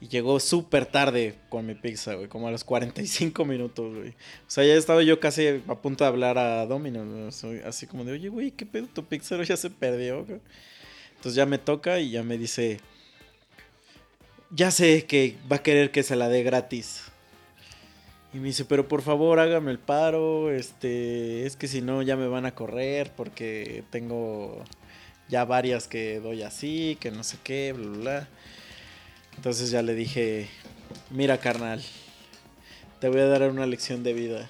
Y 0.02 0.08
llegó 0.08 0.40
súper 0.40 0.86
tarde 0.86 1.36
con 1.50 1.66
mi 1.66 1.76
pizza, 1.76 2.16
güey, 2.16 2.28
como 2.28 2.48
a 2.48 2.52
los 2.52 2.64
45 2.64 3.46
minutos, 3.46 3.96
güey. 3.96 4.10
O 4.10 4.50
sea, 4.50 4.66
ya 4.66 4.74
estaba 4.74 5.04
yo 5.04 5.20
casi 5.20 5.62
a 5.68 5.76
punto 5.76 6.04
de 6.04 6.08
hablar 6.10 6.38
a 6.38 6.66
Domino, 6.66 7.30
así 7.66 7.88
como 7.88 8.04
de, 8.04 8.14
oye, 8.14 8.30
güey, 8.30 8.52
¿qué 8.52 8.66
pedo? 8.66 8.88
Tu 8.88 9.06
pizzero 9.06 9.44
ya 9.44 9.56
se 9.56 9.70
perdió. 9.70 10.26
Entonces 11.16 11.36
ya 11.36 11.46
me 11.46 11.58
toca 11.58 12.00
y 12.00 12.12
ya 12.12 12.24
me 12.24 12.38
dice, 12.38 12.80
ya 14.50 14.72
sé 14.72 15.06
que 15.06 15.38
va 15.52 15.58
a 15.58 15.64
querer 15.64 15.92
que 15.92 16.04
se 16.04 16.16
la 16.16 16.30
dé 16.30 16.44
gratis. 16.44 17.04
Y 18.36 18.40
me 18.40 18.48
dice, 18.48 18.66
pero 18.66 18.90
por 18.90 19.02
favor 19.02 19.40
hágame 19.40 19.72
el 19.72 19.80
paro, 19.80 20.52
este, 20.52 21.46
es 21.46 21.56
que 21.56 21.70
si 21.70 21.82
no 21.82 22.02
ya 22.02 22.18
me 22.18 22.28
van 22.28 22.46
a 22.46 22.54
correr 22.54 23.14
porque 23.16 23.86
tengo 23.92 24.62
ya 25.30 25.46
varias 25.46 25.88
que 25.88 26.20
doy 26.20 26.44
así, 26.44 26.98
que 27.00 27.12
no 27.12 27.24
sé 27.24 27.38
qué, 27.46 27.72
bla, 27.72 27.88
bla, 27.88 27.98
bla. 27.98 28.28
Entonces 29.38 29.72
ya 29.72 29.82
le 29.82 29.96
dije, 29.96 30.50
mira 31.12 31.38
carnal, 31.38 31.82
te 33.00 33.08
voy 33.08 33.22
a 33.22 33.28
dar 33.28 33.50
una 33.50 33.66
lección 33.66 34.04
de 34.04 34.12
vida 34.12 34.50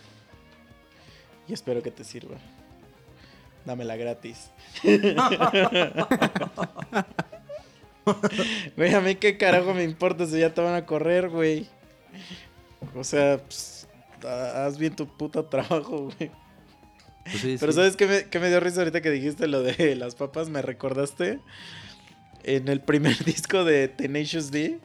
y 1.47 1.53
espero 1.53 1.83
que 1.83 1.91
te 1.91 2.03
sirva. 2.03 2.37
Dámela 3.65 3.97
gratis. 3.97 4.49
Güey, 8.77 8.93
a 8.93 9.01
mí 9.01 9.15
qué 9.15 9.35
carajo 9.35 9.73
me 9.73 9.83
importa 9.83 10.27
si 10.27 10.39
ya 10.39 10.53
te 10.53 10.61
van 10.61 10.75
a 10.75 10.85
correr, 10.85 11.29
güey. 11.29 11.67
O 12.93 13.03
sea, 13.03 13.39
pues, 13.39 13.74
haz 14.27 14.77
bien 14.77 14.95
tu 14.95 15.07
puto 15.07 15.45
trabajo, 15.45 16.11
güey. 16.17 16.31
Pues 17.23 17.41
sí, 17.41 17.57
Pero 17.59 17.71
sí. 17.71 17.77
¿sabes 17.77 17.95
qué 17.95 18.05
me, 18.07 18.25
qué 18.29 18.39
me 18.39 18.49
dio 18.49 18.59
risa 18.59 18.81
ahorita 18.81 19.01
que 19.01 19.11
dijiste 19.11 19.47
lo 19.47 19.63
de 19.63 19.95
las 19.95 20.15
papas? 20.15 20.49
Me 20.49 20.61
recordaste 20.61 21.39
en 22.43 22.67
el 22.67 22.81
primer 22.81 23.17
disco 23.25 23.63
de 23.63 23.87
Tenacious 23.87 24.51
D. 24.51 24.79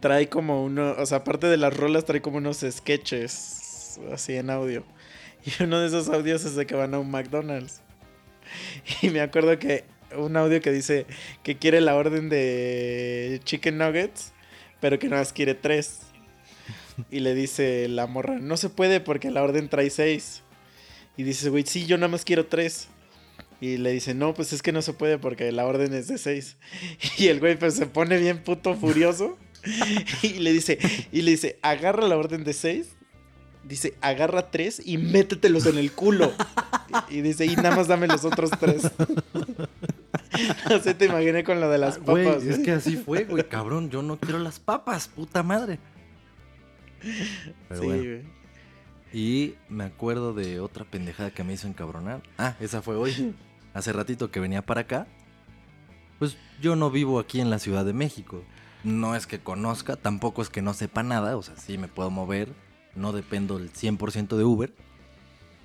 Trae 0.00 0.28
como 0.28 0.62
uno, 0.62 0.94
o 0.98 1.06
sea, 1.06 1.18
aparte 1.18 1.46
de 1.46 1.56
las 1.56 1.76
rolas, 1.76 2.04
trae 2.04 2.20
como 2.20 2.36
unos 2.36 2.64
sketches 2.68 3.98
así 4.12 4.36
en 4.36 4.50
audio. 4.50 4.84
Y 5.44 5.62
uno 5.62 5.80
de 5.80 5.88
esos 5.88 6.08
audios 6.08 6.44
es 6.44 6.54
de 6.56 6.66
que 6.66 6.74
van 6.74 6.94
a 6.94 6.98
un 6.98 7.10
McDonald's. 7.10 7.80
Y 9.02 9.10
me 9.10 9.20
acuerdo 9.20 9.58
que 9.58 9.84
un 10.16 10.36
audio 10.36 10.60
que 10.60 10.70
dice 10.70 11.06
que 11.42 11.56
quiere 11.56 11.80
la 11.80 11.96
orden 11.96 12.28
de 12.28 13.40
chicken 13.44 13.78
nuggets, 13.78 14.32
pero 14.80 14.98
que 14.98 15.08
nada 15.08 15.22
más 15.22 15.32
quiere 15.32 15.54
tres. 15.54 16.00
Y 17.10 17.20
le 17.20 17.34
dice 17.34 17.88
la 17.88 18.06
morra, 18.06 18.38
no 18.38 18.56
se 18.56 18.68
puede 18.70 19.00
porque 19.00 19.30
la 19.30 19.42
orden 19.42 19.68
trae 19.68 19.90
seis. 19.90 20.42
Y 21.16 21.22
dice, 21.22 21.48
güey, 21.48 21.64
sí, 21.66 21.86
yo 21.86 21.96
nada 21.96 22.08
más 22.08 22.24
quiero 22.24 22.46
tres. 22.46 22.88
Y 23.60 23.78
le 23.78 23.92
dice, 23.92 24.14
no, 24.14 24.34
pues 24.34 24.52
es 24.52 24.62
que 24.62 24.72
no 24.72 24.82
se 24.82 24.92
puede 24.92 25.16
porque 25.18 25.50
la 25.52 25.64
orden 25.66 25.94
es 25.94 26.08
de 26.08 26.18
seis. 26.18 26.56
Y 27.18 27.28
el 27.28 27.40
güey 27.40 27.58
pues 27.58 27.74
se 27.74 27.86
pone 27.86 28.18
bien 28.18 28.42
puto 28.42 28.74
furioso. 28.74 29.38
Y 30.22 30.40
le 30.40 30.52
dice, 30.52 30.78
y 31.10 31.22
le 31.22 31.30
dice, 31.32 31.58
agarra 31.62 32.06
la 32.06 32.16
orden 32.16 32.44
de 32.44 32.52
seis. 32.52 32.88
Dice, 33.64 33.94
agarra 34.02 34.50
tres 34.50 34.82
y 34.84 34.98
métetelos 34.98 35.64
en 35.64 35.78
el 35.78 35.90
culo. 35.92 36.32
Y 37.08 37.22
dice, 37.22 37.46
y 37.46 37.56
nada 37.56 37.74
más 37.74 37.88
dame 37.88 38.06
los 38.06 38.24
otros 38.26 38.50
tres. 38.60 38.90
Así 40.64 40.94
te 40.94 41.06
imaginé 41.06 41.44
con 41.44 41.60
lo 41.60 41.70
de 41.70 41.78
las 41.78 41.98
Güey, 41.98 42.26
papas. 42.26 42.42
es 42.44 42.58
que 42.58 42.72
así 42.72 42.96
fue, 42.96 43.24
güey, 43.24 43.48
cabrón. 43.48 43.88
Yo 43.90 44.02
no 44.02 44.18
quiero 44.18 44.38
las 44.38 44.58
papas, 44.58 45.08
puta 45.08 45.42
madre. 45.42 45.78
Pero 47.68 47.80
sí, 47.80 47.86
bueno. 47.86 48.02
güey. 48.02 48.44
Y 49.12 49.54
me 49.68 49.84
acuerdo 49.84 50.34
de 50.34 50.58
otra 50.58 50.84
pendejada 50.84 51.30
que 51.30 51.44
me 51.44 51.52
hizo 51.52 51.68
encabronar. 51.68 52.22
Ah, 52.36 52.56
esa 52.58 52.82
fue 52.82 52.96
hoy. 52.96 53.34
Hace 53.74 53.92
ratito 53.92 54.30
que 54.30 54.40
venía 54.40 54.62
para 54.62 54.82
acá. 54.82 55.06
Pues 56.18 56.36
yo 56.60 56.74
no 56.74 56.90
vivo 56.90 57.20
aquí 57.20 57.40
en 57.40 57.50
la 57.50 57.60
Ciudad 57.60 57.84
de 57.84 57.92
México. 57.92 58.42
No 58.82 59.14
es 59.14 59.26
que 59.26 59.38
conozca, 59.38 59.96
tampoco 59.96 60.42
es 60.42 60.50
que 60.50 60.62
no 60.62 60.74
sepa 60.74 61.02
nada. 61.02 61.36
O 61.36 61.42
sea, 61.42 61.56
sí 61.56 61.78
me 61.78 61.88
puedo 61.88 62.10
mover. 62.10 62.52
No 62.96 63.12
dependo 63.12 63.56
el 63.56 63.72
100% 63.72 64.36
de 64.36 64.44
Uber. 64.44 64.74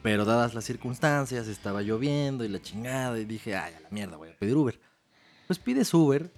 Pero 0.03 0.25
dadas 0.25 0.53
las 0.53 0.65
circunstancias, 0.65 1.47
estaba 1.47 1.81
lloviendo 1.81 2.45
y 2.45 2.49
la 2.49 2.61
chingada. 2.61 3.19
Y 3.19 3.25
dije, 3.25 3.55
ay, 3.55 3.73
a 3.73 3.79
la 3.79 3.89
mierda, 3.89 4.17
voy 4.17 4.29
a 4.29 4.37
pedir 4.37 4.55
Uber. 4.55 4.79
Pues 5.47 5.59
pides 5.59 5.93
Uber. 5.93 6.31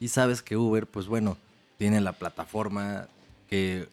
Y 0.00 0.08
sabes 0.08 0.42
que 0.42 0.56
Uber, 0.56 0.86
pues 0.86 1.06
bueno, 1.06 1.38
tiene 1.78 2.00
la 2.00 2.12
plataforma 2.12 3.08
que 3.48 3.88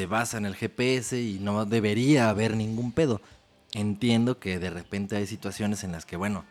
se 0.00 0.06
basa 0.06 0.38
en 0.38 0.46
el 0.46 0.56
GPS 0.56 1.20
y 1.20 1.38
no 1.40 1.66
debería 1.66 2.30
haber 2.30 2.56
ningún 2.56 2.90
pedo. 2.90 3.20
Entiendo 3.74 4.38
que 4.38 4.58
de 4.58 4.70
repente 4.70 5.14
hay 5.14 5.26
situaciones 5.26 5.84
en 5.84 5.92
las 5.92 6.06
que, 6.06 6.16
bueno, 6.16 6.46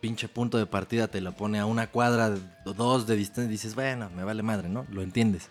pinche 0.00 0.28
punto 0.28 0.56
de 0.56 0.66
partida 0.66 1.08
te 1.08 1.20
lo 1.20 1.32
pone 1.32 1.58
a 1.58 1.66
una 1.66 1.88
cuadra 1.88 2.32
o 2.64 2.72
dos 2.72 3.08
de 3.08 3.16
distancia 3.16 3.48
y 3.48 3.50
dices, 3.50 3.74
bueno, 3.74 4.08
me 4.14 4.22
vale 4.22 4.44
madre, 4.44 4.68
¿no? 4.68 4.86
Lo 4.92 5.02
entiendes. 5.02 5.50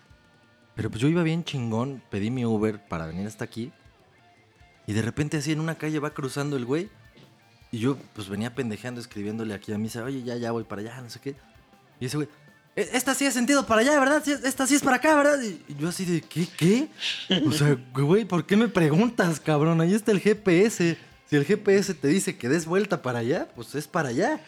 Pero 0.74 0.88
pues 0.88 1.02
yo 1.02 1.08
iba 1.08 1.22
bien 1.22 1.44
chingón, 1.44 2.02
pedí 2.08 2.30
mi 2.30 2.46
Uber 2.46 2.82
para 2.88 3.04
venir 3.04 3.26
hasta 3.26 3.44
aquí. 3.44 3.70
Y 4.86 4.94
de 4.94 5.02
repente 5.02 5.36
así 5.36 5.52
en 5.52 5.60
una 5.60 5.74
calle 5.74 5.98
va 5.98 6.14
cruzando 6.14 6.56
el 6.56 6.64
güey. 6.64 6.88
Y 7.70 7.80
yo 7.80 7.98
pues 8.14 8.30
venía 8.30 8.54
pendejeando, 8.54 8.98
escribiéndole 9.02 9.52
aquí 9.52 9.74
a 9.74 9.76
mí, 9.78 9.90
oye, 10.02 10.22
ya, 10.22 10.36
ya 10.36 10.52
voy 10.52 10.64
para 10.64 10.80
allá, 10.80 11.02
no 11.02 11.10
sé 11.10 11.20
qué. 11.20 11.36
Y 12.00 12.06
ese 12.06 12.16
güey, 12.16 12.28
"E- 12.28 12.30
esta 12.76 13.14
sí 13.14 13.24
es 13.24 13.34
sentido 13.34 13.66
para 13.66 13.82
allá, 13.82 13.98
¿verdad? 14.00 14.26
Esta 14.26 14.66
sí 14.66 14.74
es 14.74 14.82
para 14.82 14.96
acá, 14.96 15.14
¿verdad? 15.14 15.38
Y 15.40 15.74
yo 15.78 15.88
así 15.88 16.04
de, 16.04 16.20
¿qué? 16.20 16.46
¿Qué? 16.56 16.88
O 17.46 17.52
sea, 17.52 17.76
güey, 17.94 18.24
¿por 18.24 18.46
qué 18.46 18.56
me 18.56 18.68
preguntas, 18.68 19.38
cabrón? 19.38 19.80
Ahí 19.80 19.94
está 19.94 20.10
el 20.10 20.20
GPS. 20.20 20.98
Si 21.26 21.36
el 21.36 21.44
GPS 21.44 21.94
te 21.94 22.08
dice 22.08 22.36
que 22.36 22.48
des 22.48 22.66
vuelta 22.66 23.00
para 23.00 23.20
allá, 23.20 23.48
pues 23.54 23.74
es 23.74 23.86
para 23.86 24.08
allá. 24.08 24.40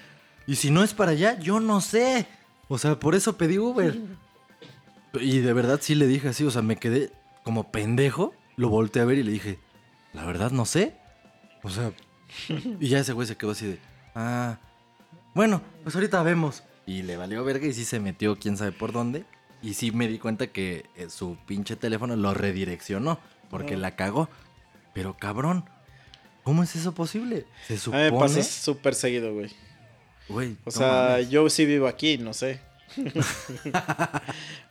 Y 0.46 0.56
si 0.56 0.70
no 0.70 0.82
es 0.82 0.92
para 0.92 1.12
allá, 1.12 1.38
yo 1.38 1.60
no 1.60 1.80
sé. 1.80 2.26
O 2.68 2.78
sea, 2.78 2.98
por 2.98 3.14
eso 3.14 3.36
pedí 3.36 3.58
Uber. 3.58 3.96
Y 5.20 5.38
de 5.38 5.52
verdad 5.52 5.78
sí 5.80 5.94
le 5.94 6.06
dije 6.06 6.28
así, 6.28 6.44
o 6.44 6.50
sea, 6.50 6.62
me 6.62 6.76
quedé 6.76 7.12
como 7.44 7.70
pendejo. 7.70 8.34
Lo 8.56 8.68
volteé 8.68 9.02
a 9.02 9.04
ver 9.04 9.18
y 9.18 9.22
le 9.22 9.32
dije, 9.32 9.58
la 10.12 10.24
verdad 10.24 10.50
no 10.50 10.64
sé. 10.64 10.96
O 11.62 11.70
sea, 11.70 11.92
y 12.80 12.88
ya 12.88 12.98
ese 12.98 13.12
güey 13.12 13.26
se 13.26 13.36
quedó 13.36 13.52
así 13.52 13.66
de, 13.66 13.78
ah, 14.14 14.58
bueno, 15.34 15.62
pues 15.82 15.94
ahorita 15.94 16.22
vemos. 16.22 16.62
Y 16.86 17.02
le 17.02 17.16
valió 17.16 17.44
verga 17.44 17.66
y 17.66 17.72
sí 17.72 17.84
se 17.84 17.98
metió 18.00 18.38
quién 18.38 18.56
sabe 18.56 18.72
por 18.72 18.92
dónde. 18.92 19.24
Y 19.62 19.74
sí 19.74 19.90
me 19.90 20.06
di 20.06 20.18
cuenta 20.18 20.46
que 20.46 20.86
eh, 20.96 21.08
su 21.10 21.36
pinche 21.46 21.74
teléfono 21.76 22.14
lo 22.16 22.32
redireccionó 22.34 23.18
porque 23.50 23.76
la 23.76 23.96
cagó. 23.96 24.28
Pero 24.94 25.16
cabrón, 25.16 25.64
¿cómo 26.44 26.62
es 26.62 26.76
eso 26.76 26.94
posible? 26.94 27.46
Se 27.66 27.74
A 27.74 27.76
mí 27.76 27.80
supone... 27.80 28.10
me 28.12 28.18
pasa 28.18 28.42
súper 28.42 28.94
seguido, 28.94 29.34
güey. 29.34 29.50
Güey, 30.28 30.56
O 30.64 30.70
sea, 30.70 31.08
mames. 31.12 31.30
yo 31.30 31.48
sí 31.50 31.64
vivo 31.66 31.86
aquí, 31.86 32.18
no 32.18 32.32
sé. 32.34 32.60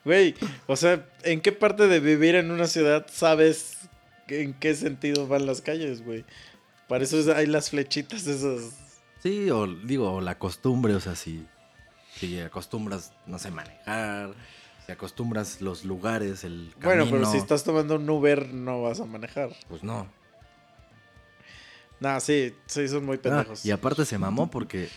Güey, 0.04 0.36
o 0.68 0.76
sea, 0.76 1.08
¿en 1.24 1.42
qué 1.42 1.52
parte 1.52 1.88
de 1.88 2.00
vivir 2.00 2.36
en 2.36 2.52
una 2.52 2.68
ciudad 2.68 3.08
sabes 3.12 3.78
en 4.28 4.54
qué 4.54 4.76
sentido 4.76 5.28
van 5.28 5.46
las 5.46 5.62
calles, 5.62 6.04
güey? 6.06 6.26
Para 6.88 7.04
eso 7.04 7.20
es- 7.20 7.28
hay 7.28 7.48
las 7.48 7.70
flechitas 7.72 8.28
esas. 8.28 8.74
Sí, 9.24 9.50
o 9.50 9.66
digo, 9.68 10.12
o 10.14 10.22
la 10.22 10.38
costumbre, 10.38 10.94
o 10.94 11.00
sea, 11.00 11.16
si, 11.16 11.46
si 12.20 12.40
acostumbras, 12.40 13.12
no 13.26 13.40
sé, 13.40 13.52
manejar, 13.52 14.34
si 14.86 14.92
acostumbras 14.92 15.62
los 15.62 15.84
lugares, 15.86 16.44
el 16.44 16.74
camino. 16.80 17.06
Bueno, 17.06 17.06
pero 17.12 17.32
si 17.32 17.38
estás 17.38 17.64
tomando 17.64 17.96
un 17.96 18.10
Uber 18.10 18.54
no 18.54 18.82
vas 18.84 19.00
a 19.00 19.06
manejar. 19.06 19.50
Pues 19.68 19.84
no. 19.84 20.08
Nah, 22.00 22.20
sí, 22.20 22.54
sí, 22.68 22.88
son 22.88 23.06
muy 23.06 23.18
Ah, 23.18 23.22
pendejos. 23.22 23.66
y 23.66 23.72
aparte 23.72 24.06
se 24.06 24.18
mamó 24.18 24.50
porque 24.52 24.90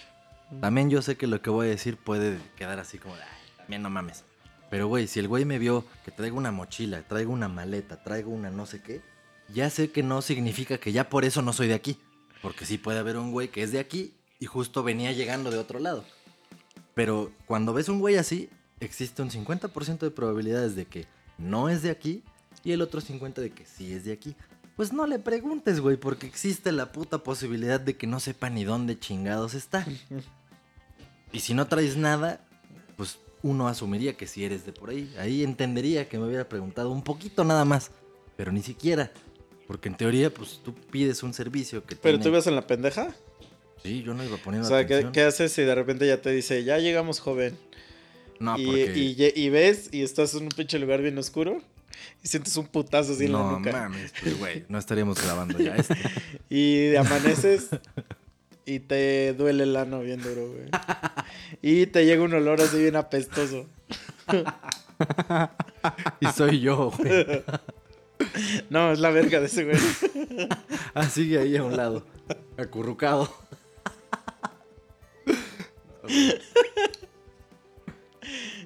también 0.61 0.91
yo 0.91 1.01
sé 1.03 1.17
que 1.17 1.27
lo 1.27 1.41
que 1.41 1.51
voy 1.51 1.67
a 1.69 1.71
decir 1.71 1.97
puede 1.97 2.39
quedar 2.57 2.79
así 2.81 2.99
como 2.99 3.15
de, 3.17 3.23
"Ay, 3.23 3.29
también 3.59 3.83
no 3.83 3.91
mames. 3.91 4.25
Pero 4.71 4.87
güey, 4.89 5.07
si 5.07 5.19
el 5.21 5.29
güey 5.29 5.45
me 5.45 5.59
vio 5.59 5.85
que 6.05 6.11
traigo 6.11 6.37
una 6.37 6.51
mochila, 6.53 7.03
traigo 7.03 7.33
una 7.33 7.49
maleta, 7.49 8.03
traigo 8.03 8.31
una 8.31 8.51
no 8.51 8.67
sé 8.67 8.83
qué, 8.83 9.01
ya 9.49 9.71
sé 9.71 9.91
que 9.93 10.03
no 10.03 10.21
significa 10.21 10.79
que 10.79 10.93
ya 10.93 11.09
por 11.09 11.25
eso 11.25 11.41
no 11.41 11.53
soy 11.53 11.69
de 11.69 11.75
aquí. 11.75 11.99
Porque 12.43 12.67
sí 12.67 12.79
puede 12.79 12.99
haber 12.99 13.17
un 13.17 13.33
güey 13.33 13.49
que 13.49 13.63
es 13.63 13.73
de 13.73 13.79
aquí 13.81 14.13
y 14.39 14.47
justo 14.47 14.83
venía 14.83 15.11
llegando 15.13 15.51
de 15.51 15.59
otro 15.59 15.79
lado. 15.79 16.05
Pero 16.99 17.31
cuando 17.47 17.73
ves 17.73 17.89
un 17.89 18.01
güey 18.01 18.17
así, 18.17 18.51
existe 18.81 19.23
un 19.23 19.31
50% 19.31 20.01
de 20.01 20.11
probabilidades 20.11 20.75
de 20.75 20.85
que 20.87 21.07
no 21.39 21.69
es 21.69 21.83
de 21.83 21.91
aquí 21.91 22.25
y 22.65 22.73
el 22.73 22.83
otro 22.83 23.01
50% 23.01 23.35
de 23.35 23.51
que 23.51 23.65
sí 23.65 23.93
es 23.93 24.05
de 24.05 24.11
aquí. 24.11 24.35
Pues 24.75 24.93
no 24.93 25.07
le 25.07 25.21
preguntes, 25.21 25.79
güey, 25.79 25.97
porque 25.97 26.27
existe 26.27 26.73
la 26.73 26.91
puta 26.91 27.19
posibilidad 27.19 27.79
de 27.79 27.97
que 27.97 28.09
no 28.09 28.19
sepa 28.19 28.51
ni 28.51 28.65
dónde 28.65 28.99
chingados 28.99 29.55
está. 29.55 29.87
Y 31.33 31.39
si 31.39 31.55
no 31.55 31.69
traes 31.69 31.97
nada, 31.97 32.41
pues 32.97 33.21
uno 33.43 33.69
asumiría 33.69 34.17
que 34.17 34.27
si 34.27 34.45
eres 34.45 34.67
de 34.67 34.73
por 34.73 34.91
ahí. 34.91 35.15
Ahí 35.21 35.45
entendería 35.45 36.09
que 36.09 36.19
me 36.19 36.27
hubiera 36.27 36.49
preguntado 36.49 36.91
un 36.91 37.03
poquito 37.05 37.45
nada 37.45 37.65
más, 37.65 37.93
pero 38.37 38.51
ni 38.51 38.63
siquiera. 38.63 39.13
Porque 39.69 39.89
en 39.89 39.97
teoría, 39.97 40.35
pues 40.35 40.61
tú 40.65 40.75
pides 40.75 41.23
un 41.23 41.33
servicio 41.33 41.85
que 41.85 41.95
Pero 41.95 42.17
tiene- 42.19 42.23
tú 42.25 42.29
ibas 42.31 42.47
en 42.49 42.57
la 42.57 42.67
pendeja. 42.67 43.15
Sí, 43.83 44.03
yo 44.03 44.15
no 44.15 44.25
iba 44.25 44.37
O 44.37 44.39
poniendo 44.39 44.69
sea, 44.69 44.87
¿qué, 44.87 44.95
atención. 44.95 45.13
qué 45.13 45.23
haces 45.23 45.53
si 45.53 45.63
de 45.63 45.75
repente 45.75 46.07
ya 46.07 46.21
te 46.21 46.31
dice, 46.31 46.65
ya 46.65 46.79
llegamos, 46.79 47.21
joven? 47.21 47.57
No, 48.41 48.59
y, 48.59 48.65
porque... 48.67 48.93
y 48.97 49.45
y 49.45 49.51
ves 49.51 49.89
y 49.93 50.03
estás 50.03 50.35
en 50.35 50.45
un 50.45 50.49
pinche 50.51 50.79
lugar 50.79 51.03
bien 51.03 51.19
oscuro 51.19 51.61
y 52.23 52.29
sientes 52.29 52.57
un 52.57 52.67
putazo 52.69 53.13
así 53.13 53.25
en 53.25 53.33
la 53.33 53.39
no 53.39 53.59
nuca. 53.59 53.73
mames, 53.73 54.13
pues 54.23 54.39
güey, 54.39 54.65
no 54.69 54.79
estaríamos 54.79 55.21
grabando 55.23 55.59
ya 55.59 55.75
esto. 55.77 55.95
Y 56.49 56.95
amaneces 56.97 57.69
y 58.65 58.81
te 58.81 59.33
duele 59.35 59.65
el 59.65 59.75
ano 59.77 60.01
bien 60.01 60.21
duro, 60.23 60.53
güey. 60.53 60.69
Y 61.63 61.87
te 61.87 62.05
llega 62.05 62.23
un 62.23 62.35
olor 62.35 62.61
así 62.61 62.79
bien 62.79 62.97
apestoso. 62.97 63.67
Y 66.21 66.27
soy 66.27 66.61
yo, 66.61 66.91
güey. 66.91 67.43
No, 68.69 68.91
es 68.93 68.99
la 68.99 69.11
verga 69.11 69.39
de 69.39 69.47
ese 69.47 69.65
güey. 69.65 69.77
Ah, 70.93 71.09
sigue 71.09 71.39
ahí 71.39 71.57
a 71.57 71.63
un 71.63 71.77
lado, 71.77 72.05
acurrucado. 72.57 73.33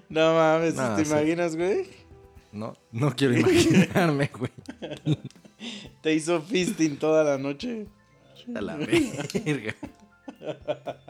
No 0.09 0.35
mames, 0.35 0.75
¿te 0.75 1.05
sí. 1.05 1.11
imaginas, 1.11 1.57
güey? 1.57 1.87
No, 2.53 2.75
no 2.91 3.15
quiero 3.17 3.39
imaginarme, 3.39 4.31
güey. 4.39 4.51
Te 6.03 6.13
hizo 6.13 6.43
fisting 6.43 6.99
toda 6.99 7.25
la 7.25 7.39
noche. 7.39 7.87
A 8.55 8.61
la 8.61 8.77
verga. 8.77 9.75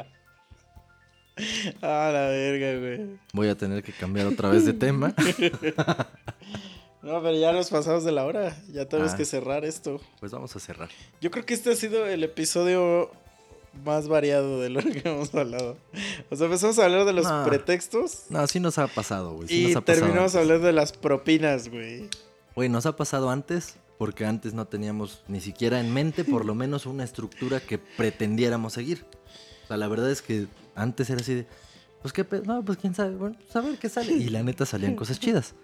Ah, 1.81 2.11
la 2.13 2.29
verga, 2.29 2.79
güey. 2.79 3.19
Voy 3.33 3.49
a 3.49 3.57
tener 3.57 3.83
que 3.83 3.91
cambiar 3.93 4.27
otra 4.27 4.51
vez 4.51 4.67
de 4.67 4.75
tema. 4.75 5.15
No, 7.01 7.23
pero 7.23 7.35
ya 7.37 7.53
nos 7.53 7.71
pasamos 7.71 8.05
de 8.05 8.13
la 8.13 8.27
hora. 8.27 8.55
Ya 8.71 8.87
tenemos 8.87 9.15
Ah. 9.15 9.17
que 9.17 9.25
cerrar 9.25 9.65
esto. 9.65 9.99
Pues 10.21 10.31
vamos 10.31 10.55
a 10.55 10.61
cerrar. 10.61 10.91
Yo 11.23 11.31
creo 11.31 11.47
que 11.47 11.55
este 11.55 11.73
ha 11.73 11.75
sido 11.75 12.07
el 12.07 12.23
episodio 12.23 13.11
más 13.85 14.09
variado 14.09 14.61
de 14.61 14.71
lo 14.71 14.81
que 14.81 15.03
hemos 15.05 15.35
hablado. 15.35 15.77
O 16.31 16.37
sea, 16.37 16.47
empezamos 16.47 16.79
a 16.79 16.85
hablar 16.85 17.05
de 17.05 17.13
los 17.13 17.27
pretextos 17.47 18.25
No, 18.29 18.47
sí 18.47 18.61
nos 18.61 18.79
ha 18.79 18.87
pasado, 18.87 19.35
güey. 19.35 19.49
Sí 19.49 19.63
y 19.63 19.67
nos 19.69 19.77
ha 19.77 19.81
terminamos 19.83 20.35
hablando 20.35 20.67
de 20.67 20.73
las 20.73 20.93
propinas, 20.93 21.69
güey. 21.69 22.09
Güey, 22.55 22.69
nos 22.69 22.87
ha 22.87 22.97
pasado 22.97 23.31
antes 23.31 23.77
porque 23.99 24.27
antes 24.27 24.53
no 24.53 24.67
teníamos 24.67 25.23
ni 25.29 25.41
siquiera 25.41 25.81
en 25.81 25.93
mente 25.93 26.25
por 26.25 26.45
lo 26.45 26.55
menos 26.55 26.87
una 26.87 27.05
estructura 27.05 27.61
que 27.61 27.79
pretendiéramos 27.79 28.73
seguir. 28.73 29.05
O 29.65 29.69
sea, 29.69 29.77
la 29.77 29.89
verdad 29.89 30.11
es 30.11 30.23
que 30.23 30.49
antes 30.75 31.09
era 31.09 31.21
así 31.21 31.35
de, 31.35 31.47
pues 32.01 32.13
qué 32.13 32.25
pedo, 32.25 32.43
no, 32.45 32.65
pues 32.65 32.79
quién 32.79 32.95
sabe, 32.95 33.15
bueno, 33.15 33.37
pues 33.41 33.55
a 33.55 33.61
ver 33.61 33.79
qué 33.79 33.89
sale. 33.89 34.13
Y 34.13 34.29
la 34.29 34.43
neta 34.43 34.67
salían 34.67 34.97
cosas 34.97 35.21
chidas. 35.21 35.55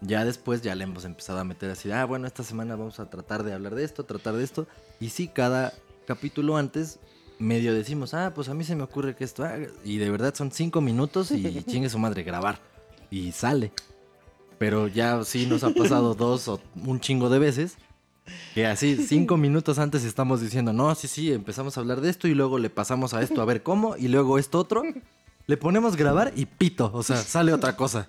Ya 0.00 0.24
después 0.24 0.62
ya 0.62 0.74
le 0.74 0.84
hemos 0.84 1.04
empezado 1.04 1.38
a 1.40 1.44
meter 1.44 1.70
así, 1.70 1.90
ah, 1.90 2.04
bueno, 2.04 2.26
esta 2.26 2.42
semana 2.42 2.76
vamos 2.76 3.00
a 3.00 3.10
tratar 3.10 3.42
de 3.42 3.52
hablar 3.52 3.74
de 3.74 3.84
esto, 3.84 4.04
tratar 4.04 4.34
de 4.34 4.44
esto. 4.44 4.66
Y 5.00 5.10
sí, 5.10 5.28
cada 5.28 5.72
capítulo 6.06 6.56
antes 6.56 6.98
medio 7.38 7.72
decimos, 7.74 8.14
ah, 8.14 8.32
pues 8.34 8.48
a 8.48 8.54
mí 8.54 8.64
se 8.64 8.74
me 8.76 8.82
ocurre 8.82 9.14
que 9.16 9.24
esto, 9.24 9.44
haga". 9.44 9.68
y 9.84 9.98
de 9.98 10.10
verdad 10.10 10.34
son 10.34 10.50
cinco 10.52 10.80
minutos 10.80 11.30
y 11.30 11.62
chingue 11.66 11.88
su 11.90 11.98
madre 11.98 12.22
grabar. 12.22 12.58
Y 13.10 13.32
sale. 13.32 13.72
Pero 14.58 14.88
ya 14.88 15.22
sí 15.24 15.46
nos 15.46 15.64
ha 15.64 15.70
pasado 15.70 16.14
dos 16.16 16.48
o 16.48 16.60
un 16.74 17.00
chingo 17.00 17.30
de 17.30 17.38
veces. 17.38 17.76
Que 18.54 18.66
así, 18.66 18.96
cinco 19.06 19.36
minutos 19.38 19.78
antes 19.78 20.04
estamos 20.04 20.40
diciendo, 20.40 20.72
no, 20.72 20.94
sí, 20.94 21.08
sí, 21.08 21.32
empezamos 21.32 21.76
a 21.76 21.80
hablar 21.80 22.00
de 22.00 22.10
esto 22.10 22.28
y 22.28 22.34
luego 22.34 22.58
le 22.58 22.68
pasamos 22.70 23.14
a 23.14 23.22
esto 23.22 23.40
a 23.40 23.44
ver 23.44 23.62
cómo 23.62 23.96
y 23.96 24.08
luego 24.08 24.38
esto 24.38 24.58
otro. 24.58 24.82
Le 25.46 25.56
ponemos 25.56 25.96
grabar 25.96 26.32
y 26.36 26.44
pito, 26.44 26.90
o 26.92 27.02
sea, 27.02 27.16
sale 27.16 27.54
otra 27.54 27.74
cosa. 27.74 28.08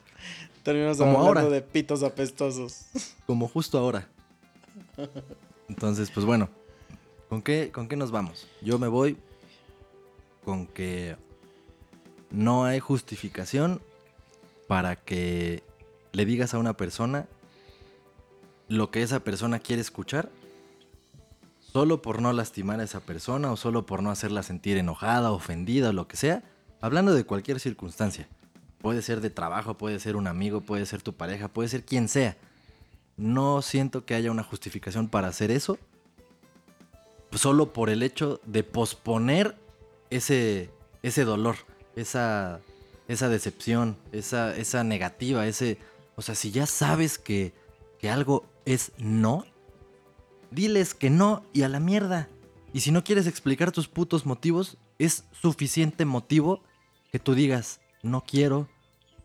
Terminamos 0.64 0.98
Como 0.98 1.20
hablando 1.20 1.40
ahora. 1.40 1.50
de 1.50 1.62
pitos 1.62 2.04
apestosos. 2.04 2.88
Como 3.26 3.48
justo 3.48 3.78
ahora. 3.78 4.10
Entonces, 5.70 6.12
pues 6.12 6.26
bueno, 6.26 6.50
¿con 7.30 7.42
qué, 7.42 7.72
¿con 7.72 7.88
qué 7.88 7.96
nos 7.96 8.12
vamos? 8.12 8.48
Yo 8.62 8.80
me 8.80 8.88
voy 8.88 9.18
con 10.44 10.68
que 10.68 11.16
no 12.32 12.66
hay 12.66 12.80
justificación 12.80 13.82
para 14.68 14.96
que 14.96 15.64
le 16.12 16.26
digas 16.26 16.54
a 16.54 16.60
una 16.60 16.76
persona 16.76 17.28
lo 18.68 18.92
que 18.92 19.04
esa 19.04 19.22
persona 19.22 19.60
quiere 19.60 19.82
escuchar 19.82 20.30
solo 21.72 22.02
por 22.02 22.22
no 22.22 22.34
lastimar 22.34 22.80
a 22.80 22.84
esa 22.84 23.00
persona 23.00 23.52
o 23.52 23.58
solo 23.58 23.86
por 23.86 24.02
no 24.02 24.12
hacerla 24.12 24.44
sentir 24.44 24.78
enojada, 24.78 25.32
ofendida 25.32 25.90
o 25.90 25.94
lo 25.94 26.08
que 26.08 26.18
sea, 26.18 26.44
hablando 26.82 27.14
de 27.14 27.26
cualquier 27.26 27.60
circunstancia. 27.60 28.28
Puede 28.80 29.02
ser 29.02 29.22
de 29.22 29.30
trabajo, 29.30 29.78
puede 29.78 30.00
ser 30.00 30.16
un 30.16 30.28
amigo, 30.28 30.62
puede 30.62 30.86
ser 30.86 31.02
tu 31.02 31.14
pareja, 31.14 31.48
puede 31.48 31.70
ser 31.70 31.84
quien 31.84 32.08
sea. 32.08 32.38
No 33.18 33.62
siento 33.62 34.06
que 34.06 34.16
haya 34.16 34.32
una 34.32 34.44
justificación 34.44 35.10
para 35.10 35.28
hacer 35.28 35.52
eso 35.52 35.78
solo 37.32 37.74
por 37.74 37.90
el 37.90 38.04
hecho 38.04 38.42
de 38.46 38.64
posponer 38.64 39.56
ese, 40.10 40.70
ese 41.04 41.24
dolor, 41.24 41.56
esa, 41.96 42.62
esa 43.08 43.30
decepción, 43.30 43.98
esa, 44.12 44.56
esa 44.56 44.84
negativa, 44.84 45.48
ese... 45.48 45.78
O 46.16 46.22
sea, 46.22 46.36
si 46.36 46.52
ya 46.52 46.66
sabes 46.66 47.18
que, 47.18 47.54
que 47.98 48.10
algo 48.10 48.46
es 48.66 48.92
no, 48.98 49.46
diles 50.52 50.94
que 50.94 51.10
no 51.10 51.44
y 51.54 51.62
a 51.62 51.70
la 51.70 51.80
mierda. 51.80 52.30
Y 52.74 52.82
si 52.82 52.92
no 52.92 53.04
quieres 53.04 53.26
explicar 53.26 53.72
tus 53.72 53.88
putos 53.88 54.26
motivos, 54.26 54.78
es 54.98 55.24
suficiente 55.32 56.06
motivo 56.06 56.62
que 57.12 57.20
tú 57.20 57.36
digas, 57.36 57.80
no 58.04 58.24
quiero, 58.26 58.68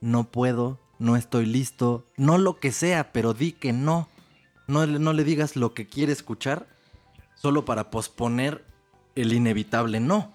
no 0.00 0.30
puedo, 0.30 0.78
no 0.98 1.16
estoy 1.16 1.46
listo, 1.46 2.06
no 2.16 2.38
lo 2.38 2.60
que 2.60 2.70
sea, 2.70 3.12
pero 3.12 3.34
di 3.34 3.52
que 3.52 3.72
no. 3.72 4.08
No, 4.66 4.86
no 4.86 5.12
le 5.12 5.24
digas 5.24 5.56
lo 5.56 5.74
que 5.74 5.86
quiere 5.86 6.12
escuchar 6.12 6.73
solo 7.34 7.64
para 7.64 7.90
posponer 7.90 8.64
el 9.14 9.32
inevitable 9.32 10.00
no. 10.00 10.32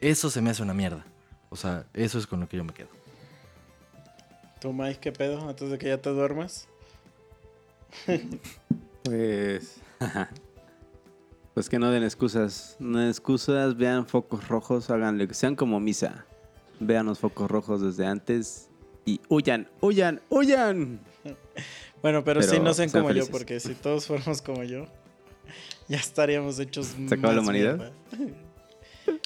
Eso 0.00 0.30
se 0.30 0.40
me 0.40 0.50
hace 0.50 0.62
una 0.62 0.74
mierda. 0.74 1.04
O 1.50 1.56
sea, 1.56 1.86
eso 1.94 2.18
es 2.18 2.26
con 2.26 2.40
lo 2.40 2.48
que 2.48 2.56
yo 2.56 2.64
me 2.64 2.72
quedo. 2.72 2.88
¿Tú, 4.60 4.72
Mike, 4.72 5.00
qué 5.00 5.12
pedo? 5.12 5.48
Antes 5.48 5.70
de 5.70 5.78
que 5.78 5.88
ya 5.88 5.98
te 5.98 6.10
duermas. 6.10 6.68
Pues. 9.04 9.80
Pues 11.54 11.68
que 11.68 11.78
no 11.78 11.90
den 11.90 12.02
excusas. 12.02 12.76
No 12.78 12.98
den 12.98 13.08
excusas, 13.08 13.76
vean 13.76 14.06
focos 14.06 14.48
rojos, 14.48 14.88
háganle 14.88 15.28
que 15.28 15.34
sean 15.34 15.54
como 15.54 15.80
misa. 15.80 16.24
Vean 16.80 17.04
los 17.04 17.18
focos 17.18 17.50
rojos 17.50 17.82
desde 17.82 18.06
antes 18.06 18.70
y 19.04 19.20
huyan, 19.28 19.68
huyan, 19.80 20.20
huyan. 20.28 21.00
Bueno, 22.02 22.24
pero, 22.24 22.42
sí, 22.42 22.48
Pero 22.50 22.64
no 22.64 22.74
sean 22.74 22.90
sean 22.90 23.04
como 23.04 23.14
yo, 23.14 23.28
porque 23.28 23.60
si 23.60 23.74
todos 23.74 24.06
fuéramos 24.06 24.42
como 24.42 24.64
yo, 24.64 24.86
ya 25.88 25.96
estaríamos 25.98 26.58
hechos 26.58 26.94
¿Se 27.08 27.14
acaba 27.14 27.34
la 27.34 27.40
humanidad? 27.40 27.76
mierda. 27.76 27.92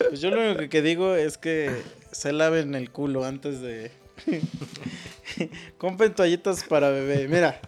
Pues 0.09 0.20
yo 0.23 0.31
lo 0.31 0.41
único 0.41 0.69
que- 0.70 0.81
digo 0.83 1.15
es 1.15 1.37
que 1.37 1.70
se 2.11 2.33
laven 2.33 2.74
el 2.74 2.91
culo 2.91 3.24
antes 3.27 3.61
de... 3.61 3.91
Compren 5.78 6.15
toallitas 6.15 6.65
para 6.65 6.89
bebé. 6.91 7.28
Mira, 7.28 7.61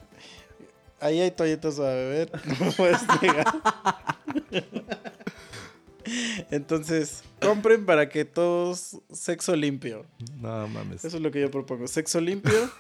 ahí 1.01 1.21
hay 1.21 1.31
toallitas 1.31 1.75
para 1.75 1.93
beber. 1.95 2.31
No 2.61 2.73
puedes 2.73 3.01
negar. 3.21 3.47
Entonces, 6.51 7.23
compren 7.41 7.85
para 7.85 8.09
que 8.09 8.25
todos 8.25 8.97
sexo 9.13 9.55
limpio. 9.55 10.07
No 10.41 10.67
mames. 10.69 11.05
Eso 11.05 11.19
es 11.19 11.23
lo 11.23 11.31
que 11.31 11.41
yo 11.43 11.51
propongo, 11.51 11.87
sexo 11.89 12.21
limpio 12.21 12.71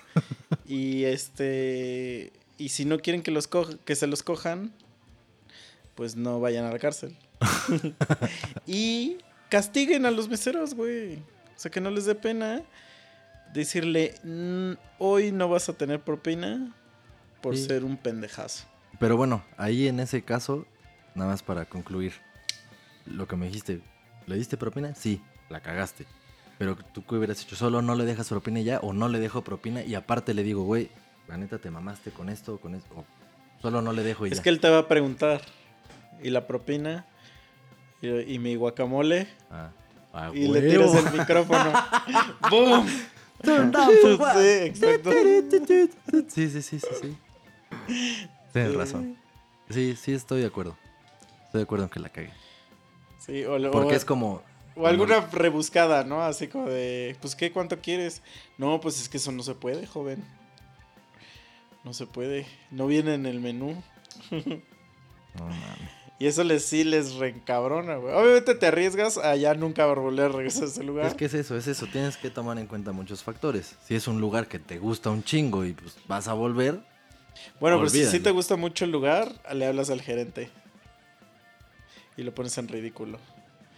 y 0.67 1.05
este 1.05 2.33
y 2.57 2.71
si 2.71 2.85
no 2.87 2.99
quieren 2.99 3.23
que 3.23 3.31
los 3.31 3.47
co- 3.47 3.69
que 3.85 3.95
se 3.95 4.07
los 4.07 4.23
cojan, 4.23 4.73
pues 5.99 6.15
no 6.15 6.39
vayan 6.39 6.65
a 6.65 6.71
la 6.71 6.79
cárcel. 6.79 7.17
y 8.69 9.19
castiguen 9.49 10.07
a 10.07 10.13
los 10.13 10.29
meseros, 10.29 10.75
güey. 10.75 11.17
O 11.17 11.57
sea, 11.61 11.73
que 11.73 11.81
no 11.81 11.91
les 11.91 12.05
dé 12.05 12.15
pena 12.15 12.63
decirle, 13.53 14.15
"Mm, 14.23 14.75
hoy 14.99 15.33
no 15.33 15.49
vas 15.49 15.69
a 15.69 15.73
tener 15.73 16.01
propina 16.01 16.73
por 17.41 17.57
Sí. 17.57 17.67
ser 17.67 17.83
un 17.83 17.97
pendejazo. 17.97 18.65
Pero 19.01 19.17
bueno, 19.17 19.45
ahí 19.57 19.89
en 19.89 19.99
ese 19.99 20.23
caso, 20.23 20.67
nada 21.17 21.31
más 21.33 21.43
para 21.43 21.65
concluir, 21.65 22.13
lo 23.05 23.27
que 23.27 23.35
me 23.35 23.47
dijiste, 23.47 23.81
¿le 24.27 24.37
diste 24.37 24.57
propina? 24.57 24.95
Sí, 24.95 25.21
la 25.49 25.61
cagaste. 25.61 26.07
Pero 26.59 26.77
tú 26.77 27.05
qué 27.05 27.17
hubieras 27.17 27.43
hecho, 27.43 27.57
solo 27.57 27.83
no 27.83 27.97
le 27.97 28.05
dejas 28.05 28.29
propina 28.29 28.61
ya, 28.61 28.79
o 28.81 28.93
no 28.93 29.09
le 29.09 29.19
dejo 29.19 29.43
propina 29.43 29.83
y 29.83 29.97
aparte 29.97 30.33
le 30.33 30.45
digo, 30.45 30.63
güey, 30.63 30.91
la 31.27 31.37
neta 31.37 31.59
te 31.59 31.73
mamaste 31.73 32.13
con 32.13 32.29
esto, 32.29 32.59
con 32.61 32.77
esto, 32.77 32.95
o 32.95 33.05
solo 33.61 33.83
no 33.83 33.93
le 33.93 34.05
dejo 34.05 34.27
y 34.27 34.31
Es 34.31 34.37
ya. 34.39 34.43
que 34.45 34.49
él 34.51 34.61
te 34.61 34.69
va 34.69 34.79
a 34.79 34.89
preguntar, 34.89 35.41
¿y 36.23 36.31
la 36.31 36.47
propina? 36.47 37.07
Y, 38.01 38.09
y 38.35 38.39
mi 38.39 38.55
guacamole. 38.57 39.27
Ah, 39.51 39.71
ah, 40.13 40.31
Y 40.35 40.49
le 40.49 40.63
tiras 40.63 40.95
el 40.95 41.13
micrófono. 41.19 41.73
¡Boom! 42.51 42.87
Sí, 43.45 43.51
exacto. 44.65 45.11
Sí, 46.29 46.49
sí, 46.51 46.63
sí, 46.63 46.81
sí, 46.81 46.89
sí. 47.01 47.17
Tienes 48.53 48.75
razón. 48.75 49.17
Sí, 49.71 49.95
sí, 49.97 50.13
estoy 50.13 50.41
de 50.41 50.47
acuerdo. 50.47 50.77
Estoy 51.47 51.61
de 51.61 51.63
acuerdo 51.65 51.85
en 51.85 51.91
que 51.91 52.01
la 52.01 52.09
cague. 52.09 52.33
Sí, 53.19 53.45
o, 53.45 53.59
lo- 53.59 53.71
Porque 53.71 53.95
o- 53.95 53.97
es 53.97 54.05
como... 54.05 54.43
o 54.75 54.87
alguna 54.87 55.21
rebuscada, 55.21 56.03
¿no? 56.05 56.23
Así 56.23 56.49
como 56.49 56.67
de, 56.69 57.17
pues, 57.21 57.37
¿qué? 57.37 57.53
¿Cuánto 57.53 57.79
quieres? 57.81 58.23
No, 58.57 58.81
pues 58.81 59.01
es 59.01 59.09
que 59.09 59.19
eso 59.19 59.31
no 59.33 59.43
se 59.43 59.55
puede, 59.55 59.87
joven. 59.87 60.25
No 61.85 61.93
se 61.93 62.07
puede. 62.07 62.47
No 62.71 62.87
viene 62.87 63.15
en 63.15 63.27
el 63.27 63.41
menú. 63.41 63.81
No 64.31 65.45
mames. 65.45 65.98
Y 66.21 66.27
eso 66.27 66.43
les 66.43 66.65
sí 66.65 66.83
les 66.83 67.15
reencabrona, 67.15 67.97
güey. 67.97 68.13
Obviamente 68.15 68.55
te 68.57 68.67
arriesgas 68.67 69.19
a 69.19 69.37
ya 69.37 69.55
nunca 69.55 69.87
volver 69.87 70.27
a 70.27 70.29
regresar 70.31 70.65
a 70.65 70.67
ese 70.67 70.83
lugar. 70.83 71.07
Es 71.07 71.15
que 71.15 71.27
es 71.27 71.35
eso, 71.35 71.57
es 71.57 71.69
eso. 71.69 71.87
Tienes 71.87 72.17
que 72.17 72.29
tomar 72.29 72.59
en 72.59 72.67
cuenta 72.67 72.91
muchos 72.91 73.23
factores. 73.23 73.77
Si 73.87 73.95
es 73.95 74.09
un 74.09 74.21
lugar 74.21 74.49
que 74.49 74.59
te 74.59 74.79
gusta 74.79 75.11
un 75.11 75.23
chingo 75.23 75.65
y 75.65 75.75
pues 75.75 75.97
vas 76.09 76.27
a 76.27 76.33
volver, 76.33 76.81
bueno, 77.61 77.77
pero 77.79 77.89
si 77.89 77.99
sí 77.99 78.05
olvídalo. 78.07 78.23
te 78.25 78.31
gusta 78.33 78.57
mucho 78.57 78.85
el 78.85 78.91
lugar, 78.91 79.33
le 79.55 79.65
hablas 79.67 79.91
al 79.91 80.01
gerente. 80.03 80.51
Y 82.17 82.25
lo 82.25 82.35
pones 82.35 82.59
en 82.59 82.67
ridículo. 82.67 83.19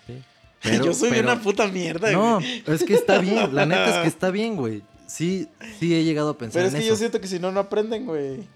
pero... 0.62 0.84
Yo 0.86 0.94
soy 0.94 1.10
pero- 1.10 1.30
una 1.30 1.42
puta 1.42 1.66
mierda, 1.68 2.10
No, 2.10 2.36
güey. 2.36 2.64
es 2.66 2.84
que 2.84 2.94
está 2.94 3.18
bien. 3.18 3.54
La 3.54 3.66
neta 3.66 3.96
es 3.96 4.02
que 4.02 4.08
está 4.14 4.30
bien, 4.30 4.56
güey. 4.56 4.82
Sí, 5.06 5.46
sí 5.78 5.94
he 5.94 6.04
llegado 6.04 6.30
a 6.30 6.38
pensar 6.38 6.60
Pero 6.60 6.68
es 6.68 6.74
en 6.74 6.80
que 6.80 6.86
eso. 6.86 6.94
yo 6.94 6.98
siento 6.98 7.20
que 7.20 7.26
si 7.26 7.38
no, 7.38 7.52
no 7.52 7.60
aprenden, 7.60 8.06
güey. 8.06 8.48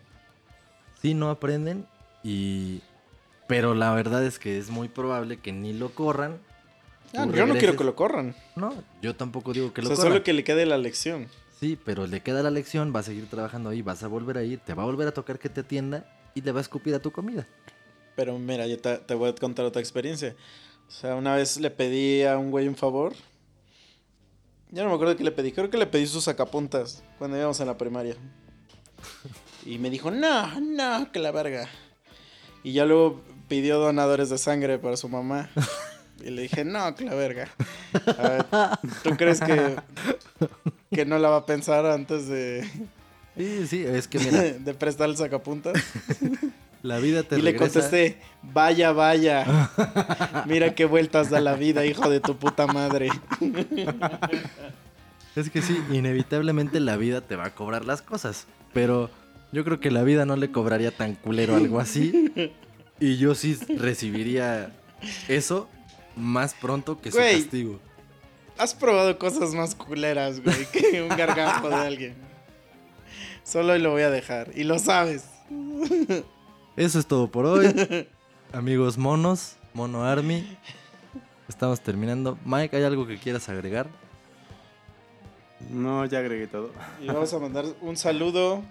Sí, 1.02 1.12
no 1.12 1.28
aprenden 1.28 1.84
y... 2.22 2.80
Pero 3.46 3.74
la 3.74 3.92
verdad 3.92 4.24
es 4.24 4.38
que 4.38 4.58
es 4.58 4.70
muy 4.70 4.88
probable 4.88 5.38
que 5.38 5.52
ni 5.52 5.72
lo 5.72 5.90
corran. 5.94 6.38
Ah, 7.16 7.26
yo 7.32 7.46
no 7.46 7.54
quiero 7.54 7.76
que 7.76 7.84
lo 7.84 7.94
corran. 7.94 8.34
No, 8.56 8.74
yo 9.02 9.14
tampoco 9.14 9.52
digo 9.52 9.72
que 9.72 9.80
o 9.80 9.84
lo 9.84 9.88
sea, 9.88 9.96
corran. 9.96 10.12
solo 10.12 10.24
que 10.24 10.32
le 10.32 10.44
quede 10.44 10.66
la 10.66 10.78
lección. 10.78 11.28
Sí, 11.60 11.78
pero 11.82 12.06
le 12.06 12.20
queda 12.20 12.42
la 12.42 12.50
lección, 12.50 12.92
va 12.94 13.00
a 13.00 13.02
seguir 13.04 13.28
trabajando 13.28 13.70
ahí, 13.70 13.82
vas 13.82 14.02
a 14.02 14.08
volver 14.08 14.38
a 14.38 14.42
ir, 14.42 14.58
te 14.58 14.74
va 14.74 14.82
a 14.82 14.86
volver 14.86 15.06
a 15.08 15.12
tocar 15.12 15.38
que 15.38 15.48
te 15.48 15.60
atienda 15.60 16.04
y 16.34 16.40
le 16.40 16.52
va 16.52 16.58
a 16.58 16.62
escupir 16.62 16.94
a 16.94 16.98
tu 16.98 17.12
comida. 17.12 17.46
Pero 18.16 18.38
mira, 18.38 18.66
yo 18.66 18.78
te, 18.78 18.98
te 18.98 19.14
voy 19.14 19.30
a 19.30 19.34
contar 19.34 19.64
otra 19.64 19.80
experiencia. 19.80 20.34
O 20.88 20.90
sea, 20.90 21.14
una 21.14 21.34
vez 21.36 21.58
le 21.60 21.70
pedí 21.70 22.22
a 22.24 22.36
un 22.38 22.50
güey 22.50 22.66
un 22.68 22.76
favor. 22.76 23.14
Ya 24.70 24.82
no 24.82 24.88
me 24.88 24.94
acuerdo 24.96 25.16
qué 25.16 25.24
le 25.24 25.30
pedí. 25.30 25.52
Creo 25.52 25.70
que 25.70 25.76
le 25.78 25.86
pedí 25.86 26.06
sus 26.06 26.24
sacapuntas 26.24 27.04
cuando 27.18 27.36
íbamos 27.36 27.60
en 27.60 27.66
la 27.66 27.76
primaria. 27.78 28.16
Y 29.66 29.78
me 29.78 29.88
dijo, 29.88 30.10
no, 30.10 30.60
no, 30.60 31.10
que 31.10 31.18
la 31.18 31.30
verga. 31.30 31.66
Y 32.62 32.72
ya 32.72 32.84
luego 32.84 33.22
pidió 33.48 33.78
donadores 33.78 34.30
de 34.30 34.38
sangre 34.38 34.78
para 34.78 34.96
su 34.96 35.08
mamá. 35.08 35.50
Y 36.24 36.30
le 36.30 36.42
dije, 36.42 36.64
no, 36.64 36.94
que 36.94 37.04
la 37.04 37.14
verga. 37.14 37.48
A 38.18 38.28
ver, 38.28 38.46
¿tú 39.02 39.16
crees 39.16 39.40
que, 39.40 39.76
que 40.90 41.04
no 41.04 41.18
la 41.18 41.28
va 41.28 41.38
a 41.38 41.46
pensar 41.46 41.84
antes 41.84 42.28
de, 42.28 42.66
Sí, 43.36 43.66
sí, 43.66 43.84
es 43.84 44.06
que 44.06 44.18
mira, 44.18 44.42
de 44.58 44.74
prestar 44.74 45.08
el 45.08 45.16
sacapuntas? 45.16 45.74
la 46.82 46.98
vida 46.98 47.22
te 47.22 47.38
y 47.38 47.42
le 47.42 47.56
contesté, 47.56 48.18
vaya, 48.42 48.92
vaya. 48.92 49.70
Mira 50.46 50.74
qué 50.74 50.84
vueltas 50.84 51.30
da 51.30 51.40
la 51.40 51.54
vida, 51.54 51.84
hijo 51.84 52.08
de 52.10 52.20
tu 52.20 52.36
puta 52.36 52.66
madre. 52.66 53.08
Es 55.34 55.50
que 55.50 55.62
sí, 55.62 55.76
inevitablemente 55.90 56.78
la 56.78 56.96
vida 56.96 57.20
te 57.20 57.36
va 57.36 57.46
a 57.46 57.54
cobrar 57.54 57.84
las 57.84 58.02
cosas, 58.02 58.46
pero 58.72 59.10
yo 59.50 59.64
creo 59.64 59.80
que 59.80 59.90
la 59.90 60.04
vida 60.04 60.26
no 60.26 60.36
le 60.36 60.52
cobraría 60.52 60.92
tan 60.92 61.14
culero 61.14 61.56
algo 61.56 61.80
así 61.80 62.30
y 63.00 63.16
yo 63.16 63.34
sí 63.34 63.54
recibiría 63.78 64.72
eso 65.28 65.68
más 66.16 66.54
pronto 66.54 67.00
que 67.00 67.10
su 67.10 67.18
Güey. 67.18 67.42
castigo. 67.42 67.80
Has 68.56 68.74
probado 68.74 69.18
cosas 69.18 69.52
más 69.54 69.74
culeras, 69.74 70.40
güey, 70.42 70.66
que 70.72 71.02
un 71.02 71.08
gargajo 71.08 71.68
de 71.68 71.74
alguien. 71.74 72.14
Solo 73.42 73.72
hoy 73.72 73.80
lo 73.80 73.90
voy 73.90 74.02
a 74.02 74.10
dejar. 74.10 74.50
Y 74.54 74.64
lo 74.64 74.78
sabes. 74.78 75.24
Eso 76.76 76.98
es 76.98 77.06
todo 77.06 77.30
por 77.30 77.46
hoy. 77.46 78.08
Amigos 78.52 78.96
monos, 78.96 79.56
Mono 79.74 80.04
Army. 80.04 80.56
Estamos 81.48 81.80
terminando. 81.80 82.38
Mike, 82.44 82.76
¿hay 82.76 82.84
algo 82.84 83.06
que 83.06 83.18
quieras 83.18 83.48
agregar? 83.48 83.88
No, 85.70 86.04
ya 86.06 86.20
agregué 86.20 86.46
todo. 86.46 86.70
Y 87.02 87.06
vamos 87.08 87.32
a 87.34 87.38
mandar 87.38 87.64
un 87.80 87.96
saludo. 87.96 88.62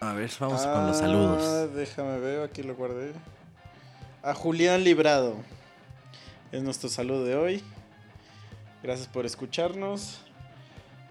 A 0.00 0.12
ver, 0.12 0.30
vamos 0.40 0.62
con 0.62 0.86
los 0.88 0.96
Ah, 0.96 1.00
saludos. 1.00 1.74
Déjame 1.74 2.18
ver, 2.18 2.40
aquí 2.42 2.62
lo 2.62 2.74
guardé. 2.74 3.12
A 4.26 4.34
Julián 4.34 4.82
Librado. 4.82 5.36
Es 6.50 6.60
nuestro 6.60 6.88
saludo 6.88 7.24
de 7.24 7.36
hoy. 7.36 7.62
Gracias 8.82 9.06
por 9.06 9.24
escucharnos. 9.24 10.18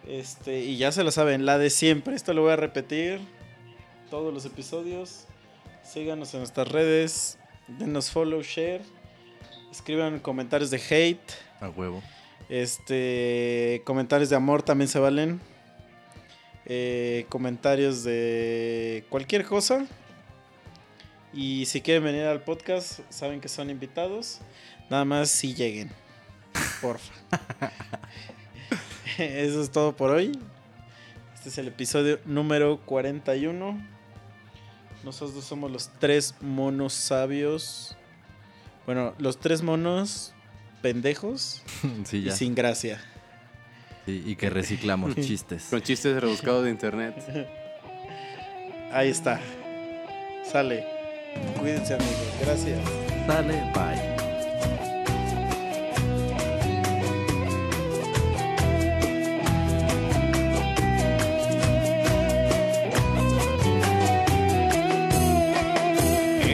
Este, 0.05 0.59
y 0.59 0.75
ya 0.75 0.91
se 0.91 1.01
lo 1.01 1.11
saben, 1.11 1.45
la 1.45 1.57
de 1.57 1.69
siempre. 1.69 2.13
Esto 2.13 2.33
lo 2.33 2.41
voy 2.41 2.51
a 2.51 2.57
repetir. 2.57 3.21
Todos 4.09 4.33
los 4.33 4.43
episodios. 4.43 5.27
Síganos 5.81 6.33
en 6.33 6.41
nuestras 6.41 6.67
redes. 6.67 7.37
Denos 7.69 8.11
follow, 8.11 8.41
share. 8.41 8.81
Escriban 9.71 10.19
comentarios 10.19 10.69
de 10.69 10.81
hate. 10.89 11.31
A 11.61 11.69
huevo. 11.69 12.03
Este, 12.49 13.81
comentarios 13.85 14.29
de 14.29 14.35
amor 14.35 14.61
también 14.61 14.89
se 14.89 14.99
valen. 14.99 15.39
Eh, 16.65 17.27
comentarios 17.29 18.03
de 18.03 19.05
cualquier 19.09 19.45
cosa. 19.45 19.87
Y 21.35 21.65
si 21.65 21.81
quieren 21.81 22.05
venir 22.05 22.21
al 22.21 22.41
podcast, 22.41 23.01
saben 23.09 23.41
que 23.41 23.49
son 23.49 23.69
invitados. 23.69 24.39
Nada 24.89 25.03
más 25.03 25.29
si 25.29 25.53
lleguen. 25.53 25.91
Porfa. 26.81 27.13
Eso 29.17 29.61
es 29.61 29.69
todo 29.69 29.93
por 29.93 30.11
hoy. 30.11 30.31
Este 31.33 31.49
es 31.49 31.57
el 31.57 31.67
episodio 31.67 32.21
número 32.23 32.79
41. 32.85 33.77
Nosotros 35.03 35.43
somos 35.43 35.69
los 35.69 35.89
tres 35.99 36.35
monos 36.39 36.93
sabios. 36.93 37.97
Bueno, 38.85 39.13
los 39.17 39.37
tres 39.37 39.61
monos 39.61 40.33
pendejos 40.81 41.63
sí, 42.05 42.25
y 42.25 42.31
sin 42.31 42.55
gracia. 42.55 43.01
Sí, 44.05 44.23
y 44.25 44.37
que 44.37 44.49
reciclamos 44.49 45.15
chistes. 45.17 45.67
Con 45.69 45.81
chistes 45.81 46.15
rebuscados 46.21 46.63
de 46.63 46.69
internet. 46.69 47.49
Ahí 48.93 49.09
está. 49.09 49.41
Sale. 50.49 50.94
Cuídense 51.59 51.95
amigos. 51.95 52.27
Gracias. 52.41 52.79
Dale, 53.27 53.53
bye. 53.73 54.15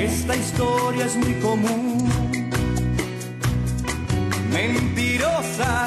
Esta 0.03 0.35
historia 0.35 1.05
es 1.05 1.15
muy 1.17 1.33
común, 1.35 2.09
mentirosa, 4.51 5.85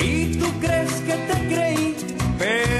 y 0.00 0.36
tú 0.36 0.46
crees 0.60 0.92
que 1.00 1.12
te 1.12 1.54
creí, 1.54 1.96
pero 2.38 2.75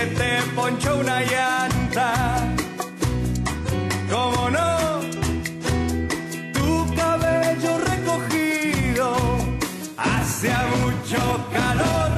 se 0.00 0.06
te 0.06 0.42
ponchó 0.54 0.96
una 0.98 1.20
llanta. 1.20 2.12
¿Cómo 4.10 4.50
no? 4.50 4.68
Tu 6.56 6.94
cabello 6.94 7.72
recogido 7.90 9.06
hacia 9.96 10.58
mucho 10.76 11.20
calor. 11.52 12.10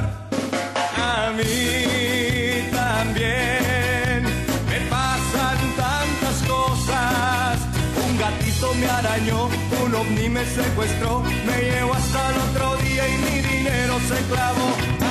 A 1.11 1.31
mí 1.37 2.69
también 2.71 4.23
me 4.69 4.79
pasan 4.93 5.59
tantas 5.83 6.37
cosas. 6.53 7.59
Un 8.05 8.17
gatito 8.17 8.73
me 8.79 8.87
arañó, 8.87 9.49
un 9.83 9.95
ovni 9.95 10.29
me 10.29 10.45
secuestró, 10.45 11.21
me 11.47 11.57
llevó 11.69 11.93
hasta 11.93 12.29
el 12.31 12.37
otro 12.47 12.77
día 12.77 13.03
y 13.13 13.17
mi 13.25 13.37
dinero 13.41 13.99
se 14.09 14.17
clavó 14.31 14.67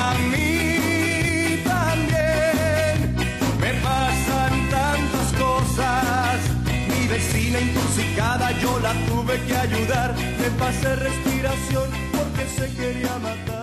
a 0.06 0.14
mí. 0.30 0.51
Vecina 7.22 7.60
intoxicada, 7.60 8.50
yo 8.60 8.78
la 8.80 8.92
tuve 9.06 9.40
que 9.46 9.56
ayudar. 9.56 10.14
Le 10.40 10.50
pasé 10.58 10.96
respiración 10.96 11.90
porque 12.12 12.48
se 12.48 12.74
quería 12.74 13.18
matar. 13.18 13.61